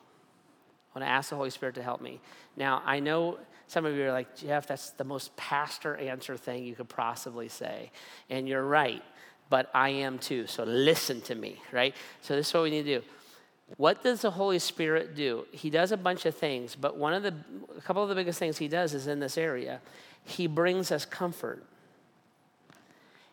I 0.96 1.00
want 1.00 1.08
to 1.08 1.12
ask 1.12 1.30
the 1.30 1.36
Holy 1.36 1.52
Spirit 1.52 1.76
to 1.76 1.84
help 1.84 2.02
me. 2.02 2.20
Now, 2.56 2.82
I 2.86 3.00
know 3.00 3.38
some 3.68 3.86
of 3.86 3.96
you 3.96 4.06
are 4.06 4.12
like, 4.12 4.36
Jeff, 4.36 4.66
that's 4.66 4.92
the 4.92 5.04
most 5.04 5.36
pastor 5.36 5.96
answer 5.98 6.38
thing 6.38 6.64
you 6.64 6.74
could 6.74 6.90
possibly 6.90 7.50
say. 7.50 7.92
And 8.30 8.48
you're 8.48 8.64
right 8.64 9.04
but 9.50 9.70
I 9.74 9.90
am 9.90 10.20
too. 10.20 10.48
So 10.48 10.64
listen 10.64 11.22
to 11.22 11.36
me, 11.36 11.62
right? 11.72 11.96
So 12.22 12.36
this 12.36 12.48
is 12.48 12.54
what 12.54 12.64
we 12.64 12.70
need 12.70 12.84
to 12.84 13.00
do. 13.00 13.06
What 13.76 14.02
does 14.02 14.22
the 14.22 14.32
Holy 14.32 14.60
Spirit 14.60 15.14
do? 15.16 15.46
He 15.52 15.70
does 15.70 15.92
a 15.92 15.98
bunch 15.98 16.26
of 16.26 16.36
things, 16.36 16.76
but 16.76 16.96
one 16.96 17.14
of 17.14 17.24
the, 17.24 17.34
a 17.78 17.82
couple 17.82 18.02
of 18.02 18.10
the 18.10 18.16
biggest 18.16 18.40
things 18.40 18.58
he 18.58 18.70
does 18.70 18.94
is 18.94 19.08
in 19.08 19.20
this 19.20 19.38
area. 19.38 19.82
He 20.24 20.48
brings 20.48 20.92
us 20.92 21.06
comfort. 21.06 21.64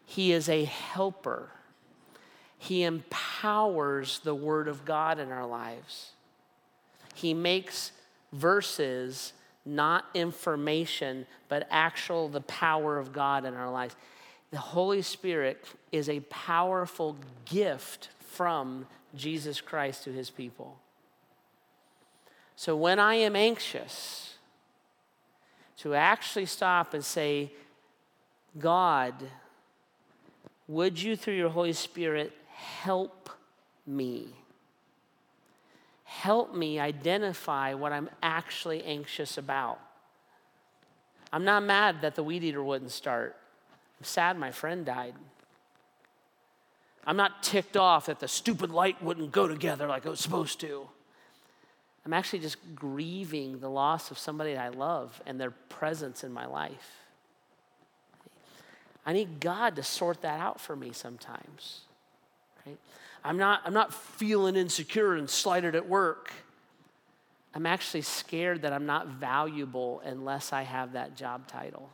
He 0.04 0.32
is 0.32 0.48
a 0.48 0.64
helper. 0.64 1.50
He 2.58 2.82
empowers 2.82 4.20
the 4.20 4.34
Word 4.34 4.68
of 4.68 4.84
God 4.84 5.18
in 5.18 5.30
our 5.30 5.46
lives. 5.46 6.10
He 7.14 7.32
makes 7.32 7.92
verses 8.32 9.32
not 9.64 10.04
information, 10.14 11.26
but 11.48 11.66
actual 11.70 12.28
the 12.28 12.40
power 12.42 12.98
of 12.98 13.12
God 13.12 13.44
in 13.44 13.54
our 13.54 13.70
lives. 13.70 13.94
The 14.50 14.58
Holy 14.58 15.02
Spirit 15.02 15.64
is 15.90 16.08
a 16.08 16.20
powerful 16.20 17.16
gift 17.44 18.10
from 18.34 18.86
Jesus 19.14 19.60
Christ 19.60 20.04
to 20.04 20.12
his 20.12 20.30
people. 20.30 20.76
So 22.56 22.76
when 22.76 22.98
I 22.98 23.14
am 23.14 23.34
anxious, 23.34 24.34
to 25.78 25.94
actually 25.94 26.46
stop 26.46 26.94
and 26.94 27.04
say, 27.04 27.52
God, 28.58 29.14
would 30.68 31.00
you, 31.00 31.16
through 31.16 31.34
your 31.34 31.50
Holy 31.50 31.72
Spirit, 31.72 32.32
help 32.54 33.28
me? 33.86 34.28
Help 36.04 36.54
me 36.54 36.78
identify 36.78 37.74
what 37.74 37.92
I'm 37.92 38.08
actually 38.22 38.82
anxious 38.84 39.36
about. 39.36 39.78
I'm 41.32 41.44
not 41.44 41.64
mad 41.64 42.00
that 42.02 42.14
the 42.14 42.22
weed 42.22 42.44
eater 42.44 42.62
wouldn't 42.62 42.92
start. 42.92 43.36
I'm 43.98 44.04
sad 44.04 44.38
my 44.38 44.52
friend 44.52 44.86
died. 44.86 45.14
I'm 47.06 47.16
not 47.16 47.42
ticked 47.42 47.76
off 47.76 48.06
that 48.06 48.20
the 48.20 48.28
stupid 48.28 48.70
light 48.70 49.02
wouldn't 49.02 49.32
go 49.32 49.46
together 49.46 49.86
like 49.86 50.06
it 50.06 50.08
was 50.08 50.20
supposed 50.20 50.60
to. 50.60 50.88
I'm 52.04 52.12
actually 52.12 52.40
just 52.40 52.56
grieving 52.74 53.60
the 53.60 53.68
loss 53.68 54.10
of 54.10 54.18
somebody 54.18 54.56
I 54.56 54.68
love 54.68 55.22
and 55.26 55.40
their 55.40 55.50
presence 55.50 56.22
in 56.24 56.32
my 56.32 56.46
life. 56.46 56.92
I 59.06 59.12
need 59.12 59.40
God 59.40 59.76
to 59.76 59.82
sort 59.82 60.22
that 60.22 60.40
out 60.40 60.60
for 60.60 60.76
me 60.76 60.92
sometimes. 60.92 61.82
Right? 62.66 62.78
I'm 63.22 63.36
not, 63.36 63.62
I'm 63.64 63.74
not 63.74 63.92
feeling 63.92 64.56
insecure 64.56 65.14
and 65.14 65.28
slighted 65.28 65.74
at 65.74 65.88
work. 65.88 66.32
I'm 67.54 67.66
actually 67.66 68.02
scared 68.02 68.62
that 68.62 68.72
I'm 68.72 68.86
not 68.86 69.06
valuable 69.06 70.02
unless 70.04 70.52
I 70.52 70.62
have 70.62 70.92
that 70.92 71.16
job 71.16 71.46
title. 71.46 71.88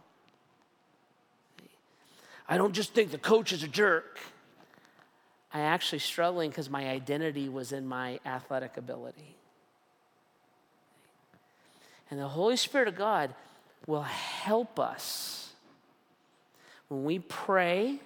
I 2.48 2.56
don't 2.56 2.72
just 2.72 2.94
think 2.94 3.10
the 3.10 3.18
coach 3.18 3.52
is 3.52 3.62
a 3.62 3.68
jerk. 3.68 4.18
I 5.52 5.60
actually 5.60 5.98
struggling 5.98 6.50
because 6.50 6.70
my 6.70 6.88
identity 6.88 7.48
was 7.48 7.72
in 7.72 7.86
my 7.86 8.20
athletic 8.24 8.76
ability. 8.76 9.36
And 12.10 12.18
the 12.18 12.28
Holy 12.28 12.56
Spirit 12.56 12.88
of 12.88 12.96
God 12.96 13.34
will 13.86 14.02
help 14.02 14.78
us 14.78 15.52
when 16.88 17.04
we 17.04 17.18
pray 17.18 18.00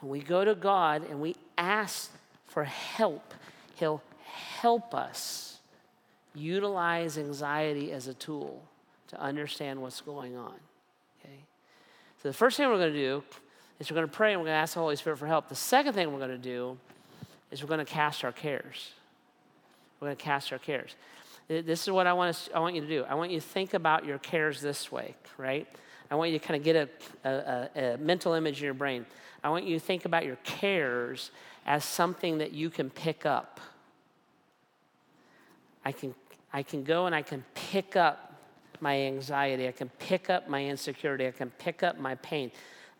and 0.00 0.10
we 0.10 0.20
go 0.20 0.44
to 0.44 0.54
God 0.54 1.04
and 1.08 1.20
we 1.20 1.34
ask 1.56 2.10
for 2.46 2.64
help. 2.64 3.34
He'll 3.76 4.02
help 4.24 4.94
us 4.94 5.58
utilize 6.34 7.18
anxiety 7.18 7.92
as 7.92 8.06
a 8.06 8.14
tool 8.14 8.62
to 9.08 9.20
understand 9.20 9.80
what's 9.80 10.00
going 10.00 10.36
on. 10.36 10.54
Okay? 11.20 11.38
So 12.22 12.28
the 12.28 12.34
first 12.34 12.56
thing 12.56 12.68
we're 12.68 12.78
going 12.78 12.92
to 12.92 12.98
do 12.98 13.24
is 13.78 13.90
we're 13.90 13.96
going 13.96 14.08
to 14.08 14.12
pray 14.12 14.32
and 14.32 14.40
we're 14.40 14.46
going 14.46 14.56
to 14.56 14.60
ask 14.60 14.74
the 14.74 14.80
Holy 14.80 14.96
Spirit 14.96 15.18
for 15.18 15.26
help. 15.26 15.48
The 15.48 15.54
second 15.54 15.94
thing 15.94 16.12
we're 16.12 16.18
going 16.18 16.30
to 16.30 16.38
do 16.38 16.78
is 17.50 17.62
we're 17.62 17.68
going 17.68 17.84
to 17.84 17.90
cast 17.90 18.24
our 18.24 18.32
cares. 18.32 18.92
We're 20.00 20.08
going 20.08 20.16
to 20.16 20.22
cast 20.22 20.52
our 20.52 20.58
cares. 20.58 20.94
This 21.48 21.82
is 21.82 21.90
what 21.90 22.06
I 22.06 22.12
want, 22.12 22.36
to, 22.36 22.56
I 22.56 22.60
want 22.60 22.74
you 22.74 22.82
to 22.82 22.86
do. 22.86 23.04
I 23.04 23.14
want 23.14 23.30
you 23.30 23.40
to 23.40 23.46
think 23.46 23.74
about 23.74 24.04
your 24.04 24.18
cares 24.18 24.60
this 24.60 24.92
way, 24.92 25.14
right? 25.38 25.66
I 26.10 26.14
want 26.14 26.30
you 26.30 26.38
to 26.38 26.44
kind 26.44 26.58
of 26.58 26.64
get 26.64 26.76
a, 27.24 27.28
a, 27.28 27.94
a 27.94 27.98
mental 27.98 28.34
image 28.34 28.58
in 28.58 28.64
your 28.64 28.74
brain. 28.74 29.06
I 29.42 29.50
want 29.50 29.64
you 29.64 29.78
to 29.78 29.84
think 29.84 30.04
about 30.04 30.24
your 30.24 30.36
cares 30.44 31.30
as 31.66 31.84
something 31.84 32.38
that 32.38 32.52
you 32.52 32.70
can 32.70 32.90
pick 32.90 33.24
up. 33.24 33.60
I 35.84 35.92
can, 35.92 36.14
I 36.52 36.62
can 36.62 36.84
go 36.84 37.06
and 37.06 37.14
I 37.14 37.22
can 37.22 37.44
pick 37.54 37.96
up 37.96 38.34
my 38.80 38.96
anxiety. 38.96 39.68
I 39.68 39.72
can 39.72 39.88
pick 39.98 40.28
up 40.28 40.48
my 40.48 40.64
insecurity. 40.64 41.26
I 41.26 41.30
can 41.30 41.50
pick 41.50 41.82
up 41.82 41.98
my 41.98 42.14
pain. 42.16 42.50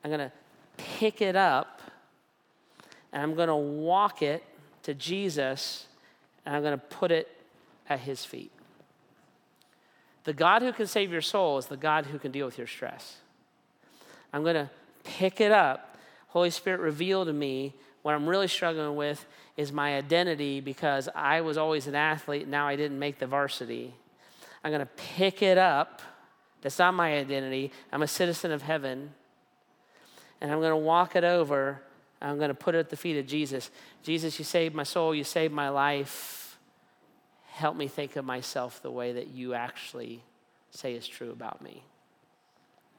I'm 0.02 0.10
going 0.10 0.20
to 0.20 0.32
pick 0.78 1.20
it 1.20 1.36
up 1.36 1.82
and 3.12 3.22
I'm 3.22 3.34
going 3.34 3.48
to 3.48 3.56
walk 3.56 4.22
it 4.22 4.42
to 4.84 4.94
Jesus 4.94 5.86
and 6.46 6.56
I'm 6.56 6.62
going 6.62 6.78
to 6.78 6.84
put 6.96 7.10
it 7.10 7.28
at 7.88 8.00
his 8.00 8.24
feet. 8.24 8.50
The 10.24 10.32
God 10.32 10.62
who 10.62 10.72
can 10.72 10.86
save 10.86 11.12
your 11.12 11.22
soul 11.22 11.58
is 11.58 11.66
the 11.66 11.76
God 11.76 12.06
who 12.06 12.18
can 12.18 12.32
deal 12.32 12.46
with 12.46 12.58
your 12.58 12.66
stress. 12.66 13.16
I'm 14.32 14.42
going 14.42 14.54
to 14.54 14.70
pick 15.04 15.40
it 15.40 15.52
up. 15.52 15.96
Holy 16.28 16.50
Spirit, 16.50 16.80
reveal 16.80 17.24
to 17.24 17.32
me 17.32 17.74
what 18.02 18.14
I'm 18.14 18.28
really 18.28 18.48
struggling 18.48 18.96
with 18.96 19.26
is 19.56 19.72
my 19.72 19.96
identity 19.96 20.60
because 20.60 21.08
I 21.14 21.40
was 21.40 21.56
always 21.56 21.86
an 21.86 21.94
athlete, 21.94 22.46
now 22.46 22.68
I 22.68 22.76
didn't 22.76 22.98
make 22.98 23.18
the 23.18 23.26
varsity. 23.26 23.94
I'm 24.62 24.70
going 24.70 24.80
to 24.80 24.92
pick 25.16 25.42
it 25.42 25.58
up. 25.58 26.02
That's 26.62 26.78
not 26.78 26.94
my 26.94 27.16
identity. 27.16 27.72
I'm 27.92 28.02
a 28.02 28.08
citizen 28.08 28.52
of 28.52 28.62
heaven. 28.62 29.14
And 30.40 30.52
I'm 30.52 30.60
going 30.60 30.70
to 30.70 30.76
walk 30.76 31.16
it 31.16 31.24
over. 31.24 31.80
I'm 32.20 32.36
going 32.36 32.48
to 32.48 32.54
put 32.54 32.74
it 32.74 32.78
at 32.78 32.90
the 32.90 32.96
feet 32.96 33.18
of 33.18 33.26
Jesus. 33.26 33.70
Jesus, 34.02 34.38
you 34.38 34.44
saved 34.44 34.74
my 34.74 34.82
soul. 34.82 35.14
You 35.14 35.24
saved 35.24 35.52
my 35.52 35.68
life. 35.68 36.58
Help 37.46 37.76
me 37.76 37.88
think 37.88 38.16
of 38.16 38.24
myself 38.24 38.80
the 38.82 38.90
way 38.90 39.12
that 39.12 39.28
you 39.28 39.54
actually 39.54 40.22
say 40.70 40.94
is 40.94 41.06
true 41.06 41.30
about 41.30 41.62
me. 41.62 41.82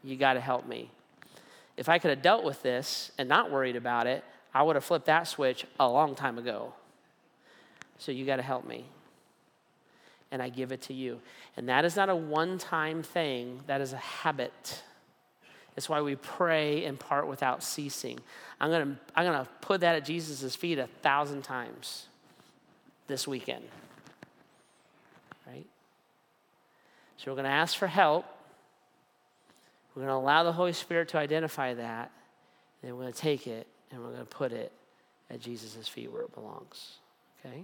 You 0.03 0.15
got 0.15 0.33
to 0.33 0.39
help 0.39 0.67
me. 0.67 0.91
If 1.77 1.87
I 1.87 1.97
could 1.97 2.09
have 2.09 2.21
dealt 2.21 2.43
with 2.43 2.61
this 2.61 3.11
and 3.17 3.29
not 3.29 3.51
worried 3.51 3.75
about 3.75 4.05
it, 4.07 4.23
I 4.53 4.63
would 4.63 4.75
have 4.75 4.83
flipped 4.83 5.05
that 5.05 5.27
switch 5.27 5.65
a 5.79 5.87
long 5.87 6.15
time 6.15 6.37
ago. 6.37 6.73
So 7.97 8.11
you 8.11 8.25
got 8.25 8.37
to 8.37 8.41
help 8.41 8.67
me. 8.67 8.85
And 10.31 10.41
I 10.41 10.49
give 10.49 10.71
it 10.71 10.81
to 10.83 10.93
you. 10.93 11.19
And 11.57 11.69
that 11.69 11.85
is 11.85 11.95
not 11.95 12.09
a 12.09 12.15
one 12.15 12.57
time 12.57 13.03
thing, 13.03 13.61
that 13.67 13.81
is 13.81 13.93
a 13.93 13.97
habit. 13.97 14.83
That's 15.79 15.87
why 15.87 16.01
we 16.01 16.17
pray 16.17 16.83
and 16.83 16.99
part 16.99 17.25
without 17.25 17.63
ceasing. 17.63 18.19
I'm 18.59 18.69
going 18.69 18.85
to 18.85 18.97
I'm 19.15 19.23
going 19.23 19.45
to 19.45 19.49
put 19.61 19.79
that 19.79 19.95
at 19.95 20.03
Jesus' 20.03 20.53
feet 20.53 20.77
a 20.77 20.87
thousand 20.87 21.43
times 21.43 22.07
this 23.07 23.25
weekend. 23.25 23.63
Right? 25.47 25.65
So 27.15 27.31
we're 27.31 27.35
going 27.35 27.45
to 27.45 27.51
ask 27.51 27.77
for 27.77 27.87
help. 27.87 28.25
We're 29.95 30.01
going 30.01 30.11
to 30.11 30.21
allow 30.21 30.43
the 30.43 30.51
Holy 30.51 30.73
Spirit 30.73 31.07
to 31.09 31.17
identify 31.17 31.73
that. 31.73 32.11
And 32.81 32.89
then 32.89 32.97
we're 32.97 33.03
going 33.03 33.13
to 33.13 33.19
take 33.21 33.47
it 33.47 33.65
and 33.89 34.01
we're 34.01 34.11
going 34.11 34.19
to 34.19 34.25
put 34.25 34.51
it 34.51 34.73
at 35.29 35.39
Jesus' 35.39 35.87
feet 35.87 36.11
where 36.11 36.23
it 36.23 36.33
belongs. 36.33 36.97
Okay? 37.39 37.63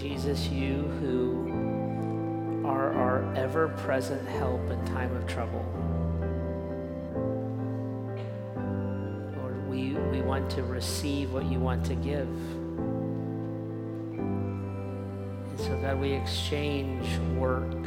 Jesus, 0.00 0.46
you 0.46 0.82
who 1.00 2.62
are 2.64 2.92
our 2.94 3.34
ever 3.34 3.66
present 3.68 4.24
help 4.28 4.70
in 4.70 4.84
time 4.86 5.12
of 5.16 5.26
trouble. 5.26 5.64
Lord, 9.36 9.68
we, 9.68 9.94
we 10.12 10.20
want 10.20 10.48
to 10.50 10.62
receive 10.62 11.32
what 11.32 11.46
you 11.46 11.58
want 11.58 11.84
to 11.86 11.96
give. 11.96 12.28
And 15.48 15.58
so, 15.58 15.76
God, 15.82 15.98
we 15.98 16.12
exchange 16.12 17.18
work, 17.36 17.82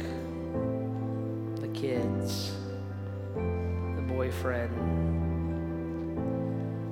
the 1.62 1.68
kids, 1.68 2.52
the 3.34 4.04
boyfriend, 4.06 4.70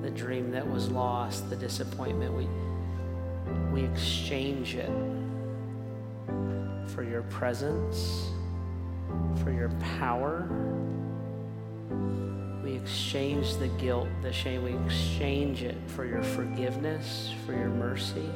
the 0.03 0.11
dream 0.11 0.51
that 0.53 0.67
was 0.67 0.89
lost, 0.91 1.51
the 1.51 1.57
disappointment. 1.57 2.33
We, 2.33 2.49
we 3.73 3.85
exchange 3.85 4.75
it 4.75 4.91
for 6.95 7.03
your 7.03 7.23
presence, 7.25 8.31
for 9.43 9.53
your 9.53 9.71
power. 9.99 10.49
We 12.63 12.75
exchange 12.75 13.57
the 13.57 13.69
guilt, 13.69 14.09
the 14.23 14.33
shame. 14.33 14.65
We 14.65 14.77
exchange 14.87 15.63
it 15.63 15.77
for 15.87 16.05
your 16.05 16.23
forgiveness, 16.23 17.33
for 17.47 17.53
your 17.53 17.69
mercy. 17.69 18.29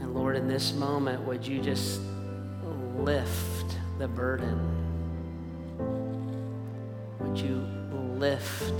And 0.00 0.14
Lord, 0.14 0.36
in 0.36 0.48
this 0.48 0.74
moment, 0.74 1.22
would 1.22 1.46
you 1.46 1.60
just 1.60 2.00
lift 2.96 3.78
the 3.98 4.08
burden? 4.08 4.58
Would 7.20 7.38
you 7.38 7.66
lift 8.18 8.74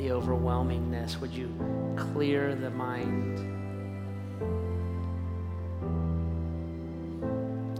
the 0.00 0.08
overwhelmingness? 0.08 1.20
Would 1.20 1.32
you 1.32 1.54
clear 1.94 2.54
the 2.54 2.70
mind? 2.70 3.38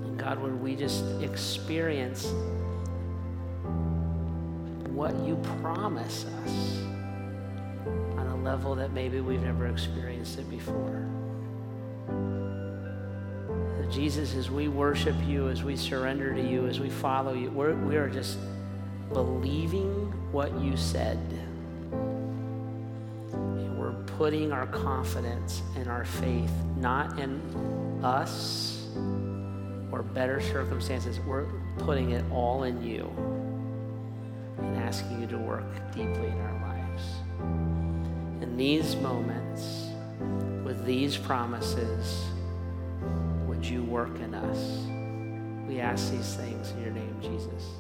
And 0.04 0.18
God, 0.18 0.38
would 0.40 0.60
we 0.60 0.76
just 0.76 1.02
experience 1.22 2.26
what 4.92 5.18
you 5.20 5.36
promise 5.62 6.26
us 6.44 6.82
on 8.18 8.26
a 8.26 8.36
level 8.44 8.74
that 8.74 8.92
maybe 8.92 9.22
we've 9.22 9.40
never 9.40 9.66
experienced 9.66 10.38
it 10.38 10.50
before? 10.50 11.06
Jesus, 13.90 14.36
as 14.36 14.52
we 14.52 14.68
worship 14.68 15.16
you, 15.26 15.48
as 15.48 15.64
we 15.64 15.74
surrender 15.74 16.32
to 16.32 16.40
you, 16.40 16.68
as 16.68 16.78
we 16.78 16.88
follow 16.88 17.32
you, 17.32 17.50
we're, 17.50 17.74
we 17.74 17.96
are 17.96 18.08
just 18.08 18.38
believing 19.12 19.88
what 20.30 20.56
you 20.60 20.76
said 20.76 21.18
putting 24.20 24.52
our 24.52 24.66
confidence 24.66 25.62
and 25.76 25.88
our 25.88 26.04
faith 26.04 26.52
not 26.76 27.18
in 27.18 27.40
us 28.04 28.86
or 29.90 30.02
better 30.02 30.42
circumstances. 30.42 31.18
We're 31.20 31.46
putting 31.78 32.10
it 32.10 32.22
all 32.30 32.64
in 32.64 32.82
you 32.82 33.10
and 34.58 34.76
asking 34.76 35.22
you 35.22 35.26
to 35.28 35.38
work 35.38 35.64
deeply 35.94 36.26
in 36.26 36.38
our 36.38 36.68
lives. 36.68 37.02
In 38.42 38.58
these 38.58 38.94
moments, 38.96 39.88
with 40.66 40.84
these 40.84 41.16
promises, 41.16 42.26
would 43.46 43.64
you 43.64 43.82
work 43.84 44.20
in 44.20 44.34
us? 44.34 45.66
We 45.66 45.80
ask 45.80 46.12
these 46.12 46.34
things 46.34 46.72
in 46.72 46.82
your 46.82 46.92
name, 46.92 47.16
Jesus. 47.22 47.70